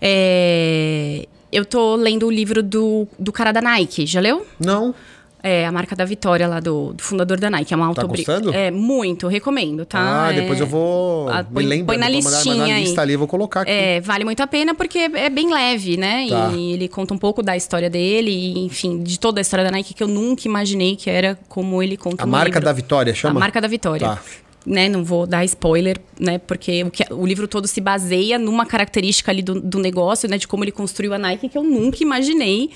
É, 0.00 1.26
eu 1.50 1.64
tô 1.64 1.96
lendo 1.96 2.26
o 2.26 2.30
livro 2.30 2.62
do, 2.62 3.06
do 3.18 3.32
cara 3.32 3.52
da 3.52 3.60
Nike. 3.60 4.06
Já 4.06 4.20
leu? 4.20 4.46
Não. 4.60 4.94
É, 5.40 5.64
a 5.64 5.70
marca 5.70 5.94
da 5.94 6.04
Vitória 6.04 6.48
lá 6.48 6.58
do, 6.58 6.92
do 6.92 7.02
fundador 7.02 7.38
da 7.38 7.48
Nike. 7.48 7.72
É 7.72 7.76
uma 7.76 7.84
Tá 7.94 8.02
autobri... 8.02 8.24
gostando? 8.24 8.52
É, 8.52 8.72
muito, 8.72 9.28
recomendo, 9.28 9.86
tá? 9.86 10.26
Ah, 10.26 10.32
É- 10.32 10.40
depois 10.40 10.58
eu 10.58 10.66
vou. 10.66 11.28
Ah, 11.28 11.46
me 11.48 11.62
lembra, 11.64 11.86
põe 11.86 11.96
na 11.96 12.06
mandar- 12.06 12.16
listinha 12.16 12.74
aí. 12.74 12.82
lista 12.84 13.02
ali, 13.02 13.14
vou 13.14 13.28
colocar 13.28 13.60
aqui. 13.60 13.70
É, 13.70 14.00
vale 14.00 14.24
muito 14.24 14.40
a 14.42 14.46
pena 14.48 14.74
porque 14.74 14.98
é 14.98 15.30
bem 15.30 15.52
leve, 15.52 15.96
né? 15.96 16.26
Tá. 16.28 16.50
E 16.52 16.72
ele 16.72 16.88
conta 16.88 17.14
um 17.14 17.18
pouco 17.18 17.40
da 17.42 17.56
história 17.56 17.88
dele, 17.88 18.30
e, 18.32 18.58
enfim, 18.66 19.00
de 19.02 19.18
toda 19.18 19.40
a 19.40 19.42
história 19.42 19.64
da 19.64 19.70
Nike 19.70 19.94
que 19.94 20.02
eu 20.02 20.08
nunca 20.08 20.42
imaginei 20.48 20.96
que 20.96 21.08
era 21.08 21.38
como 21.48 21.80
ele 21.82 21.96
conta 21.96 22.24
a 22.24 22.26
marca 22.26 22.48
livro. 22.58 22.64
da 22.64 22.72
Vitória, 22.72 23.14
chama? 23.14 23.38
A 23.38 23.40
marca 23.40 23.60
da 23.60 23.68
Vitória. 23.68 24.06
Tá. 24.08 24.18
Né, 24.66 24.86
não 24.88 25.02
vou 25.04 25.24
dar 25.26 25.44
spoiler, 25.46 25.98
né? 26.20 26.38
Porque 26.38 26.82
o, 26.82 26.90
que- 26.90 27.06
o 27.14 27.24
livro 27.24 27.46
todo 27.46 27.66
se 27.68 27.80
baseia 27.80 28.38
numa 28.38 28.66
característica 28.66 29.30
ali 29.30 29.40
do, 29.40 29.58
do 29.60 29.78
negócio, 29.78 30.28
né? 30.28 30.36
De 30.36 30.48
como 30.48 30.64
ele 30.64 30.72
construiu 30.72 31.14
a 31.14 31.18
Nike, 31.18 31.48
que 31.48 31.56
eu 31.56 31.62
nunca 31.62 32.02
imaginei 32.02 32.70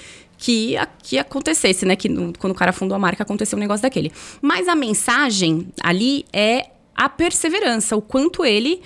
que, 0.45 0.77
a- 0.77 0.87
que 0.87 1.19
acontecesse, 1.19 1.87
né? 1.87 1.95
Que 1.95 2.09
no- 2.09 2.33
quando 2.37 2.53
o 2.53 2.57
cara 2.57 2.73
fundou 2.73 2.97
a 2.97 2.99
marca, 2.99 3.23
aconteceu 3.23 3.57
um 3.57 3.61
negócio 3.61 3.83
daquele. 3.83 4.11
Mas 4.41 4.67
a 4.67 4.75
mensagem 4.75 5.69
ali 5.81 6.25
é 6.33 6.67
a 6.95 7.09
perseverança, 7.09 7.97
o 7.97 8.03
quanto 8.03 8.45
ele 8.45 8.83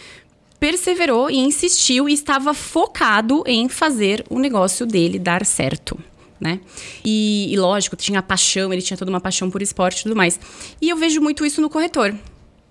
perseverou 0.61 1.31
e 1.31 1.37
insistiu 1.39 2.09
e 2.09 2.13
estava 2.13 2.53
focado 2.55 3.43
em 3.47 3.69
fazer 3.69 4.25
o 4.29 4.39
negócio 4.39 4.85
dele 4.87 5.19
dar 5.19 5.45
certo. 5.47 5.99
Né? 6.39 6.61
E, 7.03 7.49
e 7.51 7.57
lógico, 7.57 7.97
tinha 7.97 8.23
paixão, 8.23 8.71
ele 8.71 8.83
tinha 8.83 8.97
toda 8.97 9.11
uma 9.11 9.21
paixão 9.21 9.51
por 9.51 9.63
esporte 9.63 10.01
e 10.01 10.03
tudo 10.03 10.15
mais. 10.15 10.39
E 10.81 10.91
eu 10.91 10.97
vejo 10.97 11.21
muito 11.23 11.47
isso 11.47 11.63
no 11.63 11.71
corretor. 11.71 12.15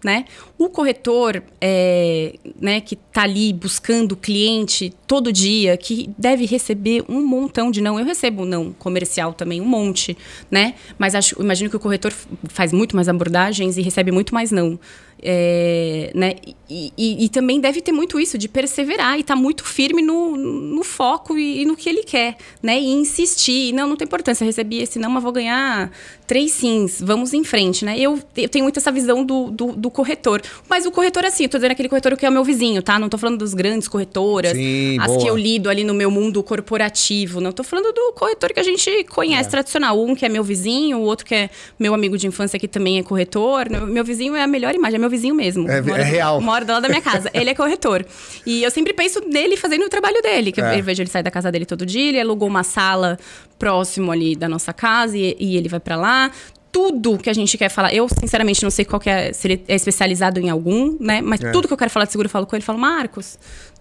Né? 0.05 0.25
O 0.55 0.69
corretor 0.69 1.41
é, 1.59 2.35
né, 2.61 2.79
que 2.79 2.93
está 2.93 3.23
ali 3.23 3.51
buscando 3.51 4.15
cliente 4.15 4.93
todo 5.07 5.33
dia, 5.33 5.75
que 5.75 6.11
deve 6.15 6.45
receber 6.45 7.03
um 7.09 7.25
montão 7.25 7.71
de 7.71 7.81
não. 7.81 7.99
Eu 7.99 8.05
recebo 8.05 8.45
não 8.45 8.71
comercial 8.71 9.33
também, 9.33 9.59
um 9.59 9.65
monte, 9.65 10.15
né? 10.51 10.75
Mas 10.99 11.15
acho, 11.15 11.41
imagino 11.41 11.71
que 11.71 11.75
o 11.75 11.79
corretor 11.79 12.13
faz 12.49 12.71
muito 12.71 12.95
mais 12.95 13.09
abordagens 13.09 13.77
e 13.77 13.81
recebe 13.81 14.11
muito 14.11 14.31
mais 14.31 14.51
não. 14.51 14.79
É, 15.21 16.11
né? 16.13 16.35
E, 16.69 16.91
e- 16.97 17.25
e 17.25 17.29
também 17.29 17.59
deve 17.59 17.79
ter 17.81 17.91
muito 17.91 18.19
isso 18.19 18.37
de 18.37 18.47
perseverar 18.47 19.17
e 19.17 19.21
estar 19.21 19.35
muito 19.35 19.63
firme 19.63 20.01
no, 20.01 20.35
no 20.35 20.83
foco 20.83 21.37
e, 21.37 21.61
e 21.61 21.65
no 21.65 21.75
que 21.75 21.87
ele 21.89 22.03
quer, 22.03 22.37
né? 22.61 22.79
E 22.79 22.85
insistir. 22.91 23.73
Não, 23.73 23.87
não 23.87 23.95
tem 23.95 24.05
importância, 24.05 24.43
recebi 24.45 24.79
esse 24.81 24.99
não, 24.99 25.09
mas 25.09 25.23
vou 25.23 25.31
ganhar 25.31 25.91
três 26.27 26.51
sims, 26.51 26.99
vamos 27.01 27.33
em 27.33 27.43
frente, 27.43 27.85
né? 27.85 27.97
Eu, 27.99 28.19
eu 28.35 28.49
tenho 28.49 28.65
muito 28.65 28.77
essa 28.77 28.91
visão 28.91 29.23
do, 29.23 29.51
do, 29.51 29.73
do 29.73 29.91
corretor. 29.91 30.41
Mas 30.67 30.85
o 30.85 30.91
corretor, 30.91 31.23
assim, 31.23 31.43
eu 31.43 31.49
tô 31.49 31.57
dizendo 31.57 31.71
aquele 31.71 31.87
corretor 31.89 32.17
que 32.17 32.25
é 32.25 32.29
o 32.29 32.31
meu 32.31 32.43
vizinho, 32.43 32.81
tá? 32.81 32.97
Não 32.97 33.09
tô 33.09 33.17
falando 33.17 33.37
dos 33.39 33.53
grandes 33.53 33.87
corretoras, 33.87 34.51
Sim, 34.53 34.97
as 34.99 35.07
boa. 35.07 35.19
que 35.21 35.27
eu 35.27 35.37
lido 35.37 35.69
ali 35.69 35.83
no 35.83 35.93
meu 35.93 36.09
mundo 36.11 36.41
corporativo. 36.43 37.39
Não 37.39 37.51
tô 37.51 37.63
falando 37.63 37.93
do 37.93 38.11
corretor 38.13 38.51
que 38.53 38.59
a 38.59 38.63
gente 38.63 39.03
conhece 39.05 39.49
tradicional. 39.49 40.01
Um 40.03 40.15
que 40.15 40.25
é 40.25 40.29
meu 40.29 40.43
vizinho, 40.43 40.97
o 40.97 41.01
outro 41.03 41.25
que 41.25 41.35
é 41.35 41.49
meu 41.79 41.93
amigo 41.93 42.17
de 42.17 42.25
infância 42.27 42.57
que 42.59 42.67
também 42.67 42.97
é 42.97 43.03
corretor. 43.03 43.69
Meu 43.69 44.03
vizinho 44.03 44.35
é 44.35 44.41
a 44.41 44.47
melhor 44.47 44.73
imagem, 44.73 44.95
é 44.95 44.99
meu 45.05 45.09
vizinho 45.09 45.35
mesmo. 45.35 45.69
É- 45.69 45.81
Mora 45.81 46.01
é 46.01 46.05
real. 46.05 46.41
Mora 46.41 46.65
do 46.65 46.71
lado 46.71 46.83
da 46.83 46.89
minha 46.89 47.01
casa. 47.01 47.29
Ele 47.33 47.49
é 47.49 47.53
corretor. 47.55 48.05
E 48.45 48.63
eu 48.63 48.71
sempre 48.71 48.93
penso 48.93 49.21
nele 49.27 49.55
fazendo 49.55 49.83
o 49.85 49.89
trabalho 49.89 50.21
dele. 50.21 50.51
Que 50.51 50.61
É. 50.61 50.79
eu 50.79 50.83
vejo 50.83 51.01
ele 51.01 51.09
sair 51.09 51.23
da 51.23 51.31
casa 51.31 51.51
dele 51.51 51.65
todo 51.65 51.85
dia, 51.85 52.09
ele 52.09 52.19
alugou 52.19 52.47
uma 52.47 52.63
sala 52.63 53.17
próximo 53.59 54.11
ali 54.11 54.35
da 54.35 54.49
nossa 54.49 54.73
casa 54.73 55.17
e, 55.17 55.35
e 55.39 55.57
ele 55.57 55.69
vai 55.69 55.79
pra 55.79 55.95
lá. 55.95 56.31
Tudo 56.71 57.17
que 57.17 57.29
a 57.29 57.33
gente 57.33 57.57
quer 57.57 57.69
falar, 57.69 57.93
eu 57.93 58.05
sinceramente 58.09 58.61
não 58.61 58.69
sei 58.69 58.83
qual 58.83 58.99
que 58.99 59.09
é, 59.09 59.31
se 59.31 59.47
ele 59.47 59.63
é 59.67 59.75
especializado 59.75 60.39
em 60.41 60.49
algum, 60.49 60.97
né? 60.99 61.21
Mas 61.21 61.39
É. 61.41 61.51
tudo 61.51 61.67
que 61.69 61.73
eu 61.73 61.77
quero 61.77 61.89
falar 61.89 62.05
de 62.05 62.11
seguro 62.11 62.25
eu 62.25 62.29
falo 62.29 62.45
com 62.45 62.53
ele, 62.55 62.61
eu 62.63 62.65
falo, 62.65 62.77
Marcos, 62.79 63.39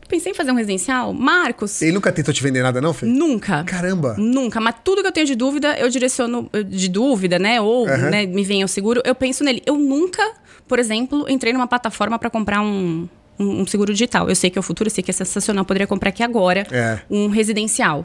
pensei 0.09 0.31
em 0.31 0.35
fazer 0.35 0.53
um 0.53 0.55
residencial? 0.55 1.13
Marcos, 1.13 1.83
Ele 1.83 1.91
nunca 1.91 2.13
tentou 2.13 2.33
te 2.33 2.41
vender 2.41 2.63
nada, 2.63 2.81
não, 2.81 2.95
Fê? 2.95 3.05
Nunca. 3.05 3.65
Caramba. 3.65 4.15
Nunca. 4.17 4.61
Mas 4.61 4.77
tudo 4.85 5.01
que 5.03 5.09
eu 5.09 5.13
tenho 5.13 5.27
de 5.27 5.35
dúvida, 5.35 5.77
eu 5.77 5.89
direciono 5.89 6.49
de 6.69 6.89
dúvida, 6.89 7.37
né? 7.37 7.61
Ou 7.61 7.89
Aham. 7.89 8.11
né, 8.11 8.27
me 8.27 8.45
vem 8.45 8.63
ao 8.63 8.69
seguro, 8.69 9.03
eu 9.05 9.15
penso 9.15 9.43
nele. 9.43 9.61
Eu 9.67 9.77
nunca, 9.77 10.23
por 10.69 10.79
exemplo, 10.79 11.27
entrei 11.29 11.53
numa 11.53 11.67
plataforma 11.67 12.19
para 12.19 12.31
comprar 12.31 12.61
um, 12.61 13.09
um, 13.39 13.61
um 13.63 13.67
seguro 13.67 13.93
digital. 13.93 14.29
Eu 14.29 14.35
sei 14.37 14.51
que 14.51 14.59
é 14.59 14.61
o 14.61 14.63
futuro, 14.63 14.89
eu 14.89 14.91
sei 14.95 15.03
que 15.05 15.11
é 15.11 15.15
sensacional. 15.15 15.63
Eu 15.63 15.67
poderia 15.67 15.87
comprar 15.87 16.09
aqui 16.11 16.23
agora 16.23 16.67
É. 16.71 17.01
um 17.11 17.29
residencial 17.29 18.05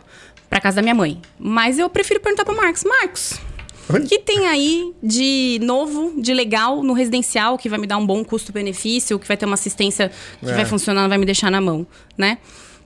para 0.50 0.60
casa 0.60 0.78
da 0.78 0.82
minha 0.82 0.96
mãe. 0.96 1.22
Mas 1.40 1.78
eu 1.80 1.90
prefiro 1.90 2.20
perguntar 2.20 2.44
para 2.46 2.56
Marcos. 2.56 2.84
Marcos, 2.84 3.40
o 3.90 4.00
que 4.08 4.20
tem 4.20 4.48
aí 4.48 4.94
de 5.02 5.60
novo, 5.64 6.22
de 6.22 6.34
legal 6.34 6.84
no 6.84 6.94
residencial 6.94 7.58
que 7.58 7.70
vai 7.70 7.80
me 7.80 7.88
dar 7.88 7.98
um 7.98 8.06
bom 8.06 8.24
custo-benefício, 8.24 9.18
que 9.20 9.28
vai 9.28 9.38
ter 9.38 9.46
uma 9.46 9.54
assistência 9.56 10.12
que 10.40 10.50
É. 10.50 10.54
vai 10.56 10.66
funcionar, 10.66 11.02
não 11.04 11.10
vai 11.10 11.18
me 11.18 11.26
deixar 11.26 11.50
na 11.52 11.62
mão, 11.62 11.86
né? 12.18 12.38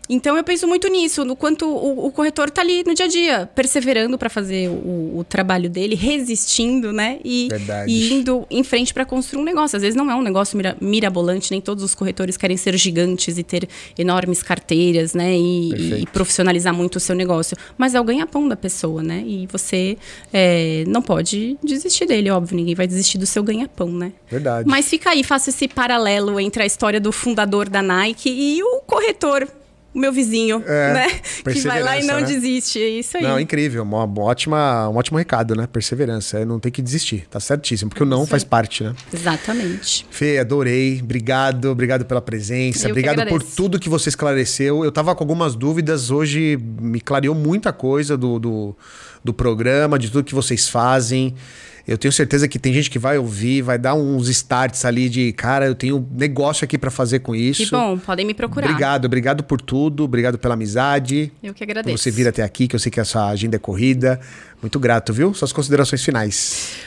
Então 0.10 0.36
eu 0.36 0.44
penso 0.44 0.68
muito 0.68 0.88
nisso, 0.90 1.24
no 1.24 1.36
quanto 1.36 1.66
o, 1.66 2.08
o 2.08 2.12
corretor 2.12 2.50
tá 2.52 2.62
ali 2.62 2.84
no 2.86 2.94
dia 2.94 3.06
a 3.06 3.08
dia, 3.08 3.50
perseverando 3.56 4.18
para 4.18 4.30
fazer 4.30 4.70
o, 4.70 5.20
o 5.20 5.26
trabalho 5.28 5.70
dele, 5.70 5.96
resistindo, 5.96 6.92
né? 6.92 7.20
E, 7.24 7.48
e 7.88 8.14
indo 8.14 8.46
em 8.52 8.64
frente 8.64 8.94
para 8.94 9.06
construir 9.06 9.42
um 9.42 9.46
negócio. 9.46 9.76
Às 9.78 9.82
vezes 9.82 9.96
não 9.96 10.12
é 10.12 10.16
um 10.16 10.22
negócio 10.22 10.58
mira- 10.58 10.76
mirabolante, 10.82 11.52
nem 11.52 11.62
todos 11.62 11.84
os 11.84 11.96
corretores 11.96 12.36
querem 12.36 12.58
ser 12.58 12.78
gigantes 12.78 13.38
e 13.38 13.44
ter 13.44 13.68
enormes 13.98 14.44
carteiras, 14.44 15.14
né? 15.14 15.36
E, 15.38 16.02
e 16.02 16.06
profissionalizar 16.08 16.74
muito 16.74 16.98
o 16.98 17.00
seu 17.00 17.16
negócio. 17.16 17.56
Mas 17.78 17.96
é 17.96 18.02
o 18.02 18.04
ganha-pão 18.04 18.48
da 18.48 18.56
pessoa, 18.58 19.02
né? 19.02 19.24
E 19.26 19.48
você 19.48 19.98
é, 20.34 20.84
não 20.86 21.02
pode 21.02 21.58
desistir 21.64 22.06
dele, 22.06 22.30
óbvio. 22.30 22.58
Ninguém 22.58 22.76
vai 22.76 22.88
desistir 22.88 23.18
do 23.18 23.26
seu 23.26 23.42
ganha-pão, 23.42 23.90
né? 23.90 24.12
Verdade. 24.30 24.68
Mas 24.68 24.88
fica 24.90 25.12
aí, 25.12 25.24
faço 25.24 25.50
esse 25.50 25.68
paralelo 25.68 26.40
entre 26.40 26.62
a 26.62 26.66
história 26.66 27.00
do 27.00 27.12
fundador 27.12 27.70
da 27.70 27.82
Nike 27.82 28.30
e 28.30 28.62
o 28.62 28.82
corretor, 28.82 29.48
o 29.94 30.00
meu 30.00 30.12
vizinho, 30.12 30.64
É, 30.66 30.94
né? 30.94 31.08
Que 31.44 31.62
vai 31.62 31.84
lá 31.84 31.98
e 32.00 32.06
não 32.06 32.20
né? 32.20 32.26
desiste. 32.26 32.80
É 32.80 32.88
isso 32.88 33.18
aí. 33.18 33.24
Não, 33.24 33.40
incrível. 33.40 33.84
Uma, 33.84 34.06
uma 34.06 34.24
ótima, 34.24 34.90
um 34.90 34.96
ótimo 34.96 35.18
recado, 35.18 35.56
né? 35.56 35.68
Perseverança. 35.72 36.40
É 36.40 36.46
não 36.46 36.60
tem 36.60 36.72
que 36.72 36.82
desistir. 36.82 37.28
Tá 37.30 37.40
certíssimo. 37.40 37.90
Porque 37.90 38.04
o 38.04 38.06
não 38.06 38.22
Isso 38.24 38.32
faz 38.32 38.44
parte, 38.44 38.84
né? 38.84 38.94
Exatamente. 39.14 40.06
Fê, 40.10 40.40
adorei. 40.40 41.00
Obrigado, 41.02 41.66
obrigado 41.66 42.06
pela 42.06 42.22
presença. 42.22 42.88
Eu 42.88 42.92
obrigado 42.92 43.26
por 43.28 43.44
tudo 43.44 43.80
que 43.80 43.90
você 43.90 44.10
esclareceu. 44.10 44.84
Eu 44.84 44.92
tava 44.92 45.14
com 45.16 45.24
algumas 45.24 45.56
dúvidas, 45.56 46.10
hoje 46.10 46.58
me 46.82 47.00
clareou 47.00 47.36
muita 47.36 47.72
coisa 47.72 48.18
do, 48.18 48.40
do, 48.40 48.76
do 49.24 49.34
programa, 49.34 50.00
de 50.00 50.10
tudo 50.10 50.24
que 50.24 50.36
vocês 50.36 50.68
fazem. 50.68 51.36
Eu 51.86 51.98
tenho 51.98 52.12
certeza 52.14 52.48
que 52.48 52.58
tem 52.58 52.74
gente 52.74 52.90
que 52.90 52.98
vai 52.98 53.18
ouvir, 53.18 53.62
vai 53.62 53.78
dar 53.78 53.94
uns 53.94 54.30
starts 54.30 54.86
ali 54.86 55.10
de, 55.10 55.34
cara, 55.34 55.66
eu 55.66 55.76
tenho 55.76 56.08
negócio 56.12 56.64
aqui 56.64 56.78
para 56.78 56.90
fazer 56.90 57.20
com 57.20 57.36
isso. 57.36 57.66
Que 57.66 57.72
bom, 57.72 57.98
podem 57.98 58.26
me 58.26 58.34
procurar. 58.34 58.68
Obrigado, 58.68 59.06
obrigado 59.06 59.44
por 59.44 59.60
tudo, 59.60 60.06
obrigado 60.06 60.38
pela 60.38 60.54
amizade. 60.54 61.30
Eu 61.44 61.54
que 61.54 61.62
agradeço. 61.62 61.94
Por 61.94 62.02
você 62.02 62.10
vir 62.10 62.26
até 62.26 62.42
aqui, 62.42 62.70
que 62.70 62.76
eu 62.76 62.80
sei 62.80 62.90
que 62.90 63.02
a 63.02 63.06
sua 63.06 63.30
agenda 63.30 63.58
é 63.58 63.60
corrida. 63.60 64.20
Muito 64.62 64.80
grato, 64.80 65.12
viu? 65.12 65.34
Suas 65.34 65.52
considerações 65.52 66.02
finais. 66.04 66.78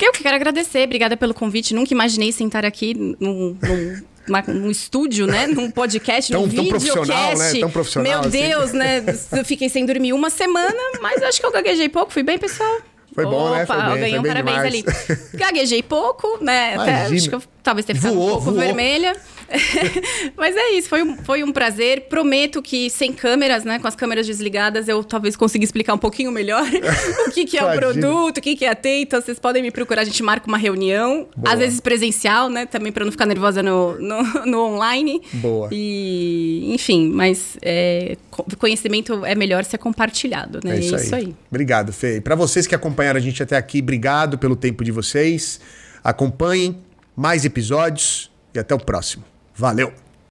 Eu 0.00 0.12
que 0.12 0.22
quero 0.22 0.36
agradecer, 0.36 0.84
obrigada 0.84 1.16
pelo 1.16 1.34
convite. 1.34 1.74
Nunca 1.74 1.92
imaginei 1.92 2.30
sentar 2.30 2.64
aqui 2.64 2.94
num, 2.94 3.56
num 3.60 4.02
uma, 4.28 4.44
um 4.48 4.70
estúdio, 4.70 5.26
né? 5.26 5.46
Num 5.48 5.70
podcast, 5.70 6.32
tão, 6.32 6.46
num 6.46 6.54
tão 6.54 6.66
profissional, 6.66 7.36
né? 7.36 7.52
Tão 7.60 7.70
profissional. 7.70 8.10
Meu 8.10 8.20
assim. 8.20 8.30
Deus, 8.30 8.72
né? 8.72 9.04
Eu 9.32 9.44
fiquei 9.44 9.68
sem 9.68 9.84
dormir 9.84 10.12
uma 10.12 10.30
semana, 10.30 10.80
mas 11.02 11.22
acho 11.22 11.40
que 11.40 11.46
eu 11.46 11.52
gaguejei 11.52 11.88
pouco. 11.88 12.12
Fui 12.12 12.22
bem, 12.22 12.38
pessoal? 12.38 12.80
Foi 13.14 13.24
bom, 13.24 13.48
Opa, 13.48 13.56
né? 13.58 13.66
Foi 13.66 13.76
bem, 13.76 13.86
eu 13.92 13.98
ganhei 13.98 14.18
um 14.18 14.22
parabéns 14.22 14.56
demais. 14.56 15.08
ali. 15.08 15.18
Gaguejei 15.38 15.82
pouco, 15.82 16.38
né? 16.42 16.74
Até, 16.74 17.02
acho 17.06 17.28
que 17.28 17.34
eu 17.34 17.42
talvez 17.62 17.86
ter 17.86 17.94
ficado 17.94 18.14
Voou, 18.14 18.26
um 18.26 18.30
pouco 18.32 18.44
voou. 18.46 18.56
vermelha. 18.58 19.16
Mas 20.36 20.56
é 20.56 20.70
isso, 20.72 20.88
foi 20.88 21.02
um, 21.02 21.16
foi 21.16 21.42
um 21.42 21.52
prazer. 21.52 22.02
Prometo 22.08 22.62
que 22.62 22.88
sem 22.90 23.12
câmeras, 23.12 23.64
né? 23.64 23.78
Com 23.78 23.86
as 23.88 23.94
câmeras 23.94 24.26
desligadas, 24.26 24.88
eu 24.88 25.02
talvez 25.04 25.36
consiga 25.36 25.64
explicar 25.64 25.94
um 25.94 25.98
pouquinho 25.98 26.30
melhor 26.30 26.64
o 27.26 27.30
que, 27.30 27.44
que 27.44 27.58
é 27.58 27.64
o 27.64 27.72
produto, 27.76 28.38
o 28.38 28.40
que, 28.40 28.56
que 28.56 28.64
é 28.64 28.70
a. 28.70 28.78
Então, 28.84 29.20
vocês 29.20 29.38
podem 29.38 29.62
me 29.62 29.70
procurar, 29.70 30.02
a 30.02 30.04
gente 30.04 30.22
marca 30.22 30.46
uma 30.46 30.58
reunião, 30.58 31.26
Boa. 31.36 31.52
às 31.54 31.58
vezes 31.58 31.80
presencial, 31.80 32.50
né? 32.50 32.66
Também 32.66 32.92
para 32.92 33.04
não 33.04 33.12
ficar 33.12 33.26
nervosa 33.26 33.62
no, 33.62 33.98
no, 33.98 34.22
no 34.46 34.60
online. 34.66 35.22
Boa. 35.34 35.68
E, 35.72 36.70
enfim, 36.74 37.08
mas 37.08 37.56
é, 37.62 38.16
co- 38.30 38.44
conhecimento 38.58 39.24
é 39.24 39.34
melhor 39.34 39.64
ser 39.64 39.78
compartilhado, 39.78 40.60
né? 40.62 40.76
É 40.76 40.80
isso, 40.80 41.14
aí. 41.14 41.34
Obrigado, 41.50 41.92
Fê. 41.92 42.20
Para 42.20 42.34
vocês 42.34 42.66
que 42.66 42.74
acompanharam 42.74 43.18
a 43.18 43.22
gente 43.22 43.42
até 43.42 43.56
aqui, 43.56 43.80
obrigado 43.80 44.38
pelo 44.38 44.56
tempo 44.56 44.84
de 44.84 44.90
vocês. 44.90 45.60
Acompanhem 46.02 46.76
mais 47.16 47.44
episódios 47.44 48.30
e 48.54 48.58
até 48.58 48.74
o 48.74 48.78
próximo. 48.78 49.24
Valeu! 49.56 50.03